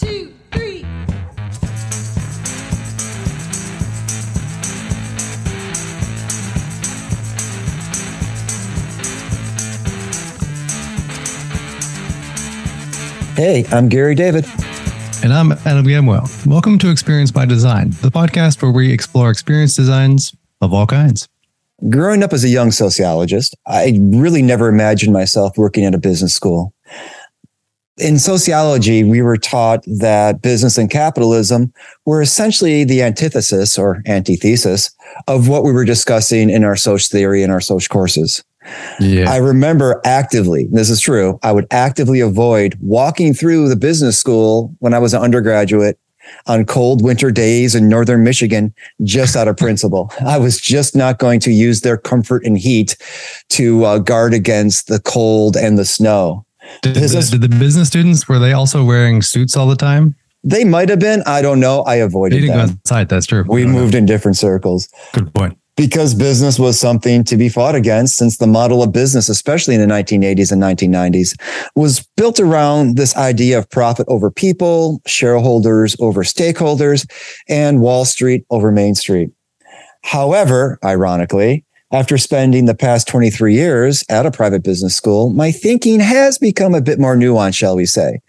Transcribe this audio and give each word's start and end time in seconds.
two, 0.00 0.32
three. 0.50 0.82
Hey, 13.36 13.66
I'm 13.70 13.88
Gary 13.88 14.14
David. 14.14 14.46
And 15.22 15.34
I'm 15.34 15.52
Adam 15.52 15.84
Gamwell. 15.84 16.46
Welcome 16.46 16.78
to 16.78 16.90
Experience 16.90 17.30
by 17.30 17.44
Design, 17.44 17.90
the 18.00 18.10
podcast 18.10 18.62
where 18.62 18.70
we 18.70 18.90
explore 18.90 19.30
experience 19.30 19.76
designs 19.76 20.34
of 20.62 20.72
all 20.72 20.86
kinds. 20.86 21.28
Growing 21.90 22.22
up 22.22 22.32
as 22.32 22.42
a 22.44 22.48
young 22.48 22.70
sociologist, 22.70 23.54
I 23.66 23.98
really 24.00 24.40
never 24.40 24.68
imagined 24.68 25.12
myself 25.12 25.58
working 25.58 25.84
at 25.84 25.94
a 25.94 25.98
business 25.98 26.32
school. 26.32 26.72
In 28.00 28.18
sociology, 28.18 29.04
we 29.04 29.22
were 29.22 29.36
taught 29.36 29.84
that 29.86 30.42
business 30.42 30.78
and 30.78 30.90
capitalism 30.90 31.72
were 32.06 32.22
essentially 32.22 32.84
the 32.84 33.02
antithesis 33.02 33.78
or 33.78 34.02
antithesis 34.06 34.90
of 35.28 35.48
what 35.48 35.64
we 35.64 35.72
were 35.72 35.84
discussing 35.84 36.50
in 36.50 36.64
our 36.64 36.76
social 36.76 37.10
theory 37.10 37.42
and 37.42 37.52
our 37.52 37.60
social 37.60 37.92
courses. 37.92 38.42
Yeah. 39.00 39.30
I 39.30 39.36
remember 39.36 40.00
actively, 40.04 40.66
this 40.70 40.90
is 40.90 41.00
true, 41.00 41.38
I 41.42 41.52
would 41.52 41.66
actively 41.70 42.20
avoid 42.20 42.76
walking 42.80 43.34
through 43.34 43.68
the 43.68 43.76
business 43.76 44.18
school 44.18 44.74
when 44.78 44.94
I 44.94 44.98
was 44.98 45.14
an 45.14 45.22
undergraduate 45.22 45.98
on 46.46 46.64
cold 46.64 47.02
winter 47.02 47.30
days 47.30 47.74
in 47.74 47.88
northern 47.88 48.22
Michigan 48.22 48.74
just 49.02 49.36
out 49.36 49.48
of 49.48 49.56
principle. 49.58 50.12
I 50.26 50.38
was 50.38 50.60
just 50.60 50.94
not 50.94 51.18
going 51.18 51.40
to 51.40 51.50
use 51.50 51.80
their 51.80 51.96
comfort 51.96 52.44
and 52.44 52.58
heat 52.58 52.96
to 53.50 53.84
uh, 53.84 53.98
guard 53.98 54.34
against 54.34 54.88
the 54.88 55.00
cold 55.00 55.56
and 55.56 55.78
the 55.78 55.84
snow. 55.84 56.44
Did, 56.82 56.94
business- 56.94 57.30
did 57.30 57.40
the 57.40 57.48
business 57.48 57.88
students, 57.88 58.28
were 58.28 58.38
they 58.38 58.52
also 58.52 58.84
wearing 58.84 59.22
suits 59.22 59.56
all 59.56 59.66
the 59.66 59.76
time? 59.76 60.14
They 60.42 60.64
might 60.64 60.88
have 60.88 61.00
been, 61.00 61.22
I 61.26 61.42
don't 61.42 61.60
know. 61.60 61.82
I 61.84 61.96
They 61.96 62.00
avoided 62.02 62.40
didn't 62.40 62.56
go 62.56 62.66
them. 62.66 62.70
outside. 62.82 63.08
That's 63.10 63.26
true. 63.26 63.44
We 63.46 63.62
don't 63.62 63.72
know. 63.72 63.78
moved 63.80 63.94
in 63.94 64.06
different 64.06 64.38
circles. 64.38 64.88
Good 65.12 65.32
point. 65.34 65.58
because 65.76 66.14
business 66.14 66.58
was 66.58 66.78
something 66.80 67.24
to 67.24 67.36
be 67.36 67.48
fought 67.48 67.74
against 67.74 68.16
since 68.16 68.36
the 68.38 68.46
model 68.46 68.82
of 68.82 68.92
business, 68.92 69.28
especially 69.30 69.74
in 69.74 69.80
the 69.80 69.86
1980s 69.86 70.50
and 70.52 70.60
1990s, 70.62 71.34
was 71.74 72.06
built 72.16 72.38
around 72.40 72.96
this 72.96 73.16
idea 73.16 73.58
of 73.58 73.68
profit 73.70 74.06
over 74.08 74.30
people, 74.30 75.00
shareholders 75.06 75.94
over 76.00 76.22
stakeholders, 76.22 77.06
and 77.48 77.80
Wall 77.80 78.04
Street 78.06 78.44
over 78.50 78.70
Main 78.72 78.94
Street. 78.94 79.30
However, 80.02 80.78
ironically, 80.84 81.64
after 81.92 82.16
spending 82.18 82.66
the 82.66 82.74
past 82.74 83.08
23 83.08 83.54
years 83.54 84.04
at 84.08 84.26
a 84.26 84.30
private 84.30 84.62
business 84.62 84.94
school, 84.94 85.30
my 85.30 85.50
thinking 85.50 85.98
has 86.00 86.38
become 86.38 86.74
a 86.74 86.80
bit 86.80 87.00
more 87.00 87.16
nuanced, 87.16 87.56
shall 87.56 87.76
we 87.76 87.86
say. 87.86 88.20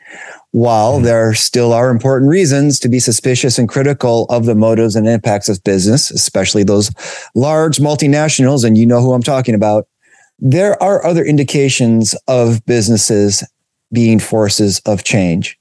While 0.52 0.98
hmm. 0.98 1.04
there 1.04 1.34
still 1.34 1.72
are 1.72 1.90
important 1.90 2.30
reasons 2.30 2.80
to 2.80 2.90
be 2.90 3.00
suspicious 3.00 3.60
and 3.60 3.70
critical 3.70 4.26
of 4.30 4.46
the 4.46 4.56
motives 4.56 4.96
and 4.96 5.08
impacts 5.08 5.50
of 5.50 5.64
business, 5.64 6.10
especially 6.12 6.64
those 6.64 6.92
large 7.36 7.78
multinationals, 7.78 8.66
and 8.66 8.78
you 8.78 8.86
know 8.86 9.02
who 9.02 9.14
I'm 9.14 9.24
talking 9.24 9.56
about, 9.56 9.88
there 10.40 10.82
are 10.82 11.06
other 11.06 11.24
indications 11.24 12.16
of 12.28 12.66
businesses 12.66 13.44
being 13.94 14.20
forces 14.20 14.82
of 14.86 15.04
change. 15.04 15.60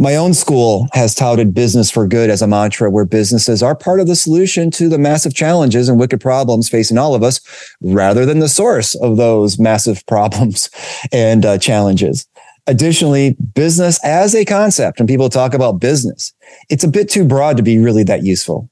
My 0.00 0.14
own 0.14 0.32
school 0.32 0.86
has 0.92 1.12
touted 1.12 1.54
business 1.54 1.90
for 1.90 2.06
good 2.06 2.30
as 2.30 2.40
a 2.40 2.46
mantra 2.46 2.88
where 2.88 3.04
businesses 3.04 3.64
are 3.64 3.74
part 3.74 3.98
of 3.98 4.06
the 4.06 4.14
solution 4.14 4.70
to 4.72 4.88
the 4.88 4.98
massive 4.98 5.34
challenges 5.34 5.88
and 5.88 5.98
wicked 5.98 6.20
problems 6.20 6.68
facing 6.68 6.96
all 6.96 7.16
of 7.16 7.24
us 7.24 7.40
rather 7.80 8.24
than 8.24 8.38
the 8.38 8.48
source 8.48 8.94
of 8.94 9.16
those 9.16 9.58
massive 9.58 10.04
problems 10.06 10.70
and 11.10 11.44
uh, 11.44 11.58
challenges. 11.58 12.28
Additionally, 12.68 13.34
business 13.54 13.98
as 14.04 14.36
a 14.36 14.44
concept, 14.44 15.00
when 15.00 15.08
people 15.08 15.28
talk 15.28 15.52
about 15.52 15.80
business, 15.80 16.32
it's 16.68 16.84
a 16.84 16.88
bit 16.88 17.08
too 17.08 17.24
broad 17.24 17.56
to 17.56 17.62
be 17.64 17.78
really 17.78 18.04
that 18.04 18.22
useful. 18.22 18.70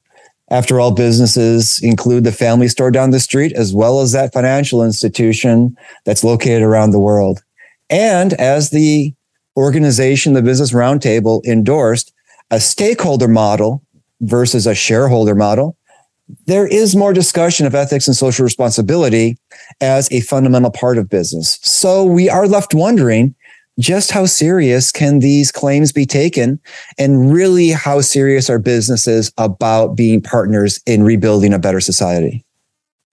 After 0.49 0.79
all, 0.79 0.91
businesses 0.91 1.81
include 1.83 2.23
the 2.23 2.31
family 2.31 2.69
store 2.69 2.91
down 2.91 3.11
the 3.11 3.19
street, 3.19 3.51
as 3.51 3.73
well 3.73 3.99
as 3.99 4.13
that 4.13 4.31
financial 4.31 4.81
institution 4.81 5.75
that's 6.05 6.23
located 6.23 6.61
around 6.61 6.91
the 6.91 6.99
world. 6.99 7.43
And 7.89 8.31
as 8.33 8.69
the 8.69 9.13
organization, 9.57 10.33
the 10.33 10.41
Business 10.41 10.71
Roundtable 10.71 11.43
endorsed, 11.45 12.13
a 12.51 12.59
stakeholder 12.59 13.27
model 13.27 13.83
versus 14.21 14.65
a 14.65 14.75
shareholder 14.75 15.35
model, 15.35 15.75
there 16.45 16.67
is 16.67 16.95
more 16.95 17.13
discussion 17.13 17.65
of 17.65 17.75
ethics 17.75 18.07
and 18.07 18.15
social 18.15 18.43
responsibility 18.43 19.37
as 19.81 20.11
a 20.11 20.21
fundamental 20.21 20.71
part 20.71 20.97
of 20.97 21.09
business. 21.09 21.59
So 21.61 22.05
we 22.05 22.29
are 22.29 22.47
left 22.47 22.73
wondering 22.73 23.35
just 23.79 24.11
how 24.11 24.25
serious 24.25 24.91
can 24.91 25.19
these 25.19 25.51
claims 25.51 25.91
be 25.91 26.05
taken 26.05 26.59
and 26.97 27.31
really 27.31 27.69
how 27.69 28.01
serious 28.01 28.49
are 28.49 28.59
businesses 28.59 29.31
about 29.37 29.95
being 29.95 30.21
partners 30.21 30.81
in 30.85 31.03
rebuilding 31.03 31.53
a 31.53 31.59
better 31.59 31.79
society 31.79 32.43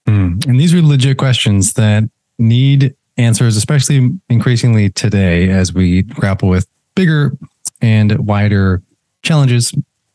Hmm. 0.06 0.38
And 0.47 0.60
these 0.60 0.75
are 0.75 0.83
legit 0.83 1.16
questions 1.19 1.75
that 1.75 2.04
need 2.38 2.94
answers, 3.17 3.57
especially 3.57 4.11
increasingly 4.29 4.91
today 4.91 5.51
as 5.51 5.73
we 5.73 6.03
grapple 6.03 6.49
with 6.49 6.67
bigger 6.95 7.37
and 7.81 8.19
wider 8.27 8.83
challenges 9.23 9.73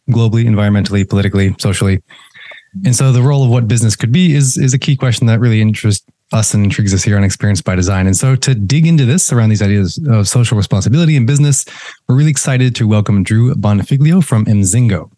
globally, 0.10 0.46
environmentally, 0.46 1.08
politically, 1.08 1.56
socially. 1.60 2.02
And 2.86 2.96
so 2.96 3.12
the 3.12 3.22
role 3.22 3.44
of 3.44 3.50
what 3.50 3.68
business 3.68 3.96
could 3.96 4.12
be 4.12 4.36
is, 4.36 4.58
is 4.58 4.74
a 4.74 4.80
key 4.80 4.96
question 4.96 5.28
that 5.28 5.40
really 5.40 5.62
interests 5.62 6.06
us 6.32 6.54
and 6.54 6.64
intrigues 6.64 6.94
us 6.94 7.04
here 7.04 7.18
on 7.18 7.24
Experience 7.24 7.62
by 7.62 7.76
Design. 7.76 8.06
And 8.06 8.16
so 8.16 8.36
to 8.36 8.54
dig 8.54 8.86
into 8.86 9.06
this 9.06 9.34
around 9.34 9.50
these 9.50 9.62
ideas 9.62 10.00
of 10.08 10.28
social 10.28 10.58
responsibility 10.58 11.16
in 11.16 11.26
business, 11.26 11.66
we're 12.08 12.16
really 12.16 12.30
excited 12.30 12.76
to 12.76 12.88
welcome 12.88 13.24
Drew 13.24 13.56
Bonfiglio 13.56 14.24
from 14.24 14.46
Emzingo. 14.46 15.10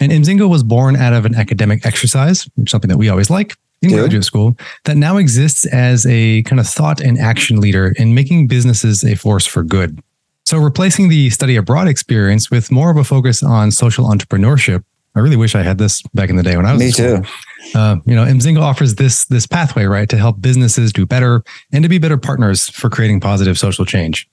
And 0.00 0.10
Emzingo 0.10 0.48
was 0.48 0.62
born 0.62 0.96
out 0.96 1.12
of 1.12 1.26
an 1.26 1.34
academic 1.34 1.84
exercise, 1.84 2.44
which 2.54 2.68
is 2.68 2.70
something 2.70 2.88
that 2.88 2.96
we 2.96 3.08
always 3.08 3.28
like 3.28 3.54
in 3.84 3.96
Good. 3.96 4.02
graduate 4.02 4.24
school, 4.24 4.56
that 4.84 4.96
now 4.96 5.16
exists 5.16 5.66
as 5.66 6.06
a 6.06 6.42
kind 6.42 6.60
of 6.60 6.66
thought 6.66 7.00
and 7.00 7.18
action 7.18 7.60
leader 7.60 7.94
in 7.96 8.14
making 8.14 8.48
businesses 8.48 9.04
a 9.04 9.14
force 9.14 9.46
for 9.46 9.62
good. 9.62 10.02
So 10.46 10.58
replacing 10.58 11.08
the 11.08 11.30
study 11.30 11.56
abroad 11.56 11.88
experience 11.88 12.50
with 12.50 12.70
more 12.70 12.90
of 12.90 12.96
a 12.96 13.04
focus 13.04 13.42
on 13.42 13.70
social 13.70 14.06
entrepreneurship. 14.06 14.84
I 15.16 15.20
really 15.20 15.36
wish 15.36 15.54
I 15.54 15.62
had 15.62 15.78
this 15.78 16.02
back 16.14 16.28
in 16.28 16.36
the 16.36 16.42
day 16.42 16.56
when 16.56 16.66
I 16.66 16.72
was 16.72 16.80
me 16.80 16.90
too 16.90 17.22
Uh, 17.74 17.96
you 18.04 18.14
know, 18.14 18.24
Emzingo 18.24 18.60
offers 18.60 18.96
this 18.96 19.24
this 19.26 19.46
pathway, 19.46 19.84
right, 19.84 20.08
to 20.08 20.18
help 20.18 20.40
businesses 20.40 20.92
do 20.92 21.06
better 21.06 21.42
and 21.72 21.82
to 21.82 21.88
be 21.88 21.98
better 21.98 22.18
partners 22.18 22.68
for 22.68 22.90
creating 22.90 23.20
positive 23.20 23.58
social 23.58 23.86
change. 23.86 24.28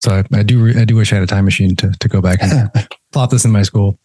So 0.00 0.12
I, 0.12 0.38
I 0.38 0.42
do 0.42 0.78
I 0.78 0.84
do 0.84 0.96
wish 0.96 1.12
I 1.12 1.16
had 1.16 1.24
a 1.24 1.26
time 1.26 1.44
machine 1.44 1.74
to 1.76 1.92
to 1.92 2.08
go 2.08 2.20
back 2.20 2.42
and 2.42 2.70
plop 3.12 3.30
this 3.30 3.44
in 3.44 3.52
my 3.52 3.62
school. 3.62 3.98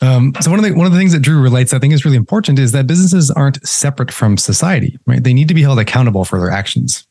Um, 0.00 0.32
so 0.40 0.50
one 0.50 0.60
of 0.60 0.64
the 0.64 0.72
one 0.74 0.86
of 0.86 0.92
the 0.92 0.98
things 0.98 1.12
that 1.12 1.20
Drew 1.20 1.40
relates, 1.40 1.72
I 1.72 1.78
think, 1.78 1.92
is 1.92 2.04
really 2.04 2.16
important 2.16 2.58
is 2.58 2.72
that 2.72 2.86
businesses 2.86 3.30
aren't 3.30 3.66
separate 3.66 4.12
from 4.12 4.36
society, 4.36 4.98
right? 5.06 5.22
They 5.22 5.34
need 5.34 5.48
to 5.48 5.54
be 5.54 5.62
held 5.62 5.78
accountable 5.78 6.24
for 6.24 6.38
their 6.38 6.50
actions. 6.50 7.06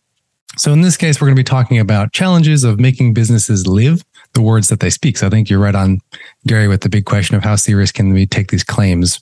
So 0.56 0.72
in 0.72 0.82
this 0.82 0.98
case, 0.98 1.20
we're 1.20 1.28
going 1.28 1.36
to 1.36 1.40
be 1.40 1.44
talking 1.44 1.78
about 1.78 2.14
challenges 2.14 2.64
of 2.64 2.80
making 2.80 3.14
businesses 3.14 3.68
live 3.68 4.04
the 4.34 4.42
words 4.42 4.70
that 4.70 4.80
they 4.80 4.90
speak. 4.90 5.18
So 5.18 5.28
I 5.28 5.30
think 5.30 5.50
you're 5.50 5.60
right 5.60 5.76
on, 5.76 6.00
Gary, 6.48 6.68
with 6.68 6.82
the 6.82 6.90
big 6.90 7.06
question 7.06 7.36
of 7.36 7.44
how 7.44 7.56
serious 7.58 7.92
can 7.92 8.14
we 8.14 8.26
take 8.26 8.50
these 8.50 8.64
claims 8.64 9.22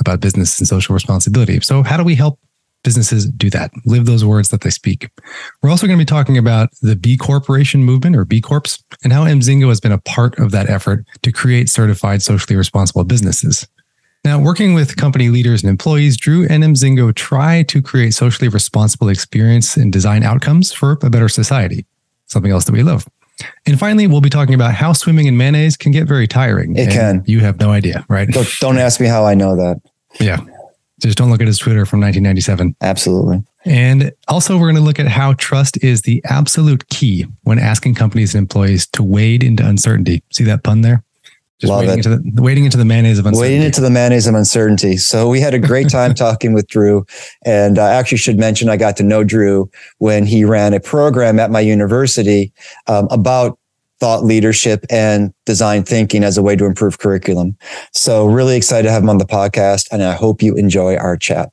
about 0.00 0.20
business 0.20 0.58
and 0.58 0.66
social 0.66 0.92
responsibility. 0.92 1.60
So 1.60 1.82
how 1.82 1.96
do 1.96 2.04
we 2.04 2.16
help 2.16 2.38
businesses 2.84 3.26
do 3.26 3.50
that? 3.50 3.72
Live 3.84 4.06
those 4.06 4.24
words 4.24 4.50
that 4.50 4.60
they 4.60 4.70
speak. 4.70 5.10
We're 5.62 5.70
also 5.70 5.86
going 5.86 5.98
to 5.98 6.02
be 6.02 6.06
talking 6.06 6.38
about 6.38 6.68
the 6.82 6.94
B 6.94 7.16
Corporation 7.16 7.82
movement 7.82 8.14
or 8.14 8.24
B 8.24 8.40
Corps 8.40 8.78
and 9.02 9.12
how 9.12 9.24
Emzingo 9.24 9.68
has 9.68 9.80
been 9.80 9.92
a 9.92 9.98
part 9.98 10.38
of 10.38 10.52
that 10.52 10.70
effort 10.70 11.04
to 11.22 11.32
create 11.32 11.68
certified 11.68 12.22
socially 12.22 12.56
responsible 12.56 13.02
businesses. 13.04 13.66
Now, 14.24 14.40
working 14.40 14.72
with 14.72 14.96
company 14.96 15.28
leaders 15.28 15.62
and 15.62 15.68
employees, 15.68 16.16
Drew 16.16 16.46
and 16.48 16.62
Emzingo 16.64 17.14
try 17.14 17.62
to 17.64 17.82
create 17.82 18.14
socially 18.14 18.48
responsible 18.48 19.10
experience 19.10 19.76
and 19.76 19.92
design 19.92 20.22
outcomes 20.22 20.72
for 20.72 20.98
a 21.02 21.10
better 21.10 21.28
society, 21.28 21.84
something 22.26 22.50
else 22.50 22.64
that 22.64 22.72
we 22.72 22.82
love. 22.82 23.06
And 23.66 23.78
finally, 23.78 24.06
we'll 24.06 24.20
be 24.22 24.30
talking 24.30 24.54
about 24.54 24.72
how 24.74 24.92
swimming 24.92 25.26
in 25.26 25.36
mayonnaise 25.36 25.76
can 25.76 25.92
get 25.92 26.06
very 26.06 26.26
tiring. 26.26 26.76
It 26.76 26.84
And 26.84 26.92
can. 26.92 27.24
You 27.26 27.40
have 27.40 27.58
no 27.60 27.70
idea, 27.70 28.06
right? 28.08 28.28
don't, 28.28 28.48
don't 28.60 28.78
ask 28.78 29.00
me 29.00 29.06
how 29.06 29.26
i 29.26 29.34
know 29.34 29.56
that 29.56 29.80
Yeah. 30.20 30.40
Just 31.00 31.18
don't 31.18 31.30
look 31.30 31.40
at 31.40 31.46
his 31.46 31.58
Twitter 31.58 31.84
from 31.84 32.00
1997. 32.00 32.76
absolutely 32.80 33.42
And 33.64 34.12
also, 34.28 34.56
we're 34.56 34.66
going 34.66 34.76
to 34.76 34.80
look 34.80 35.00
at 35.00 35.08
how 35.08 35.32
trust 35.34 35.82
is 35.82 36.02
the 36.02 36.22
absolute 36.24 36.86
key 36.88 37.26
when 37.42 37.58
asking 37.58 37.94
companies 37.96 38.34
and 38.34 38.42
employees 38.42 38.86
to 38.88 39.02
wade 39.02 39.42
into 39.42 39.66
uncertainty. 39.66 40.22
See 40.30 40.44
that 40.44 40.62
pun 40.62 40.82
there? 40.82 41.02
Just 41.60 41.70
Love 41.70 41.80
wading 41.80 41.98
it. 41.98 42.06
into 42.06 42.30
the 42.32 42.42
wading 42.42 42.64
into 42.64 42.76
the 42.76 42.84
mayonnaise 42.84 43.18
of 43.18 43.26
uncertainty. 43.26 43.52
wading 43.54 43.66
into 43.66 43.80
the 43.80 43.90
mayonnaise 43.90 44.26
of 44.26 44.34
uncertainty. 44.34 44.96
So 44.96 45.28
we 45.28 45.40
had 45.40 45.54
a 45.54 45.58
great 45.58 45.88
time 45.88 46.12
talking 46.26 46.52
with 46.52 46.66
Drew, 46.66 47.06
and 47.44 47.78
I 47.78 47.94
actually 47.94 48.18
should 48.18 48.38
mention 48.38 48.68
I 48.68 48.76
got 48.76 48.96
to 48.98 49.02
know 49.04 49.22
Drew 49.24 49.70
when 49.98 50.26
he 50.26 50.44
ran 50.44 50.74
a 50.74 50.80
program 50.80 51.38
at 51.38 51.50
my 51.50 51.60
university 51.60 52.52
um, 52.88 53.06
about 53.10 53.58
thought 54.04 54.22
leadership 54.22 54.84
and 54.90 55.32
design 55.46 55.82
thinking 55.82 56.22
as 56.24 56.36
a 56.36 56.42
way 56.42 56.54
to 56.54 56.66
improve 56.66 56.98
curriculum. 56.98 57.56
So 57.94 58.26
really 58.26 58.54
excited 58.54 58.82
to 58.82 58.92
have 58.92 59.02
him 59.02 59.08
on 59.08 59.16
the 59.16 59.24
podcast, 59.24 59.88
and 59.90 60.02
I 60.02 60.12
hope 60.12 60.42
you 60.42 60.56
enjoy 60.56 60.96
our 60.96 61.16
chat. 61.16 61.50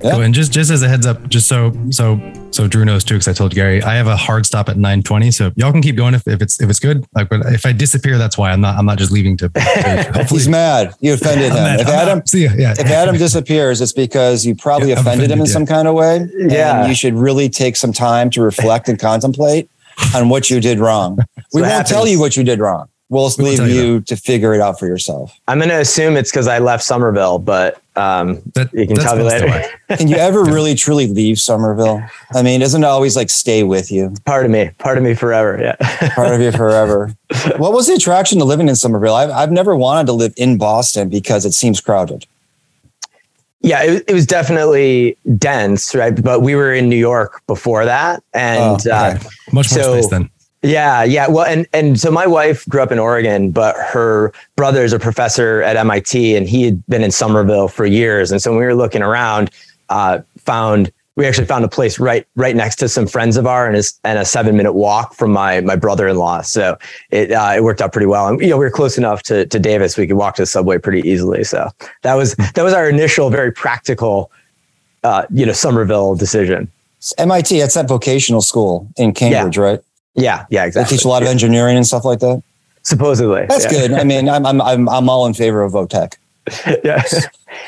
Yeah. 0.00 0.20
and 0.20 0.34
just 0.34 0.52
just 0.52 0.70
as 0.70 0.82
a 0.82 0.88
heads 0.88 1.06
up, 1.06 1.28
just 1.30 1.48
so 1.48 1.72
so 1.88 2.20
so 2.58 2.66
Drew 2.66 2.84
knows 2.84 3.04
too, 3.04 3.14
because 3.14 3.28
I 3.28 3.34
told 3.34 3.54
Gary 3.54 3.80
I 3.84 3.94
have 3.94 4.08
a 4.08 4.16
hard 4.16 4.44
stop 4.44 4.68
at 4.68 4.76
nine 4.76 5.00
twenty. 5.00 5.30
So 5.30 5.52
y'all 5.54 5.70
can 5.70 5.80
keep 5.80 5.94
going 5.94 6.12
if, 6.12 6.26
if 6.26 6.42
it's 6.42 6.60
if 6.60 6.68
it's 6.68 6.80
good. 6.80 7.06
Like, 7.14 7.28
but 7.28 7.46
if 7.52 7.64
I 7.64 7.70
disappear, 7.70 8.18
that's 8.18 8.36
why 8.36 8.50
I'm 8.50 8.60
not 8.60 8.76
I'm 8.76 8.84
not 8.84 8.98
just 8.98 9.12
leaving 9.12 9.36
to. 9.36 9.48
to 9.50 10.26
He's 10.28 10.48
mad. 10.48 10.92
You 10.98 11.14
offended 11.14 11.52
him. 11.52 11.78
If 11.78 11.86
Adam 11.86 12.26
see 12.26 12.46
ya, 12.46 12.50
yeah. 12.56 12.72
if 12.72 12.86
Adam 12.86 13.16
disappears, 13.26 13.80
it's 13.80 13.92
because 13.92 14.44
you 14.44 14.56
probably 14.56 14.88
yeah, 14.88 14.94
offended, 14.94 15.26
offended, 15.26 15.30
him 15.30 15.38
in 15.38 15.46
yeah. 15.46 15.52
some 15.52 15.66
kind 15.66 15.86
of 15.86 15.94
way. 15.94 16.28
Yeah, 16.36 16.88
you 16.88 16.96
should 16.96 17.14
really 17.14 17.48
take 17.48 17.76
some 17.76 17.92
time 17.92 18.28
to 18.30 18.42
reflect 18.42 18.88
and 18.88 18.98
contemplate 18.98 19.70
on 20.16 20.28
what 20.28 20.50
you 20.50 20.58
did 20.58 20.80
wrong. 20.80 21.18
we 21.54 21.60
won't 21.60 21.70
happens. 21.72 21.90
tell 21.90 22.08
you 22.08 22.18
what 22.18 22.36
you 22.36 22.42
did 22.42 22.58
wrong. 22.58 22.88
We'll 23.08 23.30
leave 23.38 23.60
you, 23.60 23.66
you 23.66 24.00
to 24.02 24.16
figure 24.16 24.52
it 24.52 24.60
out 24.60 24.80
for 24.80 24.86
yourself. 24.86 25.32
I'm 25.46 25.58
going 25.58 25.70
to 25.70 25.80
assume 25.80 26.16
it's 26.16 26.30
because 26.30 26.46
I 26.46 26.58
left 26.58 26.82
Somerville, 26.82 27.38
but 27.38 27.80
um, 27.98 28.40
that, 28.54 28.72
you 28.72 28.86
can 28.86 28.96
tell 28.96 29.16
me 29.16 29.24
later. 29.24 29.64
can 29.96 30.06
you 30.06 30.16
ever 30.16 30.44
really 30.44 30.74
truly 30.74 31.08
leave 31.08 31.40
Somerville? 31.40 32.02
I 32.32 32.42
mean, 32.42 32.60
doesn't 32.60 32.84
it 32.84 32.86
always 32.86 33.16
like 33.16 33.28
stay 33.28 33.64
with 33.64 33.90
you? 33.90 34.14
Part 34.24 34.44
of 34.44 34.52
me, 34.52 34.70
part 34.78 34.98
of 34.98 35.04
me 35.04 35.14
forever. 35.14 35.58
Yeah. 35.60 36.14
part 36.14 36.32
of 36.32 36.40
you 36.40 36.52
forever. 36.52 37.14
What 37.58 37.72
was 37.72 37.86
the 37.86 37.94
attraction 37.94 38.38
to 38.38 38.44
living 38.44 38.68
in 38.68 38.76
Somerville? 38.76 39.14
I've, 39.14 39.30
I've 39.30 39.52
never 39.52 39.76
wanted 39.76 40.06
to 40.06 40.12
live 40.12 40.32
in 40.36 40.58
Boston 40.58 41.08
because 41.08 41.44
it 41.44 41.52
seems 41.52 41.80
crowded. 41.80 42.26
Yeah, 43.60 43.82
it, 43.82 44.04
it 44.08 44.14
was 44.14 44.26
definitely 44.26 45.18
dense, 45.36 45.94
right? 45.94 46.22
But 46.22 46.40
we 46.40 46.54
were 46.54 46.72
in 46.72 46.88
New 46.88 46.96
York 46.96 47.42
before 47.46 47.84
that. 47.84 48.22
And 48.32 48.60
oh, 48.60 48.74
okay. 48.74 48.90
uh, 48.90 49.14
much 49.52 49.72
more 49.72 49.82
so, 49.82 49.92
space 49.92 50.10
then. 50.10 50.30
Yeah, 50.62 51.04
yeah. 51.04 51.28
Well, 51.28 51.46
and 51.46 51.66
and 51.72 52.00
so 52.00 52.10
my 52.10 52.26
wife 52.26 52.68
grew 52.68 52.82
up 52.82 52.90
in 52.90 52.98
Oregon, 52.98 53.52
but 53.52 53.76
her 53.76 54.32
brother 54.56 54.82
is 54.82 54.92
a 54.92 54.98
professor 54.98 55.62
at 55.62 55.76
MIT, 55.76 56.34
and 56.34 56.48
he 56.48 56.64
had 56.64 56.84
been 56.86 57.02
in 57.02 57.12
Somerville 57.12 57.68
for 57.68 57.86
years. 57.86 58.32
And 58.32 58.42
so 58.42 58.50
when 58.50 58.58
we 58.58 58.64
were 58.66 58.74
looking 58.74 59.02
around, 59.02 59.50
uh, 59.88 60.20
found 60.38 60.90
we 61.14 61.26
actually 61.26 61.46
found 61.46 61.64
a 61.64 61.68
place 61.68 62.00
right 62.00 62.26
right 62.34 62.56
next 62.56 62.76
to 62.76 62.88
some 62.88 63.06
friends 63.06 63.36
of 63.36 63.46
ours, 63.46 63.98
and, 64.04 64.12
and 64.12 64.18
a 64.20 64.24
seven 64.24 64.56
minute 64.56 64.72
walk 64.72 65.14
from 65.14 65.30
my 65.30 65.60
my 65.60 65.76
brother 65.76 66.08
in 66.08 66.16
law. 66.16 66.42
So 66.42 66.76
it 67.10 67.30
uh, 67.30 67.52
it 67.56 67.62
worked 67.62 67.80
out 67.80 67.92
pretty 67.92 68.06
well, 68.06 68.26
and 68.26 68.40
you 68.40 68.48
know 68.48 68.56
we 68.56 68.64
were 68.64 68.70
close 68.70 68.98
enough 68.98 69.22
to 69.24 69.46
to 69.46 69.58
Davis, 69.60 69.96
we 69.96 70.08
could 70.08 70.16
walk 70.16 70.34
to 70.36 70.42
the 70.42 70.46
subway 70.46 70.78
pretty 70.78 71.08
easily. 71.08 71.44
So 71.44 71.70
that 72.02 72.14
was 72.14 72.34
that 72.34 72.62
was 72.62 72.74
our 72.74 72.88
initial 72.88 73.30
very 73.30 73.52
practical, 73.52 74.32
uh, 75.04 75.26
you 75.30 75.46
know, 75.46 75.52
Somerville 75.52 76.16
decision. 76.16 76.68
MIT, 77.16 77.60
it's 77.60 77.74
that 77.74 77.86
vocational 77.86 78.42
school 78.42 78.88
in 78.96 79.14
Cambridge, 79.14 79.56
yeah. 79.56 79.62
right? 79.62 79.80
Yeah, 80.18 80.46
yeah, 80.50 80.64
exactly. 80.64 80.90
They 80.90 80.96
teach 80.98 81.04
a 81.04 81.08
lot 81.08 81.22
of 81.22 81.28
engineering 81.28 81.76
and 81.76 81.86
stuff 81.86 82.04
like 82.04 82.18
that. 82.20 82.42
Supposedly, 82.82 83.46
that's 83.48 83.64
yeah. 83.64 83.70
good. 83.70 83.92
I 83.92 84.04
mean, 84.04 84.28
I'm 84.28 84.44
I'm 84.44 84.60
I'm 84.60 84.88
I'm 84.88 85.08
all 85.08 85.26
in 85.26 85.34
favor 85.34 85.62
of 85.62 85.72
Votech. 85.72 86.14
yeah, 86.84 87.02
so 87.02 87.18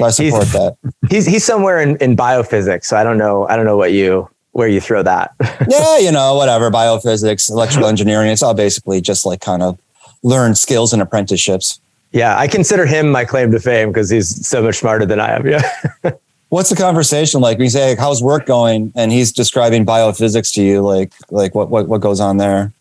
I 0.00 0.10
support 0.10 0.44
he's, 0.44 0.52
that. 0.52 0.76
He's 1.10 1.26
he's 1.26 1.44
somewhere 1.44 1.80
in, 1.80 1.96
in 1.96 2.16
biophysics, 2.16 2.84
so 2.84 2.96
I 2.96 3.04
don't 3.04 3.18
know. 3.18 3.46
I 3.48 3.56
don't 3.56 3.66
know 3.66 3.76
what 3.76 3.92
you 3.92 4.28
where 4.52 4.68
you 4.68 4.80
throw 4.80 5.02
that. 5.02 5.32
yeah, 5.68 5.98
you 5.98 6.10
know, 6.10 6.34
whatever 6.34 6.70
biophysics, 6.70 7.50
electrical 7.50 7.88
engineering. 7.88 8.30
It's 8.30 8.42
all 8.42 8.54
basically 8.54 9.00
just 9.00 9.24
like 9.26 9.40
kind 9.40 9.62
of 9.62 9.78
learn 10.22 10.54
skills 10.54 10.92
and 10.92 11.00
apprenticeships. 11.00 11.80
Yeah, 12.12 12.36
I 12.36 12.48
consider 12.48 12.86
him 12.86 13.10
my 13.10 13.24
claim 13.24 13.52
to 13.52 13.60
fame 13.60 13.90
because 13.90 14.10
he's 14.10 14.46
so 14.46 14.62
much 14.62 14.78
smarter 14.78 15.06
than 15.06 15.20
I 15.20 15.36
am. 15.36 15.46
Yeah. 15.46 15.70
What's 16.50 16.68
the 16.68 16.76
conversation 16.76 17.40
like? 17.40 17.58
When 17.58 17.64
you 17.64 17.70
say, 17.70 17.90
like, 17.90 17.98
"How's 17.98 18.22
work 18.22 18.44
going?" 18.44 18.92
and 18.96 19.10
he's 19.10 19.32
describing 19.32 19.86
biophysics 19.86 20.52
to 20.54 20.62
you, 20.62 20.82
like, 20.82 21.12
like 21.30 21.54
what 21.54 21.70
what 21.70 21.88
what 21.88 22.00
goes 22.00 22.20
on 22.20 22.36
there? 22.36 22.72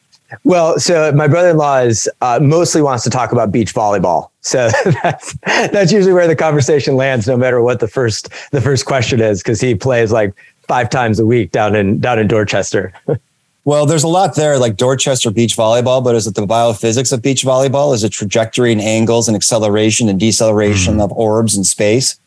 Well, 0.44 0.80
so 0.80 1.12
my 1.12 1.27
brother-in-law 1.27 1.80
is 1.80 2.10
uh, 2.21 2.39
mostly 2.42 2.81
wants 2.81 3.04
to 3.04 3.10
talk 3.10 3.31
about 3.31 3.51
beach 3.51 3.74
volleyball. 3.74 4.30
So 4.42 4.69
that's 5.04 5.36
that's 5.44 5.92
usually 5.92 6.13
where 6.13 6.27
the 6.27 6.36
conversation 6.36 6.95
lands, 6.95 7.27
no 7.27 7.38
matter 7.38 7.62
what 7.62 7.80
the 7.80 7.88
first 7.88 8.30
the 8.51 8.62
first 8.62 8.86
question 8.86 9.21
is, 9.21 9.42
because 9.42 9.62
he 9.62 9.75
plays 9.75 10.12
like 10.12 10.33
five 10.68 10.89
times 10.89 11.19
a 11.19 11.25
week 11.25 11.51
down 11.51 11.75
in 11.75 12.00
down 12.00 12.19
in 12.19 12.27
Dorchester. 12.27 12.94
well, 13.65 13.86
there's 13.86 14.04
a 14.04 14.07
lot 14.07 14.36
there, 14.36 14.57
like 14.60 14.77
Dorchester 14.77 15.31
beach 15.31 15.56
volleyball, 15.57 16.04
but 16.04 16.15
is 16.15 16.27
it 16.27 16.36
the 16.36 16.45
biophysics 16.45 17.12
of 17.12 17.22
beach 17.22 17.44
volleyball? 17.44 17.94
Is 17.94 18.04
it 18.04 18.10
trajectory 18.10 18.72
and 18.72 18.81
angles 18.81 19.27
and 19.27 19.36
acceleration 19.36 20.10
and 20.10 20.19
deceleration 20.19 20.98
mm. 20.98 21.04
of 21.04 21.12
orbs 21.12 21.57
in 21.57 21.63
space? 21.63 22.19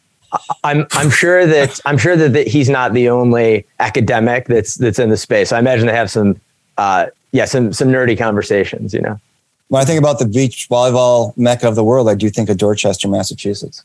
I'm 0.65 0.87
I'm 0.93 1.11
sure 1.11 1.47
that 1.47 1.81
I'm 1.85 1.99
sure 1.99 2.17
that, 2.17 2.33
that 2.33 2.49
he's 2.49 2.69
not 2.69 2.93
the 2.93 3.09
only 3.09 3.67
academic 3.81 4.47
that's 4.47 4.77
that's 4.77 4.99
in 4.99 5.11
the 5.11 5.17
space. 5.17 5.53
I 5.53 5.59
imagine 5.59 5.87
they 5.87 5.95
have 5.95 6.11
some 6.11 6.41
uh, 6.79 7.07
yeah 7.33 7.45
some 7.45 7.73
some 7.73 7.89
nerdy 7.89 8.17
conversations. 8.17 8.95
You 8.95 9.01
know, 9.01 9.21
when 9.69 9.83
I 9.83 9.85
think 9.85 9.99
about 9.99 10.19
the 10.19 10.27
beach 10.27 10.69
volleyball 10.69 11.37
mecca 11.37 11.69
of 11.69 11.75
the 11.75 11.85
world, 11.85 12.09
I 12.09 12.15
do 12.15 12.31
think 12.31 12.49
of 12.49 12.57
Dorchester, 12.57 13.09
Massachusetts. 13.09 13.85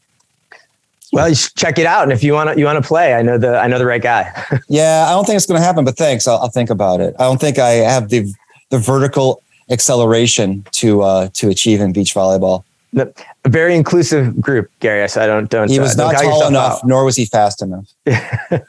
Well, 1.13 1.29
you 1.29 1.35
check 1.35 1.79
it 1.79 1.85
out, 1.85 2.03
and 2.03 2.11
if 2.11 2.23
you 2.23 2.33
want 2.33 2.51
to, 2.51 2.59
you 2.59 2.65
want 2.65 2.81
to 2.81 2.87
play, 2.87 3.13
I 3.13 3.21
know 3.21 3.37
the 3.37 3.57
I 3.57 3.67
know 3.67 3.79
the 3.79 3.85
right 3.85 4.01
guy. 4.01 4.31
yeah, 4.67 5.05
I 5.07 5.11
don't 5.11 5.25
think 5.25 5.37
it's 5.37 5.45
going 5.45 5.59
to 5.59 5.65
happen, 5.65 5.85
but 5.85 5.97
thanks. 5.97 6.27
I'll, 6.27 6.37
I'll, 6.37 6.49
think 6.49 6.69
about 6.69 6.99
it. 6.99 7.15
I 7.17 7.23
don't 7.23 7.39
think 7.39 7.59
I 7.59 7.69
have 7.69 8.09
the 8.09 8.33
the 8.69 8.77
vertical 8.77 9.41
acceleration 9.69 10.65
to 10.71 11.01
uh, 11.01 11.29
to 11.33 11.49
achieve 11.49 11.79
in 11.79 11.93
beach 11.93 12.13
volleyball 12.13 12.63
a 13.01 13.49
very 13.49 13.75
inclusive 13.75 14.39
group, 14.39 14.69
Gary. 14.79 15.07
So 15.09 15.21
I 15.21 15.27
don't 15.27 15.49
don't. 15.49 15.69
He 15.69 15.79
was 15.79 15.97
uh, 15.97 16.11
not 16.11 16.21
tall 16.21 16.47
enough, 16.47 16.73
out. 16.79 16.87
nor 16.87 17.05
was 17.05 17.15
he 17.15 17.25
fast 17.25 17.61
enough. 17.61 17.91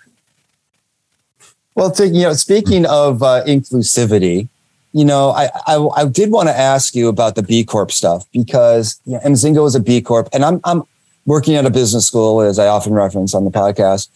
well, 1.75 1.91
to, 1.93 2.07
you 2.07 2.23
know, 2.23 2.33
speaking 2.33 2.87
of 2.87 3.23
uh, 3.23 3.45
inclusivity, 3.47 4.49
you 4.93 5.05
know, 5.05 5.31
I, 5.31 5.49
I, 5.67 5.89
I 5.97 6.07
did 6.07 6.31
want 6.31 6.49
to 6.49 6.57
ask 6.57 6.95
you 6.95 7.09
about 7.09 7.35
the 7.35 7.43
B 7.43 7.65
Corp 7.65 7.93
stuff 7.93 8.25
because 8.33 9.01
you 9.05 9.15
know, 9.15 9.21
Emzingo 9.21 9.67
is 9.67 9.75
a 9.75 9.81
B 9.81 10.01
Corp, 10.01 10.29
and 10.33 10.45
I'm 10.45 10.61
I'm 10.65 10.83
working 11.27 11.57
at 11.57 11.67
a 11.67 11.71
business 11.71 12.07
school 12.07 12.41
as 12.41 12.59
I 12.59 12.67
often 12.67 12.95
reference 12.95 13.35
on 13.35 13.45
the 13.45 13.51
podcast. 13.51 14.09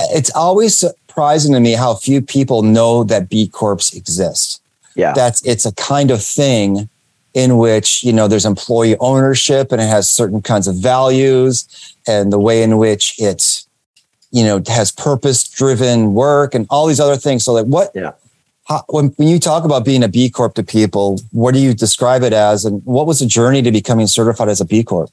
It's 0.00 0.30
always 0.34 0.76
surprising 0.76 1.54
to 1.54 1.60
me 1.60 1.72
how 1.72 1.94
few 1.94 2.20
people 2.20 2.62
know 2.62 3.04
that 3.04 3.28
B 3.28 3.48
Corps 3.48 3.92
exist. 3.94 4.62
Yeah, 4.94 5.12
that's 5.12 5.44
it's 5.46 5.64
a 5.64 5.72
kind 5.74 6.10
of 6.10 6.22
thing 6.22 6.88
in 7.34 7.58
which 7.58 8.02
you 8.02 8.12
know 8.12 8.28
there's 8.28 8.46
employee 8.46 8.96
ownership 8.98 9.72
and 9.72 9.80
it 9.80 9.86
has 9.86 10.08
certain 10.08 10.42
kinds 10.42 10.66
of 10.66 10.76
values 10.76 11.94
and 12.06 12.32
the 12.32 12.38
way 12.38 12.62
in 12.62 12.78
which 12.78 13.14
it 13.18 13.64
you 14.30 14.44
know 14.44 14.62
has 14.66 14.90
purpose 14.90 15.48
driven 15.48 16.14
work 16.14 16.54
and 16.54 16.66
all 16.70 16.86
these 16.86 17.00
other 17.00 17.16
things. 17.16 17.44
So 17.44 17.52
like 17.52 17.66
what 17.66 17.90
yeah. 17.94 18.12
How, 18.64 18.84
when, 18.88 19.06
when 19.16 19.28
you 19.28 19.38
talk 19.38 19.64
about 19.64 19.86
being 19.86 20.02
a 20.02 20.08
b 20.08 20.28
corp 20.28 20.54
to 20.54 20.62
people 20.62 21.18
what 21.32 21.54
do 21.54 21.60
you 21.60 21.72
describe 21.72 22.22
it 22.22 22.34
as 22.34 22.64
and 22.64 22.84
what 22.84 23.06
was 23.06 23.20
the 23.20 23.26
journey 23.26 23.62
to 23.62 23.72
becoming 23.72 24.06
certified 24.06 24.48
as 24.48 24.60
a 24.60 24.64
b 24.64 24.82
corp? 24.82 25.10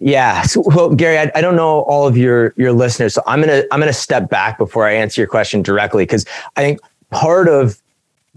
Yeah. 0.00 0.42
So, 0.42 0.62
well, 0.64 0.94
Gary, 0.94 1.18
I, 1.18 1.30
I, 1.34 1.40
don't 1.40 1.56
know 1.56 1.80
all 1.82 2.06
of 2.06 2.16
your 2.16 2.54
your 2.56 2.72
listeners, 2.72 3.14
so 3.14 3.22
I'm 3.26 3.40
gonna 3.40 3.64
I'm 3.70 3.80
gonna 3.80 3.92
step 3.92 4.30
back 4.30 4.58
before 4.58 4.86
I 4.86 4.92
answer 4.94 5.20
your 5.20 5.28
question 5.28 5.62
directly 5.62 6.04
because 6.04 6.24
I 6.56 6.62
think 6.62 6.80
part 7.10 7.48
of 7.48 7.80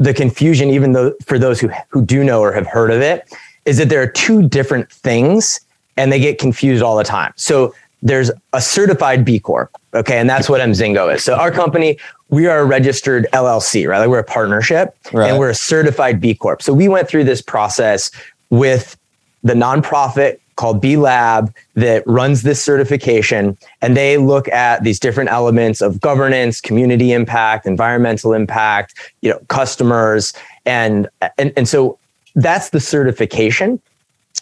the 0.01 0.13
confusion, 0.13 0.69
even 0.69 0.93
though 0.93 1.13
for 1.25 1.37
those 1.37 1.59
who 1.59 1.69
who 1.89 2.03
do 2.03 2.23
know 2.23 2.41
or 2.41 2.51
have 2.51 2.67
heard 2.67 2.91
of 2.91 3.01
it, 3.01 3.31
is 3.65 3.77
that 3.77 3.89
there 3.89 4.01
are 4.01 4.07
two 4.07 4.47
different 4.47 4.91
things, 4.91 5.61
and 5.95 6.11
they 6.11 6.19
get 6.19 6.39
confused 6.39 6.81
all 6.81 6.97
the 6.97 7.03
time. 7.03 7.33
So 7.35 7.75
there's 8.01 8.31
a 8.53 8.61
certified 8.61 9.23
B 9.23 9.39
Corp, 9.39 9.69
okay, 9.93 10.17
and 10.17 10.27
that's 10.27 10.49
what 10.49 10.59
Emzingo 10.59 11.13
is. 11.13 11.23
So 11.23 11.35
our 11.35 11.51
company, 11.51 11.99
we 12.29 12.47
are 12.47 12.59
a 12.59 12.65
registered 12.65 13.27
LLC, 13.31 13.87
right? 13.87 13.99
Like 13.99 14.09
we're 14.09 14.19
a 14.19 14.23
partnership, 14.23 14.97
right. 15.13 15.29
and 15.29 15.37
we're 15.37 15.51
a 15.51 15.55
certified 15.55 16.19
B 16.19 16.33
Corp. 16.33 16.63
So 16.63 16.73
we 16.73 16.87
went 16.87 17.07
through 17.07 17.25
this 17.25 17.41
process 17.41 18.09
with 18.49 18.97
the 19.43 19.53
nonprofit 19.53 20.39
called 20.55 20.81
B 20.81 20.97
Lab 20.97 21.53
that 21.75 22.05
runs 22.05 22.43
this 22.43 22.61
certification. 22.63 23.57
And 23.81 23.95
they 23.95 24.17
look 24.17 24.47
at 24.49 24.83
these 24.83 24.99
different 24.99 25.29
elements 25.29 25.81
of 25.81 25.99
governance, 26.01 26.61
community 26.61 27.11
impact, 27.11 27.65
environmental 27.65 28.33
impact, 28.33 28.93
you 29.21 29.29
know, 29.29 29.39
customers. 29.47 30.33
And, 30.65 31.07
and, 31.37 31.53
and 31.57 31.67
so 31.67 31.97
that's 32.35 32.69
the 32.69 32.79
certification. 32.79 33.81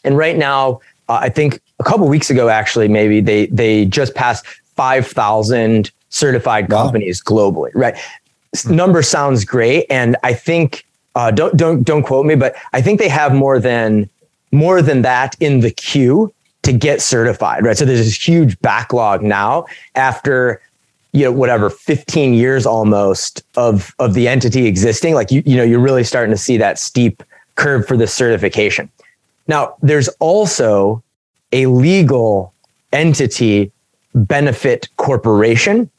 And 0.03 0.17
right 0.17 0.37
now, 0.37 0.81
uh, 1.07 1.19
I 1.21 1.29
think 1.29 1.61
a 1.79 1.83
couple 1.83 2.07
weeks 2.07 2.29
ago, 2.29 2.49
actually, 2.49 2.87
maybe 2.87 3.21
they, 3.21 3.47
they 3.47 3.85
just 3.85 4.13
passed 4.15 4.45
5,000 4.75 5.91
certified 6.09 6.71
wow. 6.71 6.83
companies 6.83 7.21
globally, 7.21 7.71
right? 7.73 7.97
Number 8.67 9.01
sounds 9.01 9.45
great. 9.45 9.85
And 9.89 10.15
I 10.23 10.33
think, 10.33 10.85
uh, 11.15 11.31
don't, 11.31 11.55
don't, 11.57 11.83
don't 11.83 12.03
quote 12.03 12.25
me, 12.25 12.35
but 12.35 12.55
I 12.73 12.81
think 12.81 12.99
they 12.99 13.09
have 13.09 13.33
more 13.33 13.59
than 13.59 14.09
more 14.51 14.81
than 14.81 15.01
that 15.03 15.35
in 15.39 15.59
the 15.59 15.71
queue 15.71 16.33
to 16.63 16.73
get 16.73 17.01
certified, 17.01 17.63
right? 17.63 17.77
So 17.77 17.85
there's 17.85 17.99
this 17.99 18.27
huge 18.27 18.59
backlog 18.61 19.21
now 19.21 19.65
after 19.95 20.61
you 21.11 21.23
know 21.23 21.31
whatever 21.31 21.69
15 21.69 22.33
years 22.33 22.65
almost 22.65 23.43
of 23.55 23.93
of 23.99 24.13
the 24.13 24.27
entity 24.27 24.67
existing 24.67 25.15
like 25.15 25.31
you 25.31 25.41
you 25.43 25.57
know 25.57 25.63
you're 25.63 25.79
really 25.79 26.03
starting 26.03 26.31
to 26.31 26.37
see 26.37 26.55
that 26.57 26.77
steep 26.77 27.23
curve 27.55 27.87
for 27.87 27.97
the 27.97 28.05
certification 28.05 28.89
now 29.47 29.75
there's 29.81 30.07
also 30.19 31.01
a 31.51 31.65
legal 31.65 32.53
entity 32.93 33.71
benefit 34.13 34.87
corporation 34.97 35.89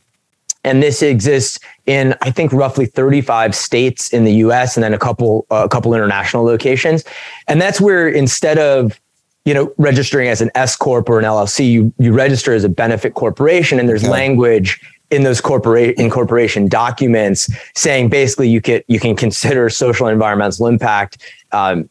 and 0.63 0.83
this 0.83 1.03
exists 1.03 1.59
in 1.91 2.15
I 2.23 2.31
think 2.31 2.53
roughly 2.53 2.87
35 2.87 3.55
states 3.55 4.13
in 4.13 4.25
the 4.25 4.35
U.S. 4.35 4.77
and 4.77 4.85
then 4.85 4.95
a 4.95 4.99
couple 4.99 5.45
a 5.51 5.69
couple 5.69 5.93
international 5.93 6.45
locations, 6.45 7.05
and 7.49 7.61
that's 7.61 7.81
where 7.81 8.09
instead 8.09 8.59
of 8.59 9.01
you 9.47 9.55
know, 9.55 9.73
registering 9.79 10.29
as 10.29 10.43
an 10.43 10.51
S 10.55 10.77
corp 10.77 11.09
or 11.09 11.19
an 11.19 11.25
LLC, 11.25 11.69
you 11.71 11.93
you 11.99 12.13
register 12.13 12.53
as 12.53 12.63
a 12.63 12.69
benefit 12.69 13.15
corporation, 13.15 13.81
and 13.81 13.89
there's 13.89 14.05
okay. 14.05 14.13
language 14.13 14.81
in 15.11 15.25
those 15.25 15.41
corporate 15.41 15.99
incorporation 15.99 16.69
documents 16.69 17.51
saying 17.75 18.09
basically 18.09 18.49
you 18.49 18.61
can 18.61 18.83
you 18.87 19.01
can 19.01 19.17
consider 19.17 19.69
social 19.69 20.07
and 20.07 20.13
environmental 20.13 20.67
impact, 20.67 21.19
um, 21.53 21.89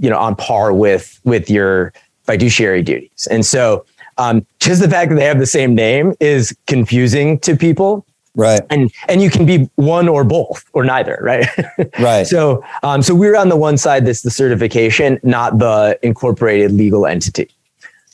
you 0.00 0.08
know, 0.08 0.18
on 0.18 0.34
par 0.36 0.72
with 0.72 1.20
with 1.24 1.50
your 1.50 1.92
fiduciary 2.24 2.82
duties. 2.82 3.28
And 3.30 3.44
so, 3.44 3.84
um, 4.16 4.46
just 4.60 4.80
the 4.80 4.88
fact 4.88 5.10
that 5.10 5.16
they 5.16 5.26
have 5.26 5.40
the 5.40 5.46
same 5.46 5.74
name 5.74 6.14
is 6.20 6.56
confusing 6.66 7.38
to 7.40 7.56
people 7.56 8.06
right. 8.34 8.62
And 8.70 8.92
and 9.08 9.22
you 9.22 9.30
can 9.30 9.44
be 9.44 9.68
one 9.76 10.08
or 10.08 10.24
both 10.24 10.64
or 10.72 10.84
neither 10.84 11.18
right? 11.22 11.46
Right. 11.98 12.26
So 12.26 12.64
um 12.82 13.02
so 13.02 13.14
we're 13.14 13.36
on 13.36 13.48
the 13.48 13.56
one 13.56 13.76
side 13.76 14.06
that's 14.06 14.22
the 14.22 14.30
certification 14.30 15.18
not 15.22 15.58
the 15.58 15.98
incorporated 16.02 16.72
legal 16.72 17.06
entity. 17.06 17.50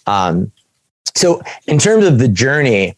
Um 0.06 0.52
so 1.14 1.42
in 1.66 1.78
terms 1.78 2.04
of 2.04 2.18
the 2.18 2.28
journey 2.28 2.96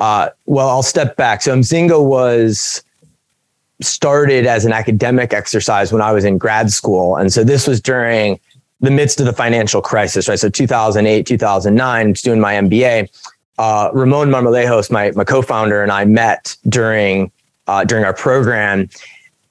uh 0.00 0.30
well 0.46 0.68
i'll 0.68 0.82
step 0.82 1.16
back. 1.16 1.42
So 1.42 1.54
Emzingo 1.56 2.04
was 2.04 2.82
started 3.80 4.46
as 4.46 4.64
an 4.64 4.72
academic 4.72 5.32
exercise 5.32 5.92
when 5.92 6.02
i 6.02 6.12
was 6.12 6.24
in 6.24 6.38
grad 6.38 6.70
school. 6.70 7.16
And 7.16 7.32
so 7.32 7.42
this 7.42 7.66
was 7.66 7.80
during 7.80 8.38
the 8.80 8.90
midst 8.90 9.20
of 9.20 9.26
the 9.26 9.32
financial 9.32 9.80
crisis 9.82 10.28
right? 10.28 10.38
So 10.38 10.48
2008 10.48 11.26
2009 11.26 12.12
doing 12.14 12.40
my 12.40 12.54
mba 12.54 13.08
uh, 13.58 13.90
Ramon 13.92 14.28
Marmolejos, 14.28 14.90
my, 14.90 15.10
my 15.12 15.24
co-founder, 15.24 15.82
and 15.82 15.92
I 15.92 16.04
met 16.04 16.56
during 16.68 17.30
uh, 17.68 17.84
during 17.84 18.04
our 18.04 18.14
program, 18.14 18.88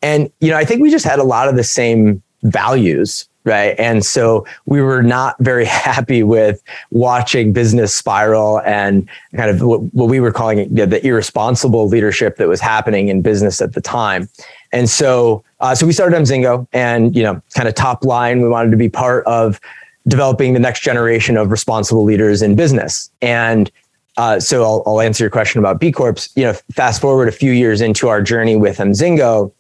and 0.01 0.31
you 0.39 0.50
know 0.50 0.58
I 0.58 0.65
think 0.65 0.81
we 0.81 0.91
just 0.91 1.05
had 1.05 1.20
a 1.20 1.24
lot 1.24 1.48
of 1.48 1.55
the 1.55 1.63
same 1.63 2.22
values, 2.43 3.27
right? 3.43 3.75
And 3.79 4.03
so 4.03 4.46
we 4.65 4.81
were 4.81 5.03
not 5.03 5.36
very 5.39 5.65
happy 5.88 6.24
with 6.24 6.62
watching 6.89 7.53
business 7.53 7.93
spiral 7.93 8.60
and 8.62 9.08
kind 9.36 9.50
of 9.50 9.62
what, 9.62 9.81
what 9.93 10.10
we 10.10 10.20
were 10.20 10.31
calling 10.31 10.60
you 10.60 10.70
know, 10.70 10.86
the 10.88 11.05
irresponsible 11.05 11.88
leadership 11.88 12.38
that 12.38 12.48
was 12.48 12.60
happening 12.60 13.10
in 13.10 13.22
business 13.22 13.62
at 13.62 13.74
the 13.74 13.81
time. 13.81 14.27
And 14.72 14.89
so 14.89 15.43
uh, 15.62 15.75
so 15.75 15.86
we 15.86 15.93
started 15.93 16.20
Emzingo, 16.20 16.67
and 16.74 17.15
you 17.15 17.22
know, 17.24 17.41
kind 17.53 17.70
of 17.70 17.75
top 17.75 18.03
line, 18.03 18.41
we 18.41 18.50
wanted 18.50 18.72
to 18.72 18.77
be 18.77 18.89
part 18.89 19.25
of 19.25 19.60
developing 20.08 20.53
the 20.53 20.60
next 20.60 20.81
generation 20.81 21.38
of 21.38 21.51
responsible 21.51 22.03
leaders 22.03 22.41
in 22.41 22.55
business 22.55 23.12
and 23.22 23.72
uh, 24.18 24.39
so 24.39 24.63
I'll, 24.63 24.84
I'll, 24.86 25.01
answer 25.01 25.24
your 25.24 25.32
question 25.32 25.60
about 25.60 25.80
B 25.80 25.91
Corps. 25.91 26.30
You 26.36 26.44
know, 26.44 26.53
fast 26.74 27.01
forward 27.01 27.27
a 27.27 27.32
few 27.32 27.51
years 27.51 27.82
into 27.82 28.10
our 28.10 28.22
journey 28.22 28.56
with 28.56 28.77
Emzingo, 28.77 29.53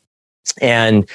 and 0.61 1.09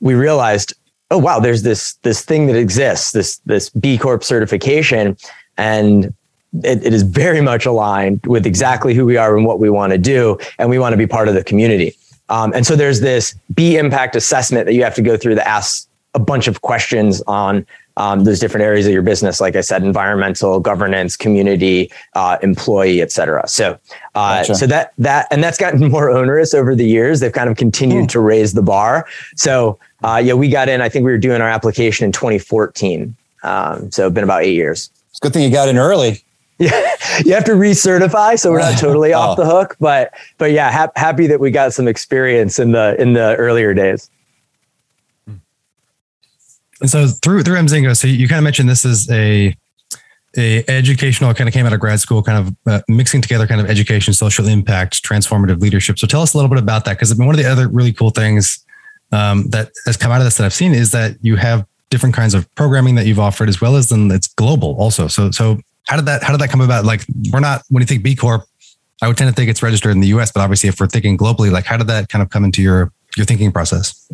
we 0.00 0.14
realized, 0.14 0.74
oh 1.10 1.18
wow, 1.18 1.40
there's 1.40 1.62
this 1.62 1.94
this 2.02 2.22
thing 2.22 2.46
that 2.46 2.56
exists, 2.56 3.12
this 3.12 3.38
this 3.46 3.70
B 3.70 3.96
Corp 3.96 4.22
certification, 4.22 5.16
and 5.56 6.12
it, 6.62 6.84
it 6.84 6.92
is 6.92 7.02
very 7.02 7.40
much 7.40 7.64
aligned 7.64 8.20
with 8.26 8.46
exactly 8.46 8.94
who 8.94 9.06
we 9.06 9.16
are 9.16 9.36
and 9.36 9.46
what 9.46 9.60
we 9.60 9.70
want 9.70 9.92
to 9.92 9.98
do, 9.98 10.38
and 10.58 10.68
we 10.68 10.78
want 10.78 10.92
to 10.92 10.98
be 10.98 11.06
part 11.06 11.28
of 11.28 11.34
the 11.34 11.42
community. 11.42 11.96
Um, 12.28 12.52
and 12.54 12.66
so 12.66 12.76
there's 12.76 13.00
this 13.00 13.34
B 13.54 13.76
impact 13.76 14.14
assessment 14.14 14.66
that 14.66 14.74
you 14.74 14.82
have 14.84 14.94
to 14.94 15.02
go 15.02 15.16
through 15.16 15.36
that 15.36 15.48
asks 15.48 15.88
a 16.14 16.18
bunch 16.18 16.48
of 16.48 16.60
questions 16.60 17.22
on 17.26 17.66
um, 17.96 18.24
those 18.24 18.40
different 18.40 18.64
areas 18.64 18.86
of 18.86 18.92
your 18.92 19.02
business, 19.02 19.40
like 19.40 19.56
I 19.56 19.60
said, 19.60 19.82
environmental, 19.82 20.58
governance, 20.60 21.16
community, 21.16 21.90
uh, 22.14 22.38
employee, 22.42 23.00
et 23.00 23.12
cetera. 23.12 23.46
So, 23.46 23.78
uh, 24.14 24.40
gotcha. 24.40 24.54
so 24.56 24.66
that 24.66 24.92
that 24.98 25.28
and 25.30 25.42
that's 25.42 25.58
gotten 25.58 25.90
more 25.90 26.10
onerous 26.10 26.54
over 26.54 26.74
the 26.74 26.86
years. 26.86 27.20
They've 27.20 27.32
kind 27.32 27.48
of 27.48 27.56
continued 27.56 28.06
mm. 28.06 28.10
to 28.10 28.20
raise 28.20 28.52
the 28.52 28.62
bar. 28.62 29.06
So, 29.36 29.78
uh, 30.02 30.20
yeah, 30.24 30.34
we 30.34 30.48
got 30.48 30.68
in. 30.68 30.80
I 30.80 30.88
think 30.88 31.04
we 31.04 31.12
were 31.12 31.18
doing 31.18 31.40
our 31.40 31.48
application 31.48 32.06
in 32.06 32.12
2014. 32.12 33.14
Um, 33.42 33.90
so, 33.90 34.06
it's 34.06 34.14
been 34.14 34.24
about 34.24 34.42
eight 34.42 34.54
years. 34.54 34.90
It's 35.10 35.18
a 35.18 35.22
good 35.22 35.32
thing 35.32 35.44
you 35.44 35.50
got 35.50 35.68
in 35.68 35.78
early. 35.78 36.20
Yeah, 36.56 36.94
you 37.24 37.34
have 37.34 37.42
to 37.46 37.52
recertify, 37.52 38.38
so 38.38 38.52
we're 38.52 38.60
not 38.60 38.78
totally 38.78 39.12
oh. 39.14 39.18
off 39.18 39.36
the 39.36 39.44
hook. 39.44 39.76
But 39.80 40.14
but 40.38 40.52
yeah, 40.52 40.70
ha- 40.70 40.92
happy 40.94 41.26
that 41.26 41.40
we 41.40 41.50
got 41.50 41.72
some 41.72 41.88
experience 41.88 42.60
in 42.60 42.70
the 42.70 42.94
in 43.00 43.14
the 43.14 43.34
earlier 43.34 43.74
days. 43.74 44.08
And 46.84 46.90
so 46.90 47.06
through 47.06 47.44
through 47.44 47.56
Emzingo, 47.56 47.96
so 47.96 48.06
you 48.06 48.28
kind 48.28 48.36
of 48.36 48.44
mentioned 48.44 48.68
this 48.68 48.84
is 48.84 49.10
a 49.10 49.56
a 50.36 50.62
educational 50.68 51.32
kind 51.32 51.48
of 51.48 51.54
came 51.54 51.64
out 51.64 51.72
of 51.72 51.80
grad 51.80 51.98
school, 51.98 52.22
kind 52.22 52.46
of 52.46 52.54
uh, 52.66 52.82
mixing 52.88 53.22
together 53.22 53.46
kind 53.46 53.58
of 53.58 53.70
education, 53.70 54.12
social 54.12 54.46
impact, 54.48 55.02
transformative 55.02 55.62
leadership. 55.62 55.98
So 55.98 56.06
tell 56.06 56.20
us 56.20 56.34
a 56.34 56.36
little 56.36 56.50
bit 56.50 56.58
about 56.58 56.84
that, 56.84 56.98
because 56.98 57.14
one 57.14 57.30
of 57.30 57.38
the 57.38 57.50
other 57.50 57.68
really 57.68 57.90
cool 57.90 58.10
things 58.10 58.62
um, 59.12 59.48
that 59.48 59.70
has 59.86 59.96
come 59.96 60.12
out 60.12 60.18
of 60.18 60.24
this 60.24 60.36
that 60.36 60.44
I've 60.44 60.52
seen 60.52 60.74
is 60.74 60.90
that 60.90 61.16
you 61.22 61.36
have 61.36 61.66
different 61.88 62.14
kinds 62.14 62.34
of 62.34 62.54
programming 62.54 62.96
that 62.96 63.06
you've 63.06 63.18
offered, 63.18 63.48
as 63.48 63.62
well 63.62 63.76
as 63.76 63.88
then 63.88 64.10
it's 64.10 64.28
global 64.28 64.76
also. 64.78 65.08
So 65.08 65.30
so 65.30 65.60
how 65.84 65.96
did 65.96 66.04
that 66.04 66.22
how 66.22 66.32
did 66.32 66.40
that 66.42 66.50
come 66.50 66.60
about? 66.60 66.84
Like 66.84 67.06
we're 67.32 67.40
not 67.40 67.62
when 67.70 67.80
you 67.80 67.86
think 67.86 68.02
B 68.02 68.14
Corp, 68.14 68.44
I 69.00 69.08
would 69.08 69.16
tend 69.16 69.30
to 69.30 69.34
think 69.34 69.48
it's 69.48 69.62
registered 69.62 69.92
in 69.92 70.00
the 70.00 70.08
U.S., 70.08 70.32
but 70.32 70.42
obviously 70.42 70.68
if 70.68 70.78
we're 70.78 70.88
thinking 70.88 71.16
globally, 71.16 71.50
like 71.50 71.64
how 71.64 71.78
did 71.78 71.86
that 71.86 72.10
kind 72.10 72.22
of 72.22 72.28
come 72.28 72.44
into 72.44 72.60
your 72.60 72.92
your 73.16 73.24
thinking 73.24 73.52
process? 73.52 74.06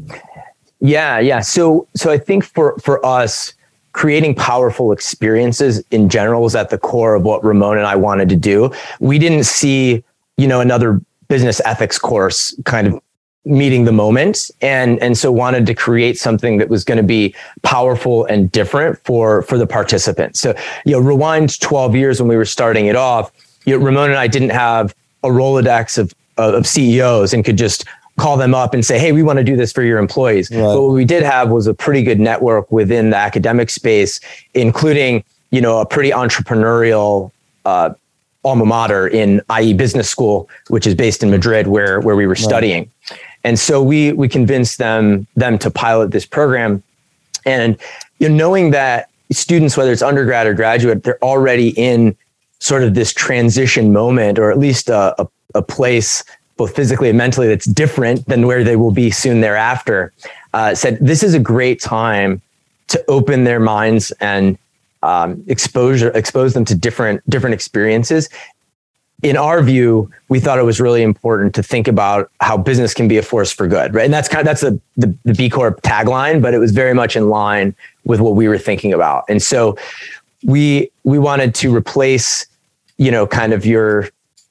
Yeah, 0.80 1.18
yeah. 1.18 1.40
So 1.40 1.86
so 1.94 2.10
I 2.10 2.18
think 2.18 2.44
for 2.44 2.78
for 2.78 3.04
us, 3.04 3.54
creating 3.92 4.34
powerful 4.34 4.92
experiences 4.92 5.84
in 5.90 6.08
general 6.08 6.42
was 6.42 6.54
at 6.54 6.70
the 6.70 6.78
core 6.78 7.14
of 7.14 7.22
what 7.22 7.44
Ramon 7.44 7.76
and 7.76 7.86
I 7.86 7.96
wanted 7.96 8.28
to 8.30 8.36
do. 8.36 8.72
We 9.00 9.18
didn't 9.18 9.44
see, 9.44 10.02
you 10.36 10.46
know, 10.46 10.60
another 10.60 11.00
business 11.28 11.60
ethics 11.64 11.98
course 11.98 12.54
kind 12.64 12.86
of 12.86 13.00
meeting 13.46 13.84
the 13.84 13.92
moment 13.92 14.50
and 14.60 14.98
and 15.00 15.16
so 15.16 15.32
wanted 15.32 15.64
to 15.64 15.74
create 15.74 16.18
something 16.18 16.58
that 16.58 16.68
was 16.68 16.84
going 16.84 16.98
to 16.98 17.02
be 17.02 17.34
powerful 17.62 18.26
and 18.26 18.52
different 18.52 18.98
for 19.04 19.42
for 19.42 19.58
the 19.58 19.66
participants. 19.66 20.40
So, 20.40 20.54
you 20.84 20.92
know, 20.92 21.00
rewind 21.00 21.58
12 21.60 21.96
years 21.96 22.20
when 22.20 22.28
we 22.28 22.36
were 22.36 22.44
starting 22.44 22.86
it 22.86 22.96
off, 22.96 23.32
you 23.64 23.78
know, 23.78 23.84
Ramon 23.84 24.10
and 24.10 24.18
I 24.18 24.28
didn't 24.28 24.50
have 24.50 24.94
a 25.22 25.28
Rolodex 25.28 25.98
of 25.98 26.14
of 26.36 26.66
CEOs 26.66 27.34
and 27.34 27.44
could 27.44 27.58
just 27.58 27.84
call 28.20 28.36
them 28.36 28.54
up 28.54 28.74
and 28.74 28.84
say, 28.84 28.98
"Hey, 28.98 29.12
we 29.12 29.22
want 29.22 29.38
to 29.38 29.44
do 29.44 29.56
this 29.56 29.72
for 29.72 29.82
your 29.82 29.98
employees." 29.98 30.50
Right. 30.50 30.60
But 30.60 30.82
what 30.82 30.92
we 30.92 31.04
did 31.04 31.22
have 31.22 31.50
was 31.50 31.66
a 31.66 31.74
pretty 31.74 32.02
good 32.02 32.20
network 32.20 32.70
within 32.70 33.10
the 33.10 33.16
academic 33.16 33.70
space, 33.70 34.20
including 34.54 35.24
you 35.50 35.60
know 35.60 35.80
a 35.80 35.86
pretty 35.86 36.10
entrepreneurial 36.10 37.32
uh, 37.64 37.90
alma 38.44 38.66
mater 38.66 39.08
in 39.08 39.40
IE 39.60 39.72
Business 39.74 40.08
School, 40.08 40.48
which 40.68 40.86
is 40.86 40.94
based 40.94 41.22
in 41.22 41.30
Madrid, 41.30 41.66
where 41.66 42.00
where 42.00 42.16
we 42.16 42.26
were 42.26 42.34
right. 42.34 42.42
studying. 42.42 42.90
And 43.42 43.58
so 43.58 43.82
we 43.82 44.12
we 44.12 44.28
convinced 44.28 44.78
them 44.78 45.26
them 45.34 45.58
to 45.58 45.70
pilot 45.70 46.10
this 46.10 46.26
program, 46.26 46.82
and 47.46 47.76
you 48.18 48.28
know, 48.28 48.34
knowing 48.34 48.70
that 48.72 49.08
students, 49.32 49.76
whether 49.76 49.92
it's 49.92 50.02
undergrad 50.02 50.46
or 50.46 50.54
graduate, 50.54 51.04
they're 51.04 51.22
already 51.22 51.70
in 51.70 52.16
sort 52.58 52.82
of 52.82 52.94
this 52.94 53.12
transition 53.12 53.92
moment, 53.92 54.38
or 54.38 54.50
at 54.50 54.58
least 54.58 54.90
a, 54.90 55.14
a, 55.20 55.26
a 55.54 55.62
place 55.62 56.22
both 56.60 56.76
physically 56.76 57.08
and 57.08 57.16
mentally 57.16 57.48
that's 57.48 57.64
different 57.64 58.18
than 58.26 58.46
where 58.46 58.62
they 58.62 58.76
will 58.76 58.90
be 58.90 59.10
soon 59.10 59.40
thereafter, 59.40 60.12
uh, 60.52 60.74
said 60.74 60.98
this 61.00 61.22
is 61.22 61.32
a 61.32 61.38
great 61.38 61.80
time 61.80 62.42
to 62.88 63.02
open 63.08 63.44
their 63.44 63.60
minds 63.60 64.12
and 64.20 64.58
um, 65.02 65.42
exposure 65.46 66.10
expose 66.10 66.52
them 66.52 66.66
to 66.66 66.74
different 66.74 67.18
different 67.30 67.54
experiences. 67.54 68.28
In 69.22 69.36
our 69.38 69.62
view, 69.62 70.10
we 70.28 70.38
thought 70.38 70.58
it 70.58 70.64
was 70.72 70.80
really 70.80 71.02
important 71.02 71.54
to 71.54 71.62
think 71.62 71.88
about 71.88 72.30
how 72.40 72.58
business 72.58 72.92
can 72.92 73.08
be 73.08 73.16
a 73.16 73.22
force 73.22 73.50
for 73.50 73.66
good, 73.66 73.94
right? 73.94 74.04
And 74.04 74.12
that's 74.12 74.28
kind 74.28 74.40
of 74.40 74.46
that's 74.50 74.60
the, 74.60 74.78
the, 75.02 75.14
the 75.24 75.34
B 75.34 75.48
Corp 75.48 75.80
tagline, 75.80 76.42
but 76.42 76.52
it 76.52 76.58
was 76.58 76.72
very 76.72 76.94
much 76.94 77.16
in 77.16 77.30
line 77.30 77.74
with 78.04 78.20
what 78.20 78.34
we 78.34 78.48
were 78.48 78.58
thinking 78.58 78.92
about. 78.92 79.24
And 79.30 79.40
so 79.42 79.78
we 80.44 80.90
we 81.04 81.18
wanted 81.18 81.54
to 81.54 81.74
replace, 81.74 82.46
you 82.98 83.10
know, 83.10 83.26
kind 83.26 83.54
of 83.54 83.64
your 83.64 84.10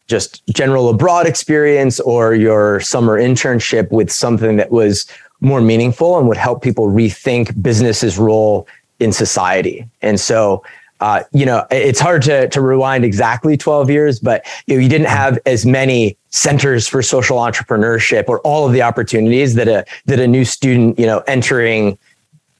just 0.10 0.46
general 0.48 0.90
abroad 0.90 1.28
experience 1.28 2.00
or 2.02 2.34
your 2.34 2.80
summer 2.82 3.18
internship 3.18 3.92
with 3.92 4.12
something 4.12 4.58
that 4.58 4.72
was 4.72 5.06
more 5.40 5.62
meaningful 5.62 6.18
and 6.18 6.28
would 6.28 6.38
help 6.38 6.62
people 6.62 6.88
rethink 6.88 7.62
business's 7.62 8.18
role 8.18 8.68
in 9.00 9.12
society. 9.14 9.88
And 10.02 10.20
so, 10.20 10.64
uh, 11.00 11.24
you 11.32 11.46
know, 11.46 11.66
it's 11.72 12.00
hard 12.00 12.22
to, 12.24 12.50
to 12.50 12.60
rewind 12.60 13.06
exactly 13.06 13.56
12 13.56 13.90
years, 13.90 14.20
but 14.20 14.46
you, 14.66 14.76
know, 14.76 14.82
you 14.82 14.90
didn't 14.90 15.08
have 15.08 15.40
as 15.46 15.66
many 15.66 16.18
centers 16.32 16.88
for 16.88 17.02
social 17.02 17.38
entrepreneurship 17.38 18.28
or 18.28 18.40
all 18.40 18.68
of 18.68 18.74
the 18.74 18.82
opportunities 18.82 19.56
that 19.56 19.70
a 19.70 19.86
that 20.08 20.20
a 20.20 20.28
new 20.28 20.44
student, 20.44 21.00
you 21.00 21.06
know, 21.06 21.20
entering, 21.20 21.98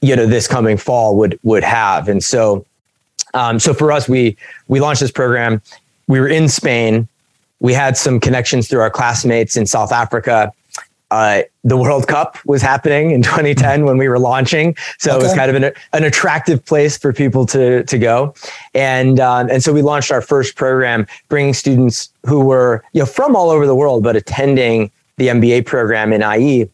you 0.00 0.16
know, 0.16 0.24
this 0.24 0.48
coming 0.48 0.78
fall 0.78 1.16
would 1.16 1.38
would 1.42 1.62
have. 1.62 2.08
And 2.08 2.24
so, 2.24 2.64
um, 3.34 3.58
so 3.58 3.74
for 3.74 3.92
us, 3.92 4.08
we 4.08 4.38
we 4.68 4.80
launched 4.80 5.02
this 5.02 5.10
program. 5.10 5.60
We 6.08 6.18
were 6.18 6.28
in 6.28 6.48
Spain 6.48 7.08
we 7.60 7.74
had 7.74 7.96
some 7.96 8.18
connections 8.18 8.68
through 8.68 8.80
our 8.80 8.90
classmates 8.90 9.56
in 9.56 9.66
South 9.66 9.92
Africa. 9.92 10.52
Uh, 11.10 11.42
the 11.64 11.76
World 11.76 12.06
Cup 12.06 12.38
was 12.46 12.62
happening 12.62 13.10
in 13.10 13.22
2010 13.22 13.84
when 13.84 13.98
we 13.98 14.08
were 14.08 14.18
launching, 14.18 14.76
so 14.98 15.10
okay. 15.10 15.20
it 15.20 15.22
was 15.22 15.34
kind 15.34 15.50
of 15.54 15.62
an, 15.62 15.72
an 15.92 16.04
attractive 16.04 16.64
place 16.64 16.96
for 16.96 17.12
people 17.12 17.46
to 17.46 17.84
to 17.84 17.98
go, 17.98 18.34
and 18.74 19.18
um, 19.18 19.50
and 19.50 19.62
so 19.62 19.72
we 19.72 19.82
launched 19.82 20.10
our 20.10 20.22
first 20.22 20.56
program, 20.56 21.06
bringing 21.28 21.52
students 21.52 22.10
who 22.26 22.40
were 22.40 22.84
you 22.92 23.00
know 23.00 23.06
from 23.06 23.34
all 23.34 23.50
over 23.50 23.66
the 23.66 23.74
world 23.74 24.02
but 24.02 24.16
attending 24.16 24.90
the 25.16 25.28
MBA 25.28 25.66
program 25.66 26.12
in 26.12 26.22
IE 26.22 26.68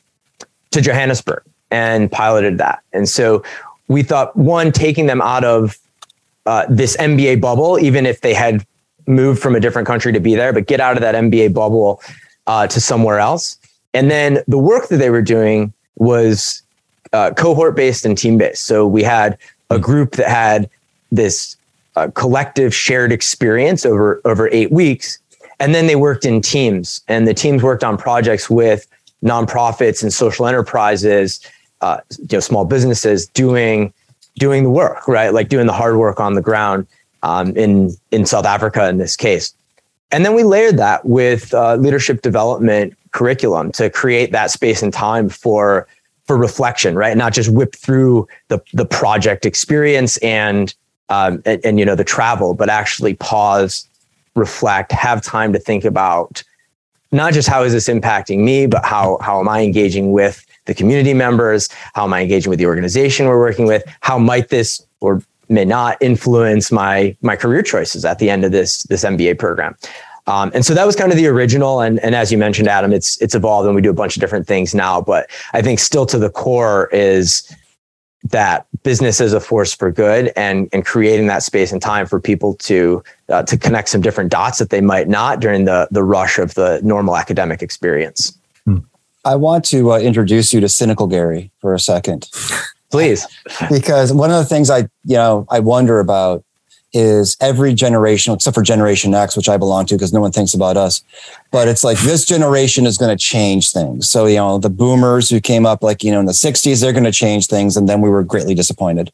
to 0.71 0.81
Johannesburg 0.81 1.43
and 1.71 2.13
piloted 2.13 2.59
that, 2.59 2.83
and 2.93 3.09
so 3.09 3.43
we 3.89 4.03
thought 4.03 4.37
one 4.37 4.71
taking 4.71 5.07
them 5.07 5.23
out 5.23 5.45
of 5.45 5.79
uh, 6.45 6.67
this 6.69 6.97
MBA 6.99 7.41
bubble, 7.41 7.79
even 7.79 8.05
if 8.05 8.21
they 8.21 8.35
had 8.35 8.67
moved 9.07 9.41
from 9.41 9.55
a 9.55 9.61
different 9.61 9.87
country 9.87 10.13
to 10.13 10.21
be 10.21 10.35
there, 10.35 10.53
but 10.53 10.67
get 10.67 10.81
out 10.81 10.97
of 10.97 11.01
that 11.03 11.15
MBA 11.15 11.55
bubble 11.55 12.01
uh, 12.47 12.67
to 12.67 12.81
somewhere 12.81 13.19
else. 13.19 13.59
And 13.95 14.11
then 14.11 14.43
the 14.47 14.59
work 14.59 14.89
that 14.89 14.99
they 14.99 15.11
were 15.11 15.23
doing 15.23 15.73
was 15.97 16.63
uh, 17.13 17.31
cohort 17.31 17.77
based 17.77 18.05
and 18.05 18.17
team 18.17 18.39
based. 18.39 18.65
So 18.65 18.87
we 18.87 19.03
had 19.03 19.39
a 19.71 19.79
group 19.79 20.13
that 20.13 20.29
had 20.29 20.69
this 21.11 21.57
uh, 21.97 22.09
collective 22.15 22.75
shared 22.75 23.13
experience 23.13 23.87
over 23.87 24.21
over 24.25 24.51
eight 24.53 24.71
weeks, 24.71 25.19
and 25.59 25.75
then 25.75 25.87
they 25.87 25.97
worked 25.97 26.27
in 26.27 26.43
teams, 26.43 27.01
and 27.09 27.27
the 27.27 27.33
teams 27.33 27.63
worked 27.63 27.83
on 27.83 27.97
projects 27.97 28.51
with 28.51 28.87
nonprofits 29.25 30.03
and 30.03 30.13
social 30.13 30.47
enterprises, 30.47 31.41
uh, 31.81 31.99
you 32.19 32.29
know, 32.33 32.41
small 32.41 32.65
businesses 32.67 33.27
doing 33.29 33.93
doing 34.39 34.65
the 34.65 34.71
work, 34.71 35.09
right? 35.09 35.33
Like 35.33 35.49
doing 35.49 35.67
the 35.67 35.73
hard 35.73 35.97
work 35.97 36.21
on 36.21 36.35
the 36.35 36.43
ground 36.43 36.87
um, 37.27 37.57
in 37.57 37.91
in 38.13 38.25
South 38.25 38.47
Africa 38.47 38.89
in 38.89 38.99
this 38.99 39.17
case. 39.17 39.53
And 40.13 40.25
then 40.25 40.35
we 40.35 40.45
layered 40.45 40.79
that 40.79 41.05
with 41.05 41.53
uh, 41.53 41.75
leadership 41.75 42.23
development 42.23 42.97
curriculum 43.11 43.73
to 43.73 43.91
create 43.91 44.31
that 44.31 44.51
space 44.53 44.81
and 44.83 44.93
time 44.93 45.29
for 45.29 45.89
for 46.27 46.37
reflection, 46.37 46.95
right? 46.95 47.17
Not 47.17 47.33
just 47.33 47.51
whip 47.51 47.75
through 47.75 48.29
the 48.49 48.61
the 48.73 48.87
project 48.87 49.45
experience 49.45 50.17
and 50.19 50.73
um, 51.09 51.43
and, 51.45 51.61
and 51.65 51.79
you 51.81 51.85
know 51.85 51.97
the 51.97 52.05
travel, 52.05 52.55
but 52.55 52.69
actually 52.69 53.15
pause, 53.15 53.89
reflect, 54.37 54.93
have 54.93 55.21
time 55.23 55.53
to 55.53 55.59
think 55.59 55.85
about 55.85 56.45
not 57.11 57.33
just 57.33 57.49
how 57.49 57.63
is 57.65 57.73
this 57.73 57.89
impacting 57.89 58.45
me, 58.45 58.67
but 58.67 58.85
how 58.85 59.19
how 59.21 59.41
am 59.41 59.49
I 59.49 59.63
engaging 59.63 60.13
with 60.13 60.47
the 60.67 60.75
community 60.75 61.15
members? 61.15 61.69
How 61.95 62.05
am 62.05 62.13
I 62.13 62.21
engaging 62.23 62.51
with 62.51 62.61
the 62.61 62.67
organization 62.67 63.27
we're 63.27 63.41
working 63.41 63.67
with? 63.67 63.83
How 64.01 64.17
might 64.19 64.49
this 64.49 64.87
or 65.01 65.23
may 65.49 65.65
not 65.65 65.97
influence 66.01 66.73
my 66.73 67.17
my 67.23 67.37
career 67.37 67.63
choices 67.63 68.05
at 68.05 68.19
the 68.19 68.31
end 68.31 68.45
of 68.45 68.53
this 68.53 68.83
this 68.85 69.05
MBA 69.05 69.39
program? 69.39 69.77
Um, 70.29 70.51
and 70.55 70.65
so 70.65 70.75
that 70.75 70.87
was 70.87 70.97
kind 70.97 71.13
of 71.13 71.19
the 71.19 71.29
original. 71.29 71.81
And, 71.81 72.01
and 72.01 72.15
as 72.15 72.33
you 72.33 72.39
mentioned, 72.39 72.69
Adam, 72.69 72.93
it's 72.93 73.21
it's 73.23 73.35
evolved 73.35 73.67
and 73.67 73.77
we 73.77 73.83
do 73.83 73.91
a 73.91 73.95
bunch 73.95 74.17
of 74.17 74.21
different 74.21 74.47
things 74.47 74.75
now. 74.75 75.01
But 75.01 75.31
I 75.53 75.63
think 75.63 75.79
still 75.79 76.07
to 76.07 76.19
the 76.19 76.31
core 76.31 76.89
is 76.93 77.51
that 78.25 78.67
business 78.83 79.21
is 79.21 79.33
a 79.33 79.41
force 79.41 79.73
for 79.73 79.93
good 79.93 80.33
and 80.35 80.69
and 80.73 80.85
creating 80.85 81.29
that 81.29 81.45
space 81.45 81.71
and 81.71 81.81
time 81.81 82.07
for 82.07 82.21
people 82.21 82.55
to 82.55 83.03
uh, 83.29 83.45
to 83.45 83.57
connect 83.57 83.89
some 83.89 84.01
different 84.01 84.31
dots 84.31 84.59
that 84.59 84.71
they 84.71 84.81
might 84.81 85.09
not 85.09 85.39
during 85.41 85.65
the 85.65 85.87
the 85.93 86.03
rush 86.03 86.39
of 86.39 86.55
the 86.55 86.81
normal 86.83 87.17
academic 87.17 87.63
experience. 87.63 88.37
I 89.25 89.35
want 89.35 89.65
to 89.67 89.93
uh, 89.93 89.99
introduce 89.99 90.53
you 90.53 90.61
to 90.61 90.69
cynical 90.69 91.09
Gary 91.09 91.51
for 91.59 91.75
a 91.75 91.81
second. 91.81 92.31
Please. 92.91 93.27
because 93.71 94.13
one 94.13 94.31
of 94.31 94.39
the 94.39 94.45
things 94.45 94.71
I, 94.71 94.89
you 95.05 95.17
know, 95.17 95.47
I 95.51 95.61
wonder 95.61 96.01
about 96.01 96.45
is 96.93 97.37
every 97.41 97.75
generation, 97.75 98.33
except 98.33 98.55
for 98.55 98.63
Generation 98.63 99.13
X, 99.13 99.37
which 99.37 99.49
I 99.49 99.57
belong 99.57 99.87
to 99.87 99.95
because 99.95 100.13
no 100.13 100.21
one 100.21 100.33
thinks 100.33 100.55
about 100.55 100.77
us. 100.77 101.03
But 101.51 101.69
it's 101.69 101.85
like 101.85 101.99
this 101.99 102.25
generation 102.25 102.87
is 102.87 102.97
going 102.97 103.17
to 103.17 103.23
change 103.23 103.71
things. 103.71 104.09
So, 104.09 104.27
you 104.27 104.37
know, 104.37 104.59
the 104.59 104.71
boomers 104.71 105.29
who 105.29 105.41
came 105.41 105.67
up 105.67 105.83
like, 105.83 106.03
you 106.03 106.11
know, 106.11 106.21
in 106.21 106.27
the 106.27 106.33
60s, 106.33 106.81
they're 106.81 106.93
going 106.93 107.05
to 107.05 107.13
change 107.13 107.49
things. 107.49 107.77
And 107.77 107.89
then 107.89 108.01
we 108.01 108.09
were 108.09 108.23
greatly 108.23 108.55
disappointed. 108.55 109.13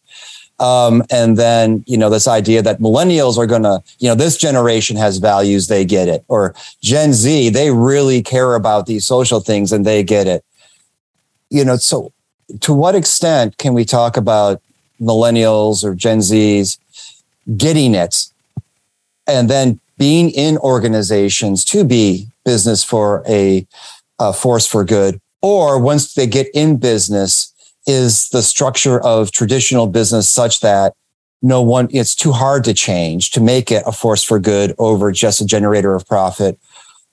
Um, 0.60 1.02
and 1.10 1.36
then, 1.36 1.82
you 1.88 1.96
know, 1.96 2.08
this 2.08 2.28
idea 2.28 2.62
that 2.62 2.78
millennials 2.78 3.36
are 3.36 3.46
going 3.46 3.64
to, 3.64 3.82
you 3.98 4.08
know, 4.08 4.14
this 4.14 4.36
generation 4.36 4.96
has 4.96 5.18
values, 5.18 5.66
they 5.66 5.84
get 5.84 6.06
it. 6.06 6.24
Or 6.28 6.54
Gen 6.82 7.12
Z, 7.12 7.48
they 7.48 7.72
really 7.72 8.22
care 8.22 8.54
about 8.54 8.86
these 8.86 9.04
social 9.04 9.40
things 9.40 9.72
and 9.72 9.84
they 9.84 10.04
get 10.04 10.28
it. 10.28 10.44
You 11.50 11.64
know, 11.64 11.76
so 11.76 12.12
to 12.60 12.72
what 12.72 12.94
extent 12.94 13.58
can 13.58 13.74
we 13.74 13.84
talk 13.84 14.16
about 14.16 14.60
millennials 15.00 15.84
or 15.84 15.94
Gen 15.94 16.18
Zs 16.18 16.78
getting 17.56 17.94
it 17.94 18.26
and 19.26 19.48
then 19.48 19.80
being 19.98 20.30
in 20.30 20.58
organizations 20.58 21.64
to 21.66 21.84
be 21.84 22.28
business 22.44 22.82
for 22.82 23.22
a, 23.28 23.66
a 24.18 24.32
force 24.32 24.66
for 24.66 24.84
good? 24.84 25.20
Or 25.40 25.78
once 25.78 26.14
they 26.14 26.26
get 26.26 26.48
in 26.54 26.76
business, 26.76 27.52
is 27.86 28.28
the 28.28 28.42
structure 28.42 29.00
of 29.00 29.32
traditional 29.32 29.86
business 29.86 30.28
such 30.28 30.60
that 30.60 30.94
no 31.42 31.60
one, 31.60 31.88
it's 31.90 32.14
too 32.14 32.30
hard 32.30 32.62
to 32.64 32.74
change 32.74 33.32
to 33.32 33.40
make 33.40 33.72
it 33.72 33.82
a 33.86 33.92
force 33.92 34.22
for 34.22 34.38
good 34.38 34.74
over 34.78 35.10
just 35.10 35.40
a 35.40 35.46
generator 35.46 35.94
of 35.94 36.06
profit? 36.06 36.58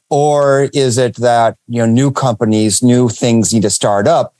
Or 0.09 0.69
is 0.73 0.97
it 0.97 1.15
that, 1.15 1.57
you 1.67 1.79
know, 1.79 1.87
new 1.87 2.11
companies, 2.11 2.83
new 2.83 3.09
things 3.09 3.53
need 3.53 3.63
to 3.63 3.69
start 3.69 4.07
up 4.07 4.35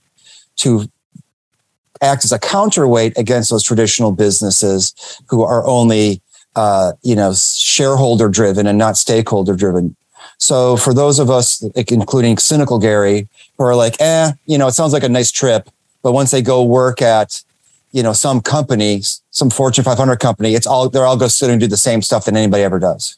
to 0.60 0.90
act 2.02 2.24
as 2.24 2.32
a 2.32 2.40
counterweight 2.40 3.18
against 3.18 3.50
those 3.50 3.64
traditional 3.64 4.12
businesses 4.12 4.94
who 5.28 5.42
are 5.44 5.66
only, 5.68 6.22
uh, 6.56 6.94
you 7.02 7.16
know, 7.16 7.34
shareholder 7.34 8.30
driven 8.30 8.68
and 8.68 8.78
not 8.78 8.98
stakeholder 8.98 9.56
driven? 9.56 9.96
So 10.38 10.78
for 10.78 10.94
those 10.94 11.20
of 11.20 11.30
us, 11.30 11.62
including 11.76 12.38
cynical 12.38 12.80
Gary, 12.80 13.28
who 13.58 13.66
are 13.66 13.76
like, 13.76 14.00
eh, 14.00 14.32
you 14.46 14.58
know, 14.58 14.68
it 14.68 14.74
sounds 14.74 14.94
like 14.94 15.04
a 15.04 15.10
nice 15.10 15.32
trip 15.32 15.70
but 16.02 16.14
once 16.14 16.32
they 16.32 16.42
go 16.42 16.64
work 16.64 17.02
at, 17.02 17.44
you 17.92 18.04
know, 18.04 18.14
some 18.14 18.42
company, 18.42 19.02
some 19.32 19.50
Fortune 19.50 19.84
500 19.84 20.18
company, 20.18 20.56
it's 20.56 20.68
all, 20.68 20.90
they're 20.90 21.06
all 21.06 21.18
going 21.18 21.30
to 21.30 21.36
sit 21.36 21.50
and 21.50 21.60
do 21.60 21.68
the 21.68 21.78
same 21.78 22.02
stuff 22.02 22.26
that 22.26 22.36
anybody 22.36 22.64
ever 22.64 22.80
does. 22.80 23.18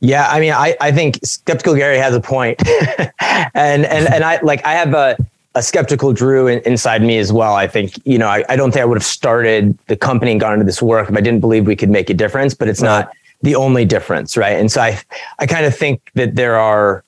Yeah, 0.00 0.28
I 0.28 0.38
mean, 0.38 0.52
I, 0.52 0.76
I 0.80 0.92
think 0.92 1.18
skeptical 1.24 1.74
Gary 1.74 1.98
has 1.98 2.14
a 2.14 2.20
and 3.54 3.84
and 3.84 4.08
and 4.08 4.24
I 4.24 4.40
like 4.42 4.64
I 4.64 4.74
have 4.74 4.94
a, 4.94 5.16
a 5.56 5.62
skeptical 5.62 6.12
Drew 6.12 6.46
in, 6.46 6.60
inside 6.60 7.02
me 7.02 7.18
as 7.18 7.32
well. 7.32 7.54
I 7.54 7.66
think, 7.66 7.98
you 8.06 8.16
know, 8.16 8.28
I, 8.28 8.44
I 8.48 8.54
don't 8.54 8.70
think 8.70 8.82
I 8.82 8.84
would 8.84 8.96
have 8.96 9.04
started 9.04 9.76
the 9.88 9.96
company 9.96 10.30
and 10.30 10.40
gone 10.40 10.52
into 10.52 10.64
this 10.64 10.80
work 10.80 11.10
if 11.10 11.16
I 11.16 11.20
didn't 11.20 11.40
believe 11.40 11.66
we 11.66 11.74
could 11.74 11.90
make 11.90 12.10
a 12.10 12.14
difference, 12.14 12.54
but 12.54 12.68
it's 12.68 12.80
right. 12.80 13.00
not 13.00 13.12
the 13.42 13.56
only 13.56 13.84
difference, 13.84 14.36
right? 14.36 14.56
And 14.56 14.70
so 14.70 14.82
I 14.82 15.00
I 15.40 15.46
kind 15.46 15.66
of 15.66 15.76
think 15.76 16.00
that 16.14 16.36
there 16.36 16.56
are 16.56 17.02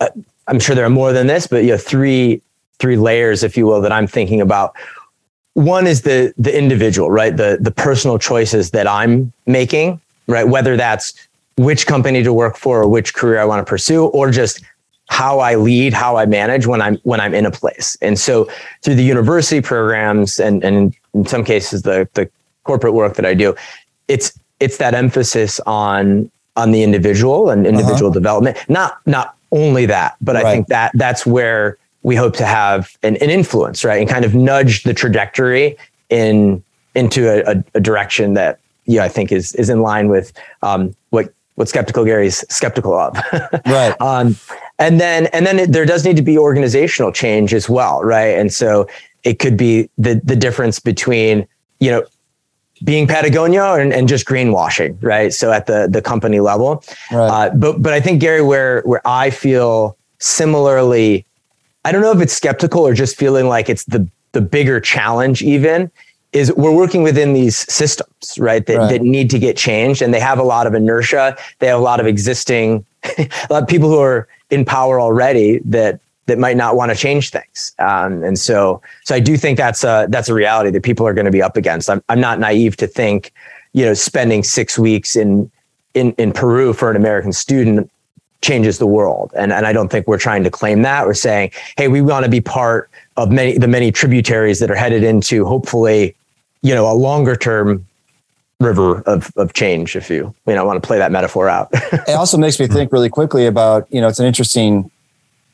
uh, 0.00 0.08
I'm 0.46 0.60
sure 0.60 0.74
there 0.74 0.86
are 0.86 0.90
more 0.90 1.12
than 1.12 1.26
this, 1.26 1.46
but 1.46 1.62
you 1.62 1.70
know, 1.70 1.76
three 1.76 2.40
three 2.78 2.96
layers, 2.96 3.42
if 3.42 3.56
you 3.56 3.66
will, 3.66 3.82
that 3.82 3.92
I'm 3.92 4.06
thinking 4.06 4.40
about. 4.40 4.74
One 5.52 5.86
is 5.86 6.02
the 6.02 6.32
the 6.38 6.56
individual, 6.56 7.10
right? 7.10 7.36
The 7.36 7.58
the 7.60 7.70
personal 7.70 8.18
choices 8.18 8.70
that 8.70 8.86
I'm 8.86 9.30
making, 9.44 10.00
right? 10.26 10.48
Whether 10.48 10.76
that's 10.76 11.12
which 11.58 11.86
company 11.86 12.22
to 12.22 12.32
work 12.32 12.56
for 12.56 12.82
or 12.82 12.88
which 12.88 13.14
career 13.14 13.40
I 13.40 13.44
want 13.44 13.64
to 13.64 13.68
pursue, 13.68 14.06
or 14.06 14.30
just 14.30 14.62
how 15.08 15.38
I 15.40 15.56
lead, 15.56 15.92
how 15.92 16.16
I 16.16 16.26
manage 16.26 16.66
when 16.66 16.80
I'm 16.80 16.96
when 16.98 17.20
I'm 17.20 17.34
in 17.34 17.46
a 17.46 17.50
place. 17.50 17.96
And 18.00 18.18
so 18.18 18.48
through 18.82 18.94
the 18.94 19.04
university 19.04 19.60
programs 19.60 20.38
and 20.38 20.62
and 20.62 20.94
in 21.14 21.26
some 21.26 21.44
cases 21.44 21.82
the 21.82 22.08
the 22.14 22.30
corporate 22.64 22.94
work 22.94 23.14
that 23.16 23.26
I 23.26 23.34
do, 23.34 23.54
it's 24.06 24.38
it's 24.60 24.76
that 24.78 24.94
emphasis 24.94 25.60
on 25.60 26.30
on 26.56 26.72
the 26.72 26.82
individual 26.82 27.50
and 27.50 27.66
individual 27.66 28.10
uh-huh. 28.10 28.20
development. 28.20 28.58
Not 28.68 28.98
not 29.06 29.34
only 29.50 29.86
that, 29.86 30.16
but 30.20 30.34
right. 30.34 30.44
I 30.44 30.52
think 30.52 30.68
that 30.68 30.92
that's 30.94 31.24
where 31.24 31.78
we 32.02 32.14
hope 32.14 32.36
to 32.36 32.46
have 32.46 32.96
an, 33.02 33.16
an, 33.16 33.30
influence, 33.30 33.84
right, 33.84 34.00
and 34.00 34.08
kind 34.08 34.24
of 34.24 34.34
nudge 34.34 34.82
the 34.82 34.94
trajectory 34.94 35.76
in 36.10 36.62
into 36.94 37.28
a, 37.28 37.62
a 37.74 37.80
direction 37.80 38.34
that 38.34 38.60
yeah 38.84 39.04
I 39.04 39.08
think 39.08 39.32
is 39.32 39.54
is 39.54 39.70
in 39.70 39.80
line 39.80 40.08
with 40.08 40.32
um, 40.62 40.94
what 41.10 41.32
what 41.58 41.68
skeptical 41.68 42.04
Gary's 42.04 42.44
skeptical 42.48 42.94
of, 42.94 43.16
right? 43.66 44.00
Um, 44.00 44.36
and 44.78 45.00
then 45.00 45.26
and 45.26 45.44
then 45.44 45.58
it, 45.58 45.72
there 45.72 45.84
does 45.84 46.04
need 46.04 46.14
to 46.16 46.22
be 46.22 46.38
organizational 46.38 47.10
change 47.10 47.52
as 47.52 47.68
well, 47.68 48.00
right? 48.04 48.38
And 48.38 48.52
so 48.52 48.86
it 49.24 49.40
could 49.40 49.56
be 49.56 49.90
the 49.98 50.20
the 50.22 50.36
difference 50.36 50.78
between 50.78 51.48
you 51.80 51.90
know 51.90 52.04
being 52.84 53.08
Patagonia 53.08 53.64
and, 53.72 53.92
and 53.92 54.08
just 54.08 54.24
greenwashing, 54.24 54.96
right? 55.02 55.32
So 55.32 55.50
at 55.50 55.66
the 55.66 55.88
the 55.90 56.00
company 56.00 56.38
level, 56.38 56.84
right. 57.10 57.48
uh, 57.48 57.50
but 57.56 57.82
but 57.82 57.92
I 57.92 58.00
think 58.00 58.20
Gary, 58.20 58.40
where 58.40 58.82
where 58.82 59.02
I 59.04 59.30
feel 59.30 59.98
similarly, 60.20 61.26
I 61.84 61.90
don't 61.90 62.02
know 62.02 62.12
if 62.12 62.20
it's 62.20 62.32
skeptical 62.32 62.86
or 62.86 62.94
just 62.94 63.16
feeling 63.16 63.48
like 63.48 63.68
it's 63.68 63.84
the 63.84 64.08
the 64.30 64.40
bigger 64.40 64.78
challenge 64.78 65.42
even 65.42 65.90
is 66.32 66.52
we're 66.54 66.74
working 66.74 67.02
within 67.02 67.32
these 67.32 67.56
systems, 67.72 68.38
right? 68.38 68.66
That, 68.66 68.76
right. 68.76 68.90
that 68.90 69.02
need 69.02 69.30
to 69.30 69.38
get 69.38 69.56
changed 69.56 70.02
and 70.02 70.12
they 70.12 70.20
have 70.20 70.38
a 70.38 70.42
lot 70.42 70.66
of 70.66 70.74
inertia. 70.74 71.36
They 71.58 71.68
have 71.68 71.78
a 71.78 71.82
lot 71.82 72.00
of 72.00 72.06
existing, 72.06 72.84
a 73.18 73.28
lot 73.50 73.62
of 73.62 73.68
people 73.68 73.88
who 73.88 74.00
are 74.00 74.28
in 74.50 74.64
power 74.64 75.00
already 75.00 75.60
that 75.64 76.00
that 76.26 76.38
might 76.38 76.58
not 76.58 76.76
want 76.76 76.92
to 76.92 76.96
change 76.96 77.30
things. 77.30 77.72
Um, 77.78 78.22
and 78.22 78.38
so, 78.38 78.82
so 79.04 79.14
I 79.14 79.18
do 79.18 79.38
think 79.38 79.56
that's 79.56 79.82
a, 79.82 80.06
that's 80.10 80.28
a 80.28 80.34
reality 80.34 80.70
that 80.70 80.82
people 80.82 81.06
are 81.06 81.14
going 81.14 81.24
to 81.24 81.30
be 81.30 81.40
up 81.40 81.56
against. 81.56 81.88
I'm, 81.88 82.02
I'm 82.10 82.20
not 82.20 82.38
naive 82.38 82.76
to 82.76 82.86
think, 82.86 83.32
you 83.72 83.86
know, 83.86 83.94
spending 83.94 84.42
six 84.42 84.78
weeks 84.78 85.16
in, 85.16 85.50
in, 85.94 86.12
in 86.12 86.32
Peru 86.32 86.74
for 86.74 86.90
an 86.90 86.96
American 86.96 87.32
student 87.32 87.90
changes 88.40 88.78
the 88.78 88.86
world. 88.86 89.32
And, 89.36 89.52
and 89.52 89.66
I 89.66 89.72
don't 89.72 89.88
think 89.88 90.06
we're 90.06 90.18
trying 90.18 90.44
to 90.44 90.50
claim 90.50 90.82
that. 90.82 91.06
We're 91.06 91.14
saying, 91.14 91.50
hey, 91.76 91.88
we 91.88 92.00
want 92.00 92.24
to 92.24 92.30
be 92.30 92.40
part 92.40 92.90
of 93.16 93.30
many, 93.30 93.58
the 93.58 93.68
many 93.68 93.90
tributaries 93.90 94.60
that 94.60 94.70
are 94.70 94.76
headed 94.76 95.02
into 95.02 95.44
hopefully, 95.44 96.14
you 96.62 96.74
know, 96.74 96.90
a 96.90 96.94
longer 96.94 97.34
term 97.34 97.84
river 98.60 99.02
of, 99.02 99.32
of 99.36 99.52
change, 99.52 99.96
if 99.96 100.10
you, 100.10 100.34
you 100.46 100.54
know, 100.54 100.64
want 100.64 100.80
to 100.80 100.86
play 100.86 100.98
that 100.98 101.12
metaphor 101.12 101.48
out. 101.48 101.68
it 101.72 102.10
also 102.10 102.36
makes 102.36 102.58
me 102.58 102.66
think 102.66 102.92
really 102.92 103.08
quickly 103.08 103.46
about, 103.46 103.86
you 103.90 104.00
know, 104.00 104.08
it's 104.08 104.20
an 104.20 104.26
interesting 104.26 104.90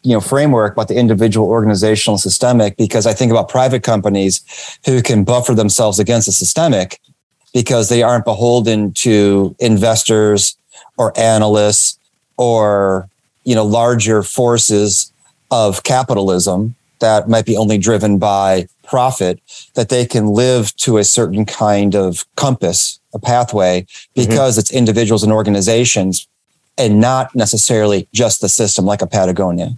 you 0.04 0.12
know 0.12 0.20
framework 0.20 0.74
about 0.74 0.88
the 0.88 0.94
individual, 0.94 1.48
organizational, 1.48 2.18
systemic 2.18 2.76
because 2.76 3.06
I 3.06 3.14
think 3.14 3.32
about 3.32 3.48
private 3.48 3.82
companies 3.82 4.42
who 4.84 5.02
can 5.02 5.24
buffer 5.24 5.54
themselves 5.54 5.98
against 5.98 6.26
the 6.26 6.32
systemic 6.32 7.00
because 7.54 7.88
they 7.88 8.02
aren't 8.02 8.26
beholden 8.26 8.92
to 8.92 9.56
investors 9.58 10.56
or 10.98 11.18
analysts 11.18 11.98
or 12.36 13.08
you 13.44 13.54
know 13.54 13.64
larger 13.64 14.22
forces 14.22 15.12
of 15.50 15.82
capitalism 15.82 16.74
that 17.00 17.28
might 17.28 17.44
be 17.44 17.56
only 17.56 17.78
driven 17.78 18.18
by 18.18 18.66
profit 18.82 19.40
that 19.74 19.88
they 19.88 20.06
can 20.06 20.28
live 20.28 20.74
to 20.76 20.98
a 20.98 21.04
certain 21.04 21.44
kind 21.44 21.94
of 21.94 22.24
compass 22.36 22.98
a 23.14 23.18
pathway 23.18 23.82
mm-hmm. 23.82 24.22
because 24.22 24.54
mm-hmm. 24.54 24.60
it's 24.60 24.72
individuals 24.72 25.22
and 25.22 25.32
organizations 25.32 26.26
and 26.76 27.00
not 27.00 27.34
necessarily 27.34 28.08
just 28.12 28.40
the 28.40 28.48
system 28.48 28.84
like 28.84 29.02
a 29.02 29.06
patagonia 29.06 29.76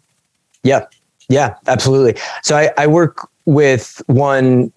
yeah 0.63 0.87
yeah 1.29 1.55
absolutely 1.67 2.21
so 2.43 2.57
i, 2.57 2.71
I 2.79 2.87
work 2.87 3.29
with 3.45 4.03
one 4.07 4.73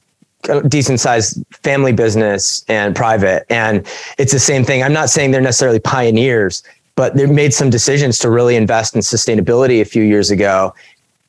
decent 0.67 0.99
sized 0.99 1.43
family 1.63 1.91
business 1.91 2.63
and 2.69 2.95
private 2.95 3.45
and 3.49 3.85
it's 4.17 4.31
the 4.31 4.39
same 4.39 4.63
thing 4.63 4.83
i'm 4.83 4.93
not 4.93 5.09
saying 5.09 5.31
they're 5.31 5.41
necessarily 5.41 5.79
pioneers 5.79 6.63
but 6.99 7.15
they 7.15 7.25
made 7.25 7.53
some 7.53 7.69
decisions 7.69 8.19
to 8.19 8.29
really 8.29 8.57
invest 8.57 8.93
in 8.93 8.99
sustainability 8.99 9.79
a 9.79 9.85
few 9.85 10.03
years 10.03 10.29
ago 10.29 10.75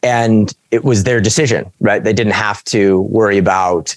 and 0.03 0.53
it 0.73 0.83
was 0.83 1.05
their 1.05 1.21
decision 1.21 1.71
right 1.79 2.03
they 2.03 2.13
didn't 2.13 2.33
have 2.33 2.65
to 2.65 3.03
worry 3.03 3.39
about 3.39 3.95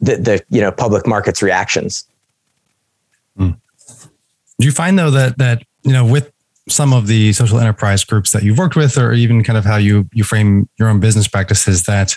the, 0.00 0.16
the 0.16 0.44
you 0.48 0.60
know 0.60 0.72
public 0.72 1.06
markets 1.06 1.40
reactions 1.42 2.08
hmm. 3.36 3.50
do 4.58 4.66
you 4.66 4.72
find 4.72 4.98
though 4.98 5.12
that 5.12 5.38
that 5.38 5.62
you 5.84 5.92
know 5.92 6.04
with 6.04 6.32
some 6.68 6.92
of 6.92 7.06
the 7.06 7.32
social 7.32 7.60
enterprise 7.60 8.02
groups 8.02 8.32
that 8.32 8.42
you've 8.42 8.58
worked 8.58 8.74
with 8.74 8.98
or 8.98 9.12
even 9.12 9.44
kind 9.44 9.56
of 9.56 9.64
how 9.64 9.76
you 9.76 10.08
you 10.12 10.24
frame 10.24 10.68
your 10.76 10.88
own 10.88 10.98
business 10.98 11.28
practices 11.28 11.84
that 11.84 12.16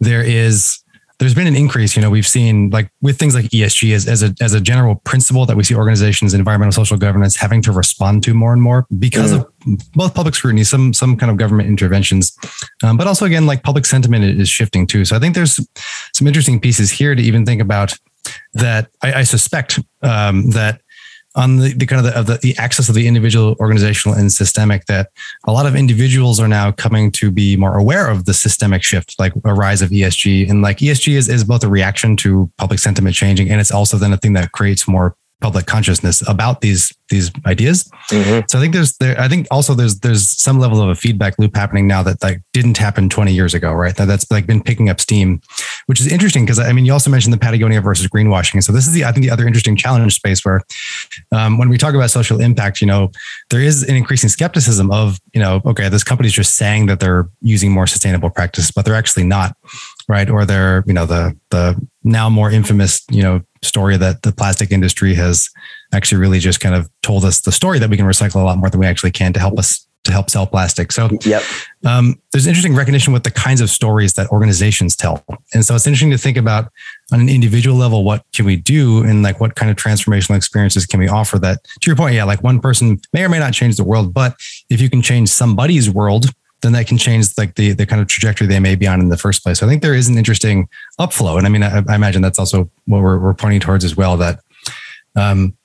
there 0.00 0.22
is 0.22 0.82
there's 1.20 1.34
been 1.34 1.46
an 1.46 1.54
increase. 1.54 1.94
You 1.94 2.02
know, 2.02 2.08
we've 2.08 2.26
seen 2.26 2.70
like 2.70 2.90
with 3.02 3.18
things 3.18 3.34
like 3.34 3.44
ESG 3.44 3.94
as, 3.94 4.08
as 4.08 4.22
a 4.22 4.34
as 4.40 4.54
a 4.54 4.60
general 4.60 4.96
principle 4.96 5.44
that 5.46 5.56
we 5.56 5.62
see 5.62 5.74
organizations, 5.74 6.32
environmental 6.32 6.72
social 6.72 6.96
governance 6.96 7.36
having 7.36 7.60
to 7.62 7.72
respond 7.72 8.22
to 8.24 8.32
more 8.32 8.54
and 8.54 8.62
more 8.62 8.86
because 8.98 9.32
mm. 9.32 9.40
of 9.40 9.92
both 9.92 10.14
public 10.14 10.34
scrutiny, 10.34 10.64
some 10.64 10.94
some 10.94 11.18
kind 11.18 11.30
of 11.30 11.36
government 11.36 11.68
interventions, 11.68 12.36
um, 12.82 12.96
but 12.96 13.06
also 13.06 13.26
again 13.26 13.44
like 13.44 13.62
public 13.62 13.84
sentiment 13.84 14.24
is 14.24 14.48
shifting 14.48 14.86
too. 14.86 15.04
So 15.04 15.14
I 15.14 15.18
think 15.18 15.34
there's 15.34 15.60
some 16.14 16.26
interesting 16.26 16.58
pieces 16.58 16.90
here 16.90 17.14
to 17.14 17.22
even 17.22 17.44
think 17.44 17.60
about 17.60 17.92
that. 18.54 18.88
I, 19.02 19.12
I 19.12 19.22
suspect 19.24 19.78
um, 20.02 20.50
that 20.52 20.80
on 21.34 21.58
the, 21.58 21.72
the 21.74 21.86
kind 21.86 22.04
of 22.04 22.12
the, 22.12 22.18
of 22.18 22.26
the, 22.26 22.38
the 22.38 22.56
access 22.58 22.88
of 22.88 22.94
the 22.94 23.06
individual, 23.06 23.56
organizational, 23.60 24.18
and 24.18 24.32
systemic 24.32 24.86
that 24.86 25.10
a 25.44 25.52
lot 25.52 25.66
of 25.66 25.76
individuals 25.76 26.40
are 26.40 26.48
now 26.48 26.72
coming 26.72 27.12
to 27.12 27.30
be 27.30 27.56
more 27.56 27.76
aware 27.76 28.08
of 28.08 28.24
the 28.24 28.34
systemic 28.34 28.82
shift, 28.82 29.14
like 29.18 29.32
a 29.44 29.54
rise 29.54 29.82
of 29.82 29.90
ESG. 29.90 30.50
And 30.50 30.62
like 30.62 30.78
ESG 30.78 31.14
is, 31.14 31.28
is 31.28 31.44
both 31.44 31.62
a 31.62 31.68
reaction 31.68 32.16
to 32.18 32.50
public 32.58 32.80
sentiment 32.80 33.14
changing, 33.14 33.50
and 33.50 33.60
it's 33.60 33.70
also 33.70 33.96
then 33.96 34.12
a 34.12 34.16
thing 34.16 34.32
that 34.32 34.52
creates 34.52 34.88
more 34.88 35.16
public 35.40 35.66
consciousness 35.66 36.26
about 36.28 36.60
these 36.60 36.92
these 37.08 37.32
ideas. 37.46 37.90
Mm-hmm. 38.10 38.46
So 38.48 38.58
I 38.58 38.60
think 38.60 38.74
there's 38.74 38.96
there 38.98 39.18
I 39.20 39.28
think 39.28 39.46
also 39.50 39.74
there's 39.74 40.00
there's 40.00 40.28
some 40.28 40.60
level 40.60 40.80
of 40.80 40.88
a 40.88 40.94
feedback 40.94 41.38
loop 41.38 41.56
happening 41.56 41.86
now 41.86 42.02
that 42.02 42.22
like 42.22 42.40
didn't 42.52 42.76
happen 42.76 43.08
20 43.08 43.32
years 43.32 43.54
ago, 43.54 43.72
right? 43.72 43.96
That 43.96 44.06
that's 44.06 44.30
like 44.30 44.46
been 44.46 44.62
picking 44.62 44.88
up 44.88 45.00
steam, 45.00 45.40
which 45.86 46.00
is 46.00 46.10
interesting 46.10 46.44
because 46.44 46.58
I 46.58 46.72
mean 46.72 46.86
you 46.86 46.92
also 46.92 47.10
mentioned 47.10 47.32
the 47.32 47.38
Patagonia 47.38 47.80
versus 47.80 48.06
greenwashing. 48.06 48.62
So 48.62 48.72
this 48.72 48.86
is 48.86 48.92
the 48.92 49.04
I 49.04 49.12
think 49.12 49.24
the 49.24 49.30
other 49.30 49.46
interesting 49.46 49.76
challenge 49.76 50.14
space 50.14 50.44
where 50.44 50.62
um, 51.32 51.58
when 51.58 51.68
we 51.68 51.78
talk 51.78 51.94
about 51.94 52.10
social 52.10 52.40
impact, 52.40 52.80
you 52.80 52.86
know, 52.86 53.10
there 53.50 53.60
is 53.60 53.82
an 53.82 53.96
increasing 53.96 54.28
skepticism 54.28 54.90
of, 54.90 55.18
you 55.32 55.40
know, 55.40 55.60
okay, 55.66 55.88
this 55.88 56.04
company's 56.04 56.32
just 56.32 56.54
saying 56.54 56.86
that 56.86 57.00
they're 57.00 57.28
using 57.42 57.72
more 57.72 57.86
sustainable 57.86 58.30
practices, 58.30 58.70
but 58.70 58.84
they're 58.84 58.94
actually 58.94 59.24
not 59.24 59.56
right? 60.10 60.28
Or 60.28 60.44
they're, 60.44 60.82
you 60.86 60.92
know, 60.92 61.06
the 61.06 61.36
the 61.50 61.80
now 62.02 62.28
more 62.28 62.50
infamous, 62.50 63.02
you 63.10 63.22
know, 63.22 63.40
story 63.62 63.96
that 63.96 64.22
the 64.22 64.32
plastic 64.32 64.70
industry 64.70 65.14
has 65.14 65.48
actually 65.92 66.18
really 66.18 66.38
just 66.38 66.60
kind 66.60 66.74
of 66.74 66.88
told 67.02 67.24
us 67.24 67.40
the 67.40 67.52
story 67.52 67.78
that 67.78 67.90
we 67.90 67.96
can 67.96 68.06
recycle 68.06 68.36
a 68.36 68.44
lot 68.44 68.58
more 68.58 68.70
than 68.70 68.80
we 68.80 68.86
actually 68.86 69.10
can 69.10 69.32
to 69.32 69.40
help 69.40 69.58
us 69.58 69.86
to 70.04 70.12
help 70.12 70.30
sell 70.30 70.46
plastic. 70.46 70.92
So 70.92 71.10
yep. 71.22 71.42
um, 71.84 72.18
there's 72.32 72.46
interesting 72.46 72.74
recognition 72.74 73.12
with 73.12 73.22
the 73.22 73.30
kinds 73.30 73.60
of 73.60 73.68
stories 73.68 74.14
that 74.14 74.28
organizations 74.28 74.96
tell. 74.96 75.24
And 75.52 75.64
so 75.64 75.74
it's 75.74 75.86
interesting 75.86 76.10
to 76.10 76.18
think 76.18 76.38
about 76.38 76.70
on 77.12 77.20
an 77.20 77.28
individual 77.28 77.76
level, 77.76 78.02
what 78.02 78.24
can 78.32 78.46
we 78.46 78.56
do 78.56 79.02
and 79.02 79.22
like 79.22 79.40
what 79.40 79.56
kind 79.56 79.70
of 79.70 79.76
transformational 79.76 80.36
experiences 80.36 80.86
can 80.86 81.00
we 81.00 81.08
offer 81.08 81.38
that 81.40 81.64
to 81.64 81.90
your 81.90 81.96
point, 81.96 82.14
yeah, 82.14 82.24
like 82.24 82.42
one 82.42 82.60
person 82.60 82.98
may 83.12 83.24
or 83.24 83.28
may 83.28 83.38
not 83.38 83.52
change 83.52 83.76
the 83.76 83.84
world, 83.84 84.14
but 84.14 84.34
if 84.70 84.80
you 84.80 84.88
can 84.88 85.02
change 85.02 85.28
somebody's 85.28 85.90
world, 85.90 86.26
then 86.62 86.72
that 86.72 86.86
can 86.86 86.98
change 86.98 87.26
like 87.38 87.54
the 87.54 87.72
the 87.72 87.86
kind 87.86 88.00
of 88.02 88.08
trajectory 88.08 88.46
they 88.46 88.60
may 88.60 88.74
be 88.74 88.86
on 88.86 89.00
in 89.00 89.08
the 89.08 89.16
first 89.16 89.42
place. 89.42 89.58
So 89.58 89.66
I 89.66 89.68
think 89.68 89.82
there 89.82 89.94
is 89.94 90.08
an 90.08 90.18
interesting 90.18 90.68
upflow, 90.98 91.38
and 91.38 91.46
I 91.46 91.50
mean, 91.50 91.62
I, 91.62 91.82
I 91.88 91.94
imagine 91.94 92.22
that's 92.22 92.38
also 92.38 92.70
what 92.86 93.02
we're, 93.02 93.18
we're 93.18 93.34
pointing 93.34 93.60
towards 93.60 93.84
as 93.84 93.96
well. 93.96 94.16
That, 94.16 94.40
um, 95.16 95.56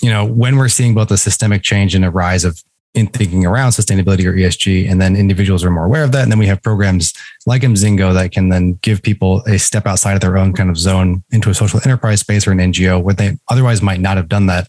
you 0.00 0.10
know, 0.10 0.24
when 0.24 0.56
we're 0.56 0.68
seeing 0.68 0.94
both 0.94 1.10
a 1.10 1.16
systemic 1.16 1.62
change 1.62 1.94
and 1.94 2.04
a 2.04 2.10
rise 2.10 2.44
of 2.44 2.62
in 2.94 3.06
thinking 3.08 3.44
around 3.44 3.72
sustainability 3.72 4.24
or 4.24 4.32
ESG, 4.32 4.90
and 4.90 5.00
then 5.02 5.16
individuals 5.16 5.62
are 5.62 5.70
more 5.70 5.84
aware 5.84 6.02
of 6.02 6.12
that, 6.12 6.22
and 6.22 6.32
then 6.32 6.38
we 6.38 6.46
have 6.46 6.62
programs 6.62 7.12
like 7.44 7.62
Emzingo 7.62 8.14
that 8.14 8.32
can 8.32 8.48
then 8.48 8.78
give 8.82 9.02
people 9.02 9.42
a 9.42 9.58
step 9.58 9.86
outside 9.86 10.14
of 10.14 10.20
their 10.20 10.38
own 10.38 10.54
kind 10.54 10.70
of 10.70 10.78
zone 10.78 11.22
into 11.30 11.50
a 11.50 11.54
social 11.54 11.80
enterprise 11.84 12.20
space 12.20 12.46
or 12.46 12.52
an 12.52 12.58
NGO 12.58 13.02
where 13.02 13.14
they 13.14 13.36
otherwise 13.48 13.82
might 13.82 14.00
not 14.00 14.16
have 14.16 14.28
done 14.28 14.46
that. 14.46 14.68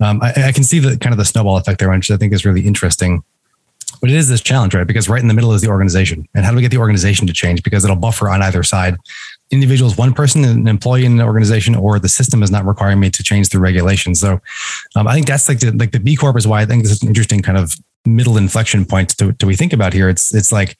Um, 0.00 0.22
I, 0.22 0.48
I, 0.48 0.52
can 0.52 0.64
see 0.64 0.78
the 0.78 0.96
kind 0.96 1.12
of 1.12 1.18
the 1.18 1.24
snowball 1.24 1.56
effect 1.56 1.78
there, 1.78 1.90
which 1.90 2.10
I 2.10 2.16
think 2.16 2.32
is 2.32 2.44
really 2.44 2.66
interesting. 2.66 3.22
But 4.02 4.10
it 4.10 4.16
is 4.16 4.28
this 4.28 4.40
challenge, 4.40 4.74
right? 4.74 4.86
Because 4.86 5.08
right 5.08 5.22
in 5.22 5.28
the 5.28 5.34
middle 5.34 5.52
is 5.52 5.62
the 5.62 5.68
organization. 5.68 6.28
And 6.34 6.44
how 6.44 6.50
do 6.50 6.56
we 6.56 6.62
get 6.62 6.72
the 6.72 6.78
organization 6.78 7.28
to 7.28 7.32
change? 7.32 7.62
Because 7.62 7.84
it'll 7.84 7.96
buffer 7.96 8.28
on 8.28 8.42
either 8.42 8.64
side. 8.64 8.96
Individuals, 9.52 9.96
one 9.96 10.12
person, 10.12 10.44
an 10.44 10.66
employee 10.66 11.04
in 11.04 11.12
an 11.12 11.26
organization, 11.26 11.76
or 11.76 12.00
the 12.00 12.08
system 12.08 12.42
is 12.42 12.50
not 12.50 12.66
requiring 12.66 12.98
me 12.98 13.10
to 13.10 13.22
change 13.22 13.50
the 13.50 13.60
regulations. 13.60 14.18
So 14.18 14.40
um, 14.96 15.06
I 15.06 15.14
think 15.14 15.28
that's 15.28 15.48
like 15.48 15.60
the, 15.60 15.70
like 15.70 15.92
the 15.92 16.00
B 16.00 16.16
Corp 16.16 16.36
is 16.36 16.48
why 16.48 16.62
I 16.62 16.66
think 16.66 16.82
this 16.82 16.90
is 16.90 17.02
an 17.02 17.08
interesting 17.08 17.42
kind 17.42 17.56
of 17.56 17.76
middle 18.04 18.36
inflection 18.36 18.84
point 18.84 19.16
to, 19.18 19.34
to 19.34 19.46
we 19.46 19.54
think 19.54 19.72
about 19.72 19.92
here. 19.92 20.08
It's 20.08 20.34
it's 20.34 20.50
like 20.50 20.76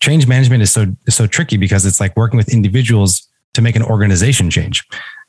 change 0.00 0.26
management 0.26 0.60
is 0.62 0.72
so 0.72 0.86
is 1.06 1.14
so 1.14 1.28
tricky 1.28 1.56
because 1.56 1.86
it's 1.86 2.00
like 2.00 2.16
working 2.16 2.36
with 2.36 2.52
individuals 2.52 3.28
to 3.54 3.62
make 3.62 3.76
an 3.76 3.82
organization 3.84 4.50
change 4.50 4.84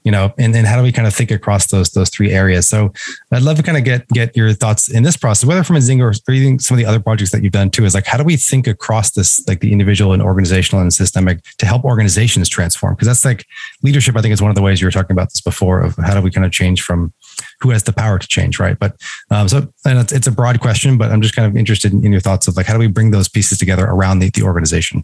you 0.07 0.11
know, 0.11 0.33
and 0.37 0.55
then 0.55 0.63
how 0.63 0.77
do 0.77 0.83
we 0.83 0.93
kind 0.93 1.05
of 1.05 1.13
think 1.13 1.31
across 1.31 1.65
those 1.65 1.89
those 1.89 2.09
three 2.09 2.31
areas? 2.31 2.65
So 2.65 2.93
I'd 3.33 3.41
love 3.41 3.57
to 3.57 3.63
kind 3.63 3.77
of 3.77 3.83
get 3.83 4.07
get 4.07 4.37
your 4.37 4.53
thoughts 4.53 4.87
in 4.87 5.03
this 5.03 5.17
process, 5.17 5.45
whether 5.45 5.65
from 5.65 5.75
Emzingo 5.75 6.17
or 6.25 6.31
even 6.31 6.59
some 6.59 6.75
of 6.75 6.79
the 6.79 6.85
other 6.85 7.01
projects 7.01 7.33
that 7.33 7.43
you've 7.43 7.51
done 7.51 7.69
too, 7.69 7.83
is 7.83 7.93
like 7.93 8.05
how 8.05 8.17
do 8.17 8.23
we 8.23 8.37
think 8.37 8.67
across 8.67 9.11
this, 9.11 9.45
like 9.49 9.59
the 9.59 9.73
individual 9.73 10.13
and 10.13 10.21
organizational 10.21 10.81
and 10.81 10.93
systemic 10.93 11.43
to 11.57 11.65
help 11.65 11.83
organizations 11.83 12.47
transform? 12.47 12.93
Because 12.93 13.09
that's 13.09 13.25
like 13.25 13.45
leadership, 13.83 14.15
I 14.15 14.21
think 14.21 14.31
is 14.31 14.41
one 14.41 14.49
of 14.49 14.55
the 14.55 14.61
ways 14.61 14.79
you 14.79 14.87
were 14.87 14.91
talking 14.91 15.11
about 15.11 15.33
this 15.33 15.41
before 15.41 15.81
of 15.81 15.97
how 15.97 16.13
do 16.13 16.21
we 16.21 16.31
kind 16.31 16.45
of 16.45 16.53
change 16.53 16.83
from 16.83 17.11
who 17.59 17.71
has 17.71 17.83
the 17.83 17.91
power 17.91 18.17
to 18.17 18.27
change, 18.29 18.59
right? 18.59 18.79
But 18.79 18.95
um, 19.29 19.49
so 19.49 19.57
and 19.83 19.99
it's, 19.99 20.13
it's 20.13 20.27
a 20.27 20.31
broad 20.31 20.61
question, 20.61 20.97
but 20.97 21.11
I'm 21.11 21.21
just 21.21 21.35
kind 21.35 21.51
of 21.51 21.57
interested 21.57 21.91
in, 21.91 22.05
in 22.05 22.13
your 22.13 22.21
thoughts 22.21 22.47
of 22.47 22.55
like 22.55 22.65
how 22.65 22.71
do 22.71 22.79
we 22.79 22.87
bring 22.87 23.11
those 23.11 23.27
pieces 23.27 23.57
together 23.57 23.83
around 23.83 24.19
the, 24.19 24.29
the 24.29 24.43
organization? 24.43 25.03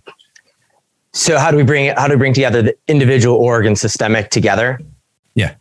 So 1.11 1.37
how 1.37 1.51
do 1.51 1.57
we 1.57 1.63
bring 1.63 1.93
how 1.93 2.07
do 2.07 2.13
we 2.13 2.19
bring 2.19 2.33
together 2.33 2.61
the 2.61 2.77
individual 2.87 3.35
org 3.35 3.65
and 3.65 3.77
systemic 3.77 4.29
together? 4.29 4.79
Yeah. 5.35 5.55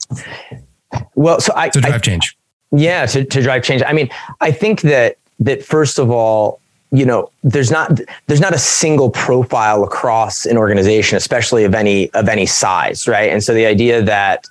Well, 1.15 1.41
so 1.41 1.53
I 1.57 1.69
to 1.71 1.81
drive 1.81 1.95
I, 1.95 1.99
change. 1.99 2.37
Yeah, 2.71 3.07
to, 3.07 3.25
to 3.25 3.43
drive 3.43 3.63
change. 3.63 3.83
I 3.87 3.93
mean, 3.93 4.11
I 4.41 4.51
think 4.51 4.83
that 4.83 5.17
that 5.41 5.65
first 5.65 5.99
of 5.99 6.11
all, 6.11 6.61
you 6.91 7.07
know, 7.07 7.31
there's 7.43 7.71
not 7.71 8.01
there's 8.27 8.41
not 8.41 8.55
a 8.55 8.59
single 8.59 9.11
profile 9.11 9.83
across 9.83 10.45
an 10.45 10.57
organization, 10.59 11.17
especially 11.17 11.65
of 11.65 11.75
any 11.75 12.13
of 12.13 12.29
any 12.29 12.47
size, 12.47 13.09
right? 13.09 13.31
And 13.31 13.43
so 13.43 13.55
the 13.55 13.67
idea 13.67 14.03
that 14.03 14.47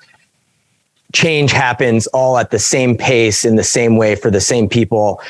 change 1.13 1.51
happens 1.51 2.07
all 2.07 2.37
at 2.37 2.51
the 2.51 2.59
same 2.59 2.97
pace 2.97 3.45
in 3.45 3.55
the 3.55 3.63
same 3.63 3.97
way 3.97 4.15
for 4.15 4.31
the 4.31 4.41
same 4.41 4.67
people 4.69 5.21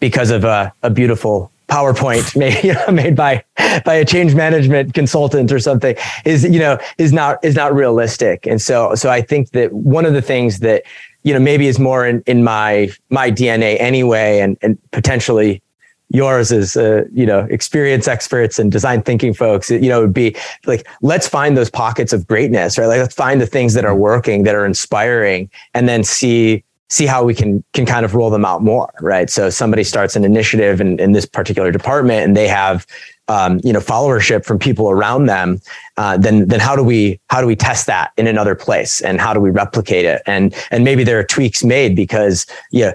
because 0.00 0.30
of 0.30 0.44
a, 0.44 0.72
a 0.82 0.90
beautiful 0.90 1.49
PowerPoint 1.70 2.36
made 2.42 2.62
you 2.64 2.74
know, 2.74 2.88
made 2.88 3.16
by 3.16 3.44
by 3.84 3.94
a 3.94 4.04
change 4.04 4.34
management 4.34 4.94
consultant 4.94 5.52
or 5.52 5.58
something 5.58 5.96
is 6.24 6.44
you 6.44 6.58
know 6.58 6.78
is 6.98 7.12
not 7.12 7.42
is 7.44 7.54
not 7.54 7.74
realistic. 7.74 8.46
And 8.46 8.60
so 8.60 8.94
so 8.94 9.10
I 9.10 9.22
think 9.22 9.50
that 9.50 9.72
one 9.72 10.04
of 10.04 10.12
the 10.12 10.22
things 10.22 10.60
that 10.60 10.82
you 11.22 11.32
know 11.32 11.40
maybe 11.40 11.66
is 11.66 11.78
more 11.78 12.06
in, 12.06 12.22
in 12.26 12.44
my 12.44 12.90
my 13.10 13.30
DNA 13.30 13.80
anyway, 13.80 14.40
and 14.40 14.56
and 14.62 14.78
potentially 14.90 15.62
yours 16.10 16.50
as 16.50 16.76
uh, 16.76 17.04
you 17.12 17.24
know 17.24 17.46
experience 17.50 18.08
experts 18.08 18.58
and 18.58 18.72
design 18.72 19.00
thinking 19.02 19.32
folks 19.32 19.70
you 19.70 19.88
know 19.88 20.00
would 20.00 20.12
be 20.12 20.34
like 20.66 20.86
let's 21.02 21.28
find 21.28 21.56
those 21.56 21.70
pockets 21.70 22.12
of 22.12 22.26
greatness 22.26 22.76
right 22.76 22.86
like 22.86 22.98
let's 22.98 23.14
find 23.14 23.40
the 23.40 23.46
things 23.46 23.74
that 23.74 23.84
are 23.84 23.94
working 23.94 24.42
that 24.42 24.56
are 24.56 24.66
inspiring 24.66 25.48
and 25.72 25.88
then 25.88 26.02
see 26.02 26.64
see 26.90 27.06
how 27.06 27.24
we 27.24 27.34
can 27.34 27.64
can 27.72 27.86
kind 27.86 28.04
of 28.04 28.14
roll 28.14 28.30
them 28.30 28.44
out 28.44 28.62
more, 28.62 28.92
right? 29.00 29.30
So 29.30 29.48
somebody 29.48 29.84
starts 29.84 30.16
an 30.16 30.24
initiative 30.24 30.80
in, 30.80 30.98
in 30.98 31.12
this 31.12 31.24
particular 31.24 31.70
department 31.70 32.24
and 32.24 32.36
they 32.36 32.48
have 32.48 32.86
um, 33.28 33.60
you 33.62 33.72
know 33.72 33.78
followership 33.78 34.44
from 34.44 34.58
people 34.58 34.90
around 34.90 35.26
them, 35.26 35.60
uh, 35.96 36.16
then 36.16 36.48
then 36.48 36.60
how 36.60 36.74
do 36.74 36.82
we 36.82 37.20
how 37.28 37.40
do 37.40 37.46
we 37.46 37.56
test 37.56 37.86
that 37.86 38.12
in 38.16 38.26
another 38.26 38.54
place 38.54 39.00
and 39.00 39.20
how 39.20 39.32
do 39.32 39.40
we 39.40 39.50
replicate 39.50 40.04
it? 40.04 40.20
And 40.26 40.54
and 40.70 40.84
maybe 40.84 41.04
there 41.04 41.18
are 41.18 41.24
tweaks 41.24 41.62
made 41.62 41.94
because 41.94 42.46
yeah, 42.72 42.92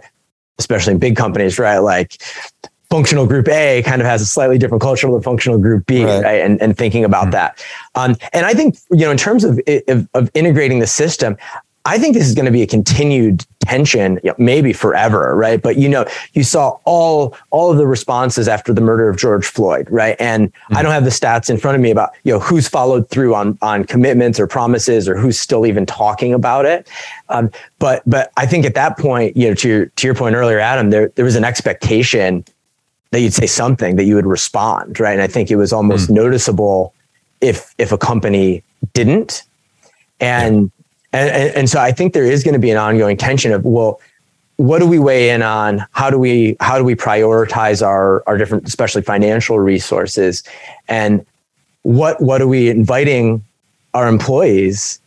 especially 0.59 0.93
in 0.93 0.99
big 0.99 1.15
companies, 1.15 1.57
right? 1.57 1.79
Like 1.79 2.21
functional 2.89 3.25
group 3.25 3.47
A 3.47 3.81
kind 3.83 4.01
of 4.01 4.07
has 4.07 4.21
a 4.21 4.25
slightly 4.25 4.57
different 4.57 4.81
culture 4.81 5.09
than 5.11 5.21
functional 5.21 5.57
group 5.57 5.85
B, 5.85 6.05
right? 6.05 6.23
right? 6.23 6.41
And, 6.41 6.61
and 6.61 6.77
thinking 6.77 7.03
about 7.03 7.23
mm-hmm. 7.23 7.31
that. 7.31 7.65
Um, 7.95 8.15
and 8.31 8.45
I 8.45 8.53
think, 8.53 8.77
you 8.91 8.99
know, 8.99 9.11
in 9.11 9.17
terms 9.17 9.43
of, 9.43 9.59
of, 9.87 10.07
of 10.13 10.31
integrating 10.33 10.79
the 10.79 10.87
system, 10.87 11.35
I 11.85 11.99
think 11.99 12.15
this 12.15 12.27
is 12.27 12.33
going 12.33 12.45
to 12.45 12.51
be 12.51 12.63
a 12.63 12.67
continued 12.67 13.45
tension, 13.61 14.19
you 14.23 14.31
know, 14.31 14.35
maybe 14.37 14.73
forever, 14.73 15.35
right? 15.35 15.61
But 15.61 15.77
you 15.77 15.87
know, 15.87 16.05
you 16.33 16.43
saw 16.43 16.79
all 16.85 17.35
all 17.51 17.71
of 17.71 17.77
the 17.77 17.85
responses 17.85 18.47
after 18.47 18.73
the 18.73 18.81
murder 18.81 19.07
of 19.07 19.17
George 19.17 19.45
Floyd, 19.45 19.87
right? 19.89 20.15
And 20.19 20.51
mm-hmm. 20.51 20.77
I 20.77 20.81
don't 20.81 20.91
have 20.91 21.03
the 21.03 21.09
stats 21.11 21.49
in 21.49 21.57
front 21.57 21.75
of 21.75 21.81
me 21.81 21.91
about 21.91 22.11
you 22.23 22.33
know 22.33 22.39
who's 22.39 22.67
followed 22.67 23.09
through 23.09 23.35
on 23.35 23.57
on 23.61 23.83
commitments 23.85 24.39
or 24.39 24.47
promises 24.47 25.07
or 25.07 25.15
who's 25.15 25.39
still 25.39 25.65
even 25.65 25.85
talking 25.85 26.33
about 26.33 26.65
it. 26.65 26.87
Um, 27.29 27.51
but 27.79 28.01
but 28.05 28.31
I 28.37 28.45
think 28.45 28.65
at 28.65 28.73
that 28.75 28.97
point, 28.97 29.37
you 29.37 29.49
know, 29.49 29.53
to 29.55 29.67
your 29.67 29.85
to 29.85 30.07
your 30.07 30.15
point 30.15 30.35
earlier, 30.35 30.59
Adam, 30.59 30.89
there 30.89 31.09
there 31.09 31.25
was 31.25 31.35
an 31.35 31.43
expectation 31.43 32.43
that 33.11 33.21
you'd 33.21 33.33
say 33.33 33.47
something 33.47 33.95
that 33.95 34.05
you 34.05 34.15
would 34.15 34.25
respond, 34.25 34.99
right? 34.99 35.13
And 35.13 35.21
I 35.21 35.27
think 35.27 35.51
it 35.51 35.55
was 35.55 35.71
almost 35.71 36.05
mm-hmm. 36.05 36.15
noticeable 36.15 36.93
if 37.41 37.73
if 37.77 37.91
a 37.91 37.97
company 37.97 38.63
didn't. 38.93 39.43
And 40.19 40.71
and, 41.15 41.29
and, 41.29 41.55
and 41.55 41.69
so 41.69 41.79
I 41.79 41.91
think 41.91 42.13
there 42.13 42.25
is 42.25 42.43
going 42.43 42.53
to 42.53 42.59
be 42.59 42.71
an 42.71 42.77
ongoing 42.77 43.15
tension 43.15 43.53
of, 43.53 43.63
well, 43.63 44.01
what 44.57 44.79
do 44.79 44.87
we 44.87 44.99
weigh 44.99 45.29
in 45.29 45.41
on? 45.41 45.85
How 45.91 46.09
do 46.09 46.19
we 46.19 46.55
how 46.59 46.77
do 46.77 46.83
we 46.83 46.95
prioritize 46.95 47.85
our 47.85 48.23
our 48.27 48.37
different, 48.37 48.67
especially 48.67 49.01
financial 49.01 49.59
resources, 49.59 50.43
and 50.87 51.25
what 51.83 52.21
what 52.21 52.41
are 52.41 52.47
we 52.47 52.69
inviting 52.69 53.43
our 53.93 54.07
employees 54.07 54.99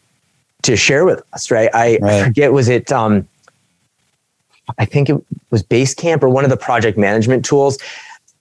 to 0.62 0.77
share 0.77 1.05
with 1.05 1.23
us? 1.33 1.51
Right? 1.51 1.71
I, 1.75 1.99
right. 2.01 2.12
I 2.12 2.25
forget 2.25 2.53
was 2.53 2.68
it 2.68 2.92
um, 2.92 3.27
I 4.79 4.85
think 4.85 5.09
it 5.09 5.16
was 5.51 5.62
Basecamp 5.62 6.23
or 6.23 6.29
one 6.29 6.44
of 6.44 6.51
the 6.51 6.57
project 6.57 6.99
management 6.99 7.44
tools. 7.44 7.79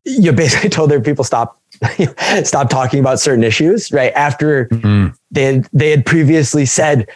You 0.03 0.33
basically 0.33 0.69
told 0.77 0.91
their 0.91 1.01
people 1.01 1.23
stop 1.23 1.57
stop 2.43 2.69
talking 2.69 2.99
about 2.99 3.19
certain 3.19 3.43
issues 3.43 3.91
right 3.91 4.11
after 4.13 4.65
mm-hmm. 4.65 5.13
they 5.31 5.43
had, 5.43 5.69
they 5.71 5.91
had 5.91 6.05
previously 6.05 6.65
said 6.65 7.07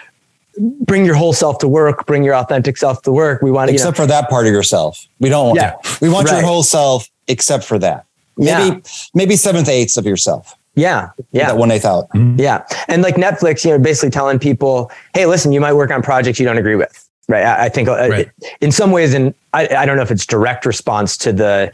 bring 0.82 1.06
your 1.06 1.16
whole 1.16 1.34
self 1.34 1.58
to 1.60 1.68
work, 1.68 2.06
bring 2.06 2.24
your 2.24 2.36
authentic 2.36 2.78
self 2.78 3.02
to 3.04 3.12
work. 3.12 3.42
We 3.42 3.52
want 3.52 3.70
to, 3.70 3.74
except 3.74 3.98
know, 3.98 4.04
for 4.04 4.08
that 4.08 4.30
part 4.30 4.48
of 4.48 4.54
yourself. 4.54 5.08
We 5.20 5.30
don't 5.30 5.48
want, 5.48 5.60
yeah, 5.60 5.76
we 6.02 6.10
want 6.10 6.28
right. 6.28 6.38
your 6.38 6.46
whole 6.46 6.64
self 6.64 7.10
except 7.28 7.64
for 7.64 7.80
that. 7.80 8.06
Maybe, 8.38 8.76
yeah. 8.76 8.80
maybe 9.14 9.36
seventh 9.36 9.70
eighths 9.70 9.98
of 9.98 10.06
yourself. 10.06 10.56
Yeah. 10.76 11.12
Yeah. 11.32 11.48
That 11.48 11.58
one 11.58 11.72
eighth 11.72 11.86
out. 11.86 12.10
Mm-hmm. 12.10 12.40
Yeah. 12.40 12.66
And 12.88 13.02
like 13.02 13.16
Netflix, 13.16 13.66
you 13.66 13.72
know, 13.72 13.80
basically 13.80 14.10
telling 14.10 14.40
people, 14.40 14.92
Hey, 15.14 15.26
listen, 15.26 15.52
you 15.52 15.60
might 15.60 15.74
work 15.74 15.92
on 15.92 16.02
projects 16.02 16.40
you 16.40 16.46
don't 16.46 16.58
agree 16.58 16.76
with. 16.76 17.08
Right. 17.28 17.44
I, 17.44 17.66
I 17.66 17.70
think 17.70 17.90
uh, 17.90 18.08
right. 18.10 18.32
in 18.62 18.72
some 18.72 18.92
ways, 18.92 19.14
and 19.14 19.34
I, 19.54 19.68
I 19.76 19.86
don't 19.86 19.98
know 19.98 20.04
if 20.04 20.12
it's 20.12 20.26
direct 20.26 20.66
response 20.66 21.18
to 21.18 21.34
the, 21.34 21.72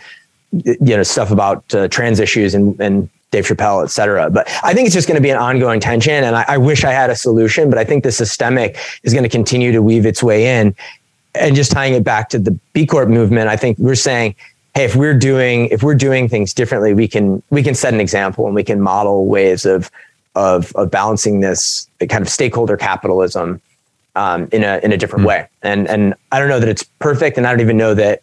you 0.52 0.76
know, 0.80 1.04
stuff 1.04 1.32
about 1.32 1.73
uh, 1.73 1.88
trans 1.89 2.19
issues 2.19 2.54
and, 2.54 2.80
and 2.80 3.10
Dave 3.32 3.46
Chappelle, 3.46 3.84
et 3.84 3.92
cetera. 3.92 4.30
But 4.30 4.50
I 4.63 4.74
think 4.74 4.86
it's 4.86 4.96
just 4.96 5.08
going 5.08 5.18
to 5.18 5.22
be 5.22 5.30
an 5.30 5.38
ongoing 5.38 5.80
tension. 5.80 6.24
And 6.24 6.36
I, 6.36 6.46
I 6.48 6.58
wish 6.58 6.84
I 6.84 6.92
had 6.92 7.10
a 7.10 7.16
solution, 7.16 7.70
but 7.70 7.78
I 7.78 7.84
think 7.84 8.04
the 8.04 8.12
systemic 8.12 8.78
is 9.04 9.13
going 9.13 9.24
to 9.24 9.30
continue 9.30 9.72
to 9.72 9.82
weave 9.82 10.06
its 10.06 10.24
way 10.24 10.60
in. 10.60 10.76
And 11.36 11.56
just 11.56 11.72
tying 11.72 11.94
it 11.94 12.04
back 12.04 12.30
to 12.30 12.40
the 12.40 12.52
B 12.74 12.86
Corp 12.86 13.10
movement, 13.10 13.50
I 13.50 13.58
think 13.58 13.78
we're 13.78 13.96
saying, 13.96 14.36
hey, 14.74 14.86
if 14.86 14.96
we're 14.96 15.18
doing 15.18 15.68
if 15.68 15.84
we're 15.84 15.96
doing 15.96 16.30
things 16.30 16.54
differently, 16.54 16.94
we 16.94 17.08
can 17.08 17.44
we 17.50 17.62
can 17.62 17.76
set 17.76 17.94
an 17.94 18.00
example 18.00 18.46
and 18.46 18.56
we 18.56 18.63
can 18.63 18.82
model 18.82 19.26
ways 19.26 19.66
of 19.66 19.92
of 20.36 20.72
of 20.76 20.90
balancing 20.90 21.42
this 21.42 21.90
kind 22.10 22.22
of 22.22 22.30
stakeholder 22.30 22.78
capitalism 22.78 23.62
um, 24.16 24.48
in 24.52 24.63
a 24.63 24.80
in 24.84 24.92
a 24.92 24.98
different 24.98 25.22
mm-hmm. 25.22 25.44
way. 25.44 25.50
And 25.62 25.88
and 25.88 26.16
I 26.32 26.40
don't 26.40 26.50
know 26.50 26.60
that 26.60 26.70
it's 26.70 26.84
perfect, 27.00 27.38
and 27.38 27.46
I 27.46 27.52
don't 27.52 27.62
even 27.62 27.78
know 27.78 27.94
that 27.94 28.22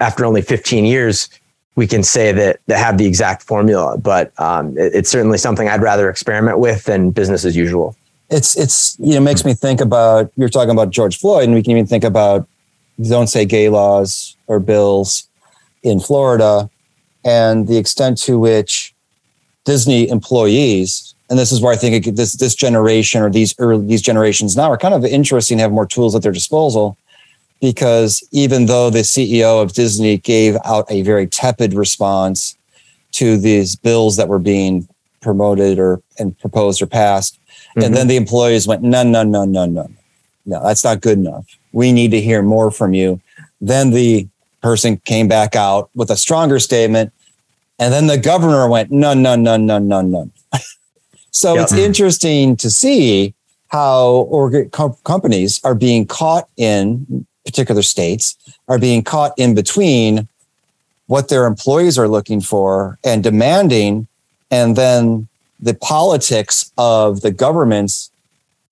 after 0.00 0.26
only 0.26 0.42
15 0.42 0.84
years 0.84 1.28
we 1.74 1.86
can 1.86 2.02
say 2.02 2.32
that 2.32 2.60
that 2.66 2.78
have 2.78 2.98
the 2.98 3.06
exact 3.06 3.42
formula, 3.42 3.96
but 3.96 4.38
um, 4.38 4.76
it, 4.76 4.94
it's 4.94 5.10
certainly 5.10 5.38
something 5.38 5.68
I'd 5.68 5.82
rather 5.82 6.10
experiment 6.10 6.58
with 6.58 6.84
than 6.84 7.10
business 7.10 7.44
as 7.44 7.56
usual. 7.56 7.96
It's 8.28 8.56
it's 8.56 8.96
you 8.98 9.14
know 9.14 9.20
makes 9.20 9.44
me 9.44 9.54
think 9.54 9.80
about 9.80 10.32
you're 10.36 10.48
talking 10.48 10.70
about 10.70 10.90
George 10.90 11.18
Floyd, 11.18 11.44
and 11.44 11.54
we 11.54 11.62
can 11.62 11.72
even 11.72 11.86
think 11.86 12.04
about 12.04 12.46
don't 13.02 13.28
say 13.28 13.44
gay 13.44 13.68
laws 13.68 14.36
or 14.46 14.60
bills 14.60 15.28
in 15.82 15.98
Florida, 15.98 16.70
and 17.24 17.66
the 17.66 17.78
extent 17.78 18.18
to 18.18 18.38
which 18.38 18.94
Disney 19.64 20.08
employees, 20.08 21.14
and 21.30 21.38
this 21.38 21.52
is 21.52 21.60
where 21.60 21.72
I 21.72 21.76
think 21.76 22.06
it, 22.06 22.16
this 22.16 22.34
this 22.34 22.54
generation 22.54 23.22
or 23.22 23.30
these 23.30 23.54
early 23.58 23.86
these 23.86 24.02
generations 24.02 24.56
now 24.56 24.70
are 24.70 24.78
kind 24.78 24.94
of 24.94 25.04
interesting 25.04 25.58
to 25.58 25.62
have 25.62 25.72
more 25.72 25.86
tools 25.86 26.14
at 26.14 26.22
their 26.22 26.32
disposal 26.32 26.98
because 27.62 28.26
even 28.32 28.66
though 28.66 28.90
the 28.90 28.98
CEO 28.98 29.62
of 29.62 29.72
Disney 29.72 30.18
gave 30.18 30.56
out 30.64 30.84
a 30.90 31.02
very 31.02 31.28
tepid 31.28 31.74
response 31.74 32.58
to 33.12 33.38
these 33.38 33.76
bills 33.76 34.16
that 34.16 34.26
were 34.26 34.40
being 34.40 34.88
promoted 35.20 35.78
or 35.78 36.02
and 36.18 36.36
proposed 36.40 36.82
or 36.82 36.86
passed, 36.86 37.38
mm-hmm. 37.38 37.82
and 37.84 37.96
then 37.96 38.08
the 38.08 38.16
employees 38.16 38.66
went, 38.66 38.82
no, 38.82 39.04
no, 39.04 39.22
no, 39.22 39.44
no, 39.44 39.64
no, 39.64 39.88
no, 40.44 40.62
that's 40.64 40.82
not 40.82 41.00
good 41.00 41.18
enough. 41.18 41.46
We 41.72 41.92
need 41.92 42.10
to 42.10 42.20
hear 42.20 42.42
more 42.42 42.72
from 42.72 42.94
you. 42.94 43.20
Then 43.60 43.90
the 43.90 44.26
person 44.60 44.96
came 45.04 45.28
back 45.28 45.54
out 45.54 45.88
with 45.94 46.10
a 46.10 46.16
stronger 46.16 46.58
statement, 46.58 47.12
and 47.78 47.92
then 47.92 48.08
the 48.08 48.18
governor 48.18 48.68
went, 48.68 48.90
no, 48.90 49.14
no, 49.14 49.36
no, 49.36 49.56
no, 49.56 49.78
no, 49.78 50.00
no. 50.00 50.30
so 51.30 51.54
yep. 51.54 51.62
it's 51.62 51.72
interesting 51.74 52.56
to 52.56 52.72
see 52.72 53.34
how 53.68 54.26
org- 54.30 54.72
companies 55.04 55.60
are 55.62 55.76
being 55.76 56.06
caught 56.06 56.48
in 56.56 57.24
particular 57.44 57.82
states 57.82 58.36
are 58.68 58.78
being 58.78 59.02
caught 59.02 59.32
in 59.36 59.54
between 59.54 60.28
what 61.06 61.28
their 61.28 61.46
employees 61.46 61.98
are 61.98 62.08
looking 62.08 62.40
for 62.40 62.98
and 63.04 63.22
demanding, 63.22 64.06
and 64.50 64.76
then 64.76 65.28
the 65.60 65.74
politics 65.74 66.72
of 66.78 67.20
the 67.20 67.30
governments, 67.30 68.10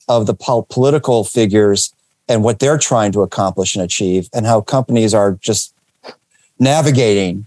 of 0.09 0.26
the 0.26 0.35
po- 0.35 0.62
political 0.62 1.24
figures, 1.24 1.94
and 2.28 2.42
what 2.44 2.59
they're 2.59 2.78
trying 2.78 3.12
to 3.12 3.22
accomplish 3.22 3.74
and 3.74 3.85
achieve, 3.85 4.28
and 4.33 4.46
how 4.46 4.61
companies 4.61 5.12
are 5.12 5.33
just 5.40 5.74
navigating. 6.59 7.46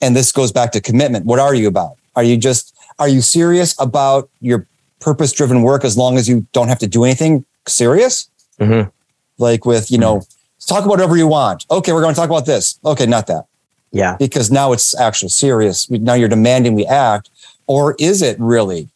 And 0.00 0.14
this 0.14 0.32
goes 0.32 0.52
back 0.52 0.72
to 0.72 0.80
commitment. 0.80 1.24
What 1.24 1.38
are 1.38 1.54
you 1.54 1.68
about? 1.68 1.96
Are 2.16 2.24
you 2.24 2.36
just, 2.36 2.74
are 2.98 3.08
you 3.08 3.22
serious 3.22 3.74
about 3.80 4.28
your 4.40 4.66
purpose 5.00 5.32
driven 5.32 5.62
work 5.62 5.84
as 5.84 5.96
long 5.96 6.18
as 6.18 6.28
you 6.28 6.46
don't 6.52 6.68
have 6.68 6.78
to 6.80 6.86
do 6.86 7.04
anything 7.04 7.44
serious? 7.66 8.28
Mm-hmm 8.60 8.90
like 9.38 9.64
with, 9.64 9.90
you 9.90 9.98
know, 9.98 10.22
talk 10.66 10.84
about 10.84 10.90
whatever 10.90 11.16
you 11.16 11.26
want. 11.26 11.66
Okay, 11.70 11.92
we're 11.92 12.02
going 12.02 12.14
to 12.14 12.20
talk 12.20 12.30
about 12.30 12.46
this. 12.46 12.78
Okay, 12.84 13.06
not 13.06 13.26
that. 13.26 13.46
Yeah. 13.92 14.16
Because 14.18 14.50
now 14.50 14.72
it's 14.72 14.98
actually 14.98 15.28
serious. 15.28 15.88
Now 15.90 16.14
you're 16.14 16.28
demanding 16.28 16.74
we 16.74 16.86
act. 16.86 17.30
Or 17.66 17.94
is 17.98 18.22
it 18.22 18.36
really, 18.38 18.88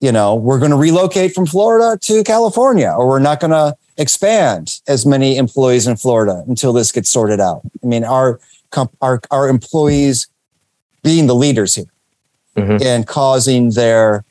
you 0.00 0.12
know, 0.12 0.34
we're 0.34 0.58
going 0.58 0.70
to 0.70 0.76
relocate 0.76 1.34
from 1.34 1.46
Florida 1.46 1.98
to 2.02 2.22
California, 2.24 2.90
or 2.96 3.08
we're 3.08 3.18
not 3.18 3.40
going 3.40 3.50
to 3.50 3.76
expand 3.96 4.80
as 4.86 5.04
many 5.04 5.36
employees 5.36 5.86
in 5.86 5.96
Florida 5.96 6.44
until 6.46 6.72
this 6.72 6.92
gets 6.92 7.10
sorted 7.10 7.40
out? 7.40 7.62
I 7.82 7.86
mean, 7.86 8.04
our, 8.04 8.38
our, 9.00 9.20
our 9.30 9.48
employees 9.48 10.28
being 11.02 11.26
the 11.26 11.34
leaders 11.34 11.74
here 11.74 11.86
mm-hmm. 12.56 12.82
and 12.82 13.06
causing 13.06 13.70
their 13.70 14.24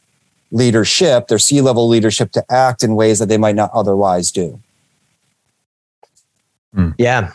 leadership, 0.52 1.28
their 1.28 1.40
C 1.40 1.60
level 1.60 1.88
leadership 1.88 2.32
to 2.34 2.46
act 2.50 2.84
in 2.84 2.96
ways 2.96 3.20
that 3.20 3.28
they 3.28 3.38
might 3.38 3.56
not 3.56 3.72
otherwise 3.74 4.32
do. 4.32 4.62
Mm. 6.78 6.94
Yeah, 6.98 7.32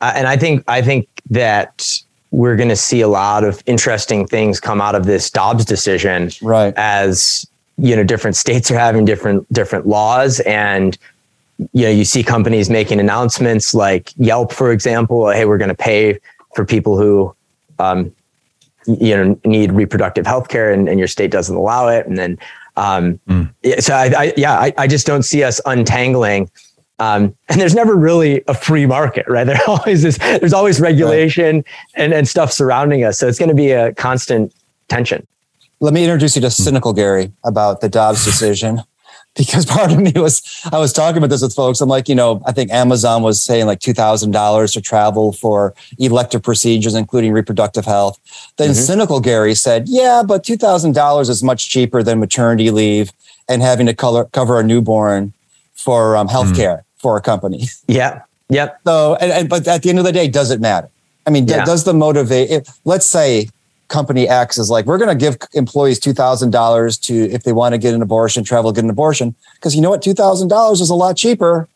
uh, 0.00 0.12
and 0.14 0.26
I 0.28 0.36
think 0.36 0.64
I 0.68 0.82
think 0.82 1.08
that 1.30 2.02
we're 2.30 2.56
going 2.56 2.68
to 2.68 2.76
see 2.76 3.00
a 3.00 3.08
lot 3.08 3.44
of 3.44 3.62
interesting 3.66 4.26
things 4.26 4.60
come 4.60 4.80
out 4.80 4.94
of 4.94 5.06
this 5.06 5.30
Dobbs 5.30 5.64
decision, 5.64 6.30
right? 6.42 6.74
As 6.76 7.46
you 7.78 7.96
know, 7.96 8.04
different 8.04 8.36
states 8.36 8.70
are 8.70 8.78
having 8.78 9.04
different 9.04 9.50
different 9.52 9.86
laws, 9.86 10.40
and 10.40 10.98
you 11.72 11.84
know, 11.84 11.90
you 11.90 12.04
see 12.04 12.22
companies 12.22 12.68
making 12.68 13.00
announcements 13.00 13.74
like 13.74 14.12
Yelp, 14.18 14.52
for 14.52 14.70
example. 14.72 15.30
Hey, 15.30 15.46
we're 15.46 15.58
going 15.58 15.68
to 15.68 15.74
pay 15.74 16.18
for 16.54 16.64
people 16.64 16.98
who, 16.98 17.34
um, 17.78 18.14
you 18.86 19.16
know, 19.16 19.38
need 19.44 19.72
reproductive 19.72 20.26
health 20.26 20.48
care, 20.48 20.72
and, 20.72 20.88
and 20.88 20.98
your 20.98 21.08
state 21.08 21.30
doesn't 21.30 21.56
allow 21.56 21.88
it, 21.88 22.06
and 22.06 22.18
then. 22.18 22.38
Um, 22.78 23.18
mm. 23.26 23.82
So 23.82 23.94
I, 23.94 24.12
I 24.24 24.32
yeah, 24.36 24.52
I, 24.52 24.74
I 24.76 24.86
just 24.86 25.06
don't 25.06 25.22
see 25.22 25.42
us 25.42 25.62
untangling 25.64 26.50
um, 26.98 27.36
and 27.48 27.60
there's 27.60 27.74
never 27.74 27.94
really 27.94 28.42
a 28.48 28.54
free 28.54 28.86
market, 28.86 29.26
right? 29.28 29.46
There 29.56 29.60
always 29.66 30.04
is, 30.04 30.18
there's 30.18 30.52
always 30.52 30.80
regulation 30.80 31.56
right. 31.56 31.64
and, 31.94 32.12
and 32.12 32.26
stuff 32.26 32.52
surrounding 32.52 33.04
us. 33.04 33.18
So 33.18 33.28
it's 33.28 33.38
going 33.38 33.48
to 33.48 33.54
be 33.54 33.70
a 33.70 33.94
constant 33.94 34.52
tension. 34.88 35.26
Let 35.80 35.92
me 35.92 36.04
introduce 36.04 36.36
you 36.36 36.42
to 36.42 36.50
cynical 36.50 36.92
Gary 36.92 37.32
about 37.44 37.80
the 37.80 37.88
Dobbs 37.88 38.24
decision. 38.24 38.82
Because 39.36 39.66
part 39.66 39.92
of 39.92 39.98
me 39.98 40.12
was, 40.16 40.40
I 40.72 40.78
was 40.78 40.94
talking 40.94 41.18
about 41.18 41.28
this 41.28 41.42
with 41.42 41.52
folks. 41.52 41.82
I'm 41.82 41.90
like, 41.90 42.08
you 42.08 42.14
know, 42.14 42.40
I 42.46 42.52
think 42.52 42.70
Amazon 42.70 43.22
was 43.22 43.42
saying 43.42 43.66
like 43.66 43.80
$2,000 43.80 44.72
to 44.72 44.80
travel 44.80 45.32
for 45.34 45.74
elective 45.98 46.42
procedures, 46.42 46.94
including 46.94 47.34
reproductive 47.34 47.84
health. 47.84 48.18
Then 48.56 48.70
mm-hmm. 48.70 48.80
cynical 48.80 49.20
Gary 49.20 49.54
said, 49.54 49.90
yeah, 49.90 50.22
but 50.26 50.42
$2,000 50.42 51.28
is 51.28 51.42
much 51.42 51.68
cheaper 51.68 52.02
than 52.02 52.18
maternity 52.18 52.70
leave 52.70 53.12
and 53.46 53.60
having 53.60 53.84
to 53.84 53.94
color, 53.94 54.24
cover 54.24 54.58
a 54.58 54.62
newborn 54.62 55.34
for 55.74 56.16
um, 56.16 56.28
healthcare. 56.28 56.78
Mm 56.78 56.85
for 57.06 57.16
a 57.16 57.20
company. 57.20 57.68
Yeah. 57.86 58.22
Yep. 58.48 58.80
So, 58.84 59.14
and, 59.20 59.30
and, 59.30 59.48
but 59.48 59.68
at 59.68 59.84
the 59.84 59.90
end 59.90 60.00
of 60.00 60.04
the 60.04 60.10
day, 60.10 60.26
does 60.26 60.50
it 60.50 60.60
matter? 60.60 60.88
I 61.24 61.30
mean, 61.30 61.46
yeah. 61.46 61.64
does 61.64 61.84
the 61.84 61.94
motivate? 61.94 62.50
If, 62.50 62.66
let's 62.84 63.06
say 63.06 63.48
company 63.86 64.28
X 64.28 64.58
is 64.58 64.70
like, 64.70 64.86
we're 64.86 64.98
going 64.98 65.16
to 65.16 65.24
give 65.24 65.36
employees 65.54 66.00
two 66.00 66.12
thousand 66.12 66.50
dollars 66.50 66.98
to 67.06 67.14
if 67.30 67.44
they 67.44 67.52
want 67.52 67.74
to 67.74 67.78
get 67.78 67.94
an 67.94 68.02
abortion, 68.02 68.42
travel, 68.42 68.72
get 68.72 68.82
an 68.82 68.90
abortion, 68.90 69.36
because 69.54 69.76
you 69.76 69.82
know 69.82 69.90
what, 69.90 70.02
two 70.02 70.14
thousand 70.14 70.48
dollars 70.48 70.80
is 70.80 70.90
a 70.90 70.96
lot 70.96 71.16
cheaper 71.16 71.68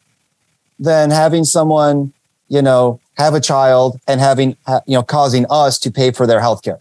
than 0.81 1.11
having 1.11 1.45
someone, 1.45 2.13
you 2.49 2.61
know, 2.61 2.99
have 3.15 3.35
a 3.35 3.41
child 3.41 4.01
and 4.09 4.21
having 4.21 4.57
you 4.87 4.97
know 4.97 5.05
causing 5.05 5.47
us 5.49 5.79
to 5.79 5.93
pay 5.93 6.11
for 6.11 6.27
their 6.27 6.41
health 6.41 6.63
care. 6.63 6.81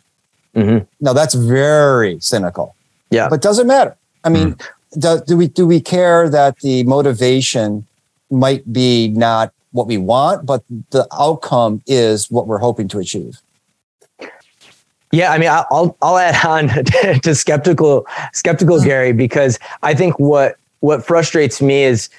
Mm-hmm. 0.55 0.85
Now 1.01 1.13
that's 1.13 1.35
very 1.35 2.19
cynical. 2.19 2.73
Yeah, 3.11 3.29
but 3.29 3.43
does 3.43 3.59
it 3.59 3.67
matter. 3.67 3.95
I 4.23 4.29
mean, 4.29 4.55
mm. 4.55 4.59
do, 4.97 5.23
do 5.27 5.37
we 5.37 5.47
do 5.47 5.67
we 5.67 5.79
care 5.81 6.29
that 6.29 6.57
the 6.61 6.83
motivation 6.85 7.85
might 8.29 8.71
be 8.71 9.09
not 9.09 9.53
what 9.71 9.87
we 9.87 9.97
want, 9.97 10.45
but 10.45 10.63
the 10.91 11.07
outcome 11.13 11.81
is 11.85 12.29
what 12.31 12.47
we're 12.47 12.57
hoping 12.57 12.87
to 12.89 12.99
achieve. 12.99 13.39
Yeah, 15.11 15.31
I 15.31 15.37
mean, 15.37 15.49
I'll 15.49 15.97
I'll 16.01 16.17
add 16.17 16.45
on 16.45 16.67
to 17.21 17.35
skeptical 17.35 18.05
skeptical 18.33 18.79
Gary 18.81 19.11
because 19.11 19.57
I 19.81 19.93
think 19.93 20.19
what 20.19 20.57
what 20.81 21.05
frustrates 21.05 21.61
me 21.61 21.83
is 21.83 22.09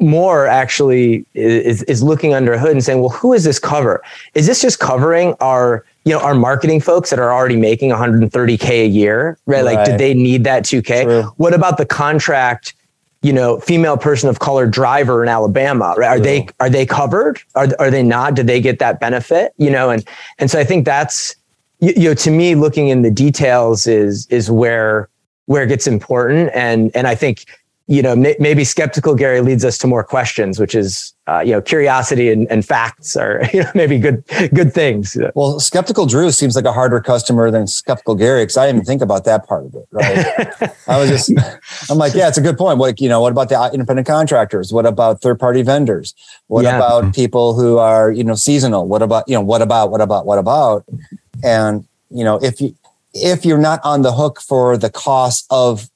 more 0.00 0.46
actually 0.46 1.24
is 1.34 1.82
is 1.84 2.02
looking 2.02 2.34
under 2.34 2.52
a 2.52 2.58
hood 2.58 2.72
and 2.72 2.84
saying, 2.84 3.00
well, 3.00 3.08
who 3.08 3.32
is 3.32 3.44
this 3.44 3.58
cover? 3.58 4.02
Is 4.34 4.46
this 4.46 4.60
just 4.62 4.78
covering 4.78 5.34
our 5.40 5.84
you 6.04 6.12
know 6.12 6.20
our 6.20 6.34
marketing 6.34 6.80
folks 6.80 7.10
that 7.10 7.18
are 7.18 7.32
already 7.32 7.56
making 7.56 7.90
130k 7.90 8.68
a 8.68 8.86
year, 8.86 9.38
right? 9.46 9.64
right. 9.64 9.76
Like, 9.76 9.86
did 9.86 9.98
they 9.98 10.14
need 10.14 10.44
that 10.44 10.62
2k? 10.62 11.04
True. 11.04 11.22
What 11.38 11.54
about 11.54 11.76
the 11.76 11.86
contract? 11.86 12.74
You 13.22 13.32
know, 13.32 13.58
female 13.58 13.96
person 13.96 14.28
of 14.28 14.38
color 14.38 14.66
driver 14.66 15.22
in 15.22 15.28
Alabama, 15.28 15.94
right? 15.96 16.08
Are 16.08 16.16
True. 16.16 16.24
they 16.24 16.48
are 16.60 16.70
they 16.70 16.86
covered? 16.86 17.40
Are 17.54 17.68
are 17.78 17.90
they 17.90 18.02
not? 18.02 18.34
Did 18.34 18.46
they 18.46 18.60
get 18.60 18.78
that 18.78 19.00
benefit? 19.00 19.52
You 19.56 19.70
know, 19.70 19.90
and 19.90 20.06
and 20.38 20.50
so 20.50 20.58
I 20.58 20.64
think 20.64 20.84
that's 20.84 21.34
you, 21.80 21.92
you 21.96 22.08
know 22.08 22.14
to 22.14 22.30
me 22.30 22.54
looking 22.54 22.88
in 22.88 23.02
the 23.02 23.10
details 23.10 23.86
is 23.86 24.26
is 24.26 24.50
where 24.50 25.08
where 25.46 25.64
it 25.64 25.68
gets 25.68 25.86
important 25.86 26.50
and 26.54 26.94
and 26.94 27.06
I 27.06 27.14
think 27.14 27.46
you 27.90 28.02
know, 28.02 28.14
maybe 28.14 28.64
skeptical 28.64 29.14
Gary 29.14 29.40
leads 29.40 29.64
us 29.64 29.78
to 29.78 29.86
more 29.86 30.04
questions, 30.04 30.60
which 30.60 30.74
is, 30.74 31.14
uh, 31.26 31.40
you 31.40 31.52
know, 31.52 31.62
curiosity 31.62 32.30
and, 32.30 32.46
and 32.50 32.62
facts 32.62 33.16
are 33.16 33.40
you 33.54 33.62
know, 33.62 33.70
maybe 33.74 33.98
good 33.98 34.22
good 34.52 34.74
things. 34.74 35.16
Well, 35.34 35.58
skeptical 35.58 36.04
Drew 36.04 36.30
seems 36.30 36.54
like 36.54 36.66
a 36.66 36.72
harder 36.72 37.00
customer 37.00 37.50
than 37.50 37.66
skeptical 37.66 38.14
Gary 38.14 38.42
because 38.42 38.58
I 38.58 38.66
didn't 38.66 38.76
even 38.76 38.86
think 38.86 39.00
about 39.00 39.24
that 39.24 39.48
part 39.48 39.64
of 39.64 39.74
it. 39.74 39.88
Right? 39.90 40.70
I 40.86 40.98
was 40.98 41.08
just, 41.08 41.32
I'm 41.90 41.96
like, 41.96 42.12
yeah, 42.12 42.28
it's 42.28 42.36
a 42.36 42.42
good 42.42 42.58
point. 42.58 42.78
What 42.78 43.00
you 43.00 43.08
know, 43.08 43.22
what 43.22 43.32
about 43.32 43.48
the 43.48 43.70
independent 43.72 44.06
contractors? 44.06 44.70
What 44.70 44.84
about 44.84 45.22
third 45.22 45.40
party 45.40 45.62
vendors? 45.62 46.14
What 46.48 46.64
yeah. 46.64 46.76
about 46.76 47.14
people 47.14 47.54
who 47.54 47.78
are 47.78 48.12
you 48.12 48.22
know 48.22 48.34
seasonal? 48.34 48.86
What 48.86 49.00
about 49.00 49.26
you 49.26 49.34
know 49.34 49.40
what 49.40 49.62
about 49.62 49.90
what 49.90 50.02
about 50.02 50.26
what 50.26 50.38
about? 50.38 50.84
And 51.42 51.88
you 52.10 52.22
know, 52.22 52.36
if 52.42 52.60
you 52.60 52.76
if 53.14 53.46
you're 53.46 53.56
not 53.56 53.80
on 53.82 54.02
the 54.02 54.12
hook 54.12 54.42
for 54.42 54.76
the 54.76 54.90
cost 54.90 55.46
of 55.48 55.88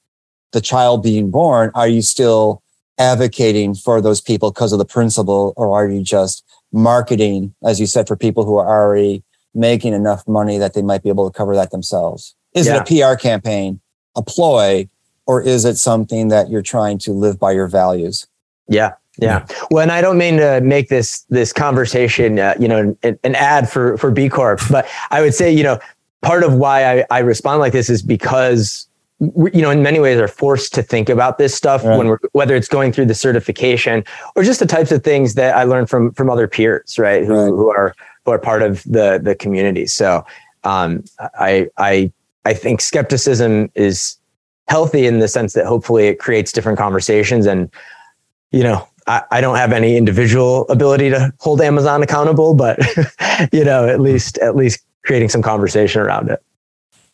the 0.53 0.61
child 0.61 1.03
being 1.03 1.31
born, 1.31 1.71
are 1.75 1.89
you 1.89 2.03
still 2.03 2.63
advocating 2.99 3.75
for 3.75 4.01
those 4.01 4.21
people 4.21 4.51
because 4.51 4.73
of 4.73 4.79
the 4.79 4.85
principle, 4.85 5.53
or 5.57 5.75
are 5.77 5.89
you 5.89 6.03
just 6.03 6.45
marketing, 6.73 7.55
as 7.65 7.81
you 7.81 7.87
said, 7.87 8.07
for 8.07 8.17
people 8.17 8.45
who 8.45 8.57
are 8.57 8.69
already 8.69 9.23
making 9.55 9.93
enough 9.93 10.27
money 10.29 10.59
that 10.59 10.75
they 10.75 10.83
might 10.83 11.03
be 11.03 11.09
able 11.09 11.29
to 11.31 11.37
cover 11.37 11.55
that 11.55 11.71
themselves? 11.71 12.35
Is 12.55 12.67
yeah. 12.67 12.83
it 12.83 12.91
a 12.91 13.15
PR 13.15 13.17
campaign, 13.17 13.81
a 14.15 14.23
ploy, 14.23 14.89
or 15.27 15.43
is 15.43 15.65
it 15.65 15.77
something 15.77 16.29
that 16.29 16.51
you're 16.51 16.63
trying 16.63 16.99
to 16.99 17.13
live 17.13 17.39
by 17.39 17.53
your 17.53 17.67
values? 17.67 18.27
Yeah. 18.69 18.93
Yeah. 19.19 19.47
Well, 19.71 19.83
and 19.83 19.93
I 19.93 20.01
don't 20.01 20.17
mean 20.17 20.39
to 20.39 20.63
make 20.63 20.89
this 20.89 21.21
this 21.29 21.53
conversation, 21.53 22.39
uh, 22.39 22.55
you 22.59 22.67
know, 22.67 22.97
an, 23.03 23.19
an, 23.23 23.35
ad 23.35 23.69
for 23.69 23.99
for 23.99 24.11
B 24.11 24.31
Corp, 24.31 24.61
but 24.71 24.89
I 25.11 25.21
would 25.21 25.35
say, 25.35 25.53
you 25.53 25.63
know, 25.63 25.79
part 26.23 26.43
of 26.45 26.55
why 26.55 27.01
I, 27.01 27.05
I 27.11 27.19
respond 27.19 27.61
like 27.61 27.75
this 27.75 27.91
is 27.91 28.01
because 28.01 28.89
you 29.53 29.63
know, 29.63 29.71
in 29.71 29.83
many 29.83 30.01
ways 30.01 30.19
are 30.19 30.27
forced 30.27 30.75
to 30.75 30.83
think 30.83 31.09
about 31.09 31.39
this 31.39 31.55
stuff 31.55 31.85
right. 31.85 31.97
when 31.97 32.09
we're, 32.09 32.19
whether 32.33 32.57
it's 32.57 32.67
going 32.67 32.93
through 32.93 33.07
the 33.07 33.15
certification 33.15 34.03
or 34.35 34.43
just 34.43 34.59
the 34.59 34.67
types 34.67 34.91
of 34.91 35.05
things 35.05 35.35
that 35.35 35.57
I 35.57 35.63
learned 35.63 35.89
from, 35.89 36.13
from 36.13 36.29
other 36.29 36.49
peers, 36.49 36.99
right. 36.99 37.25
Who, 37.25 37.33
right. 37.33 37.49
who 37.49 37.71
are, 37.71 37.95
who 38.25 38.33
are 38.33 38.39
part 38.39 38.63
of 38.63 38.83
the, 38.83 39.21
the 39.23 39.37
community. 39.37 39.87
So, 39.87 40.25
um, 40.65 41.05
I, 41.39 41.69
I, 41.79 42.13
I 42.45 42.55
think 42.55 42.81
skepticism 42.81 43.71
is 43.77 44.17
healthy 44.67 45.07
in 45.07 45.21
the 45.21 45.29
sense 45.29 45.53
that 45.53 45.67
hopefully 45.67 46.09
it 46.09 46.19
creates 46.19 46.51
different 46.51 46.79
conversations 46.79 47.47
and, 47.47 47.71
you 48.51 48.65
know, 48.65 48.89
I, 49.07 49.23
I 49.31 49.41
don't 49.41 49.57
have 49.57 49.73
any 49.73 49.97
individual 49.97 50.67
ability 50.69 51.11
to 51.11 51.33
hold 51.39 51.61
Amazon 51.61 52.03
accountable, 52.03 52.55
but 52.55 52.79
you 53.53 53.65
know, 53.65 53.89
at 53.89 54.01
least, 54.01 54.39
at 54.39 54.57
least 54.57 54.85
creating 55.05 55.29
some 55.29 55.43
conversation 55.43 56.01
around 56.01 56.31
it. 56.31 56.43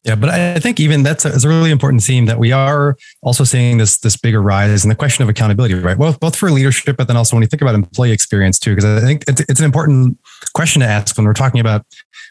Yeah, 0.05 0.15
but 0.15 0.31
I 0.31 0.61
think 0.61 0.79
even 0.79 1.03
that's 1.03 1.25
a, 1.25 1.31
a, 1.31 1.49
really 1.49 1.73
important 1.73 2.03
theme 2.03 2.27
that 2.27 2.39
we 2.39 2.53
are 2.53 2.97
also 3.21 3.43
seeing 3.43 3.79
this 3.79 3.99
this 3.99 4.17
bigger 4.17 4.41
rise 4.41 4.85
in 4.85 4.89
the 4.89 4.95
question 4.95 5.25
of 5.25 5.29
accountability, 5.29 5.75
right? 5.75 5.99
Well, 5.99 6.17
both 6.21 6.37
for 6.37 6.51
leadership, 6.53 6.97
but 6.97 7.09
then 7.09 7.17
also 7.17 7.35
when 7.35 7.43
you 7.43 7.49
think 7.49 7.63
about 7.63 7.75
employee 7.75 8.13
experience 8.13 8.61
too, 8.61 8.77
because 8.77 8.85
I 8.85 9.05
think 9.05 9.25
it's, 9.27 9.41
it's 9.43 9.59
an 9.59 9.67
important 9.67 10.17
question 10.55 10.81
to 10.81 10.87
ask 10.87 11.17
when 11.17 11.27
we're 11.27 11.35
talking 11.35 11.61
about 11.61 11.85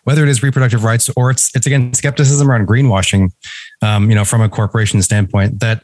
whether 0.06 0.23
it 0.23 0.30
is 0.30 0.41
reproductive 0.41 0.86
rights 0.86 1.10
or 1.17 1.30
it's 1.30 1.53
it's 1.56 1.67
again 1.67 1.93
skepticism 1.93 2.49
around 2.49 2.67
greenwashing, 2.67 3.32
um, 3.82 4.10
you 4.10 4.15
know, 4.15 4.23
from 4.23 4.41
a 4.41 4.47
corporation 4.47 5.01
standpoint. 5.01 5.60
That 5.60 5.84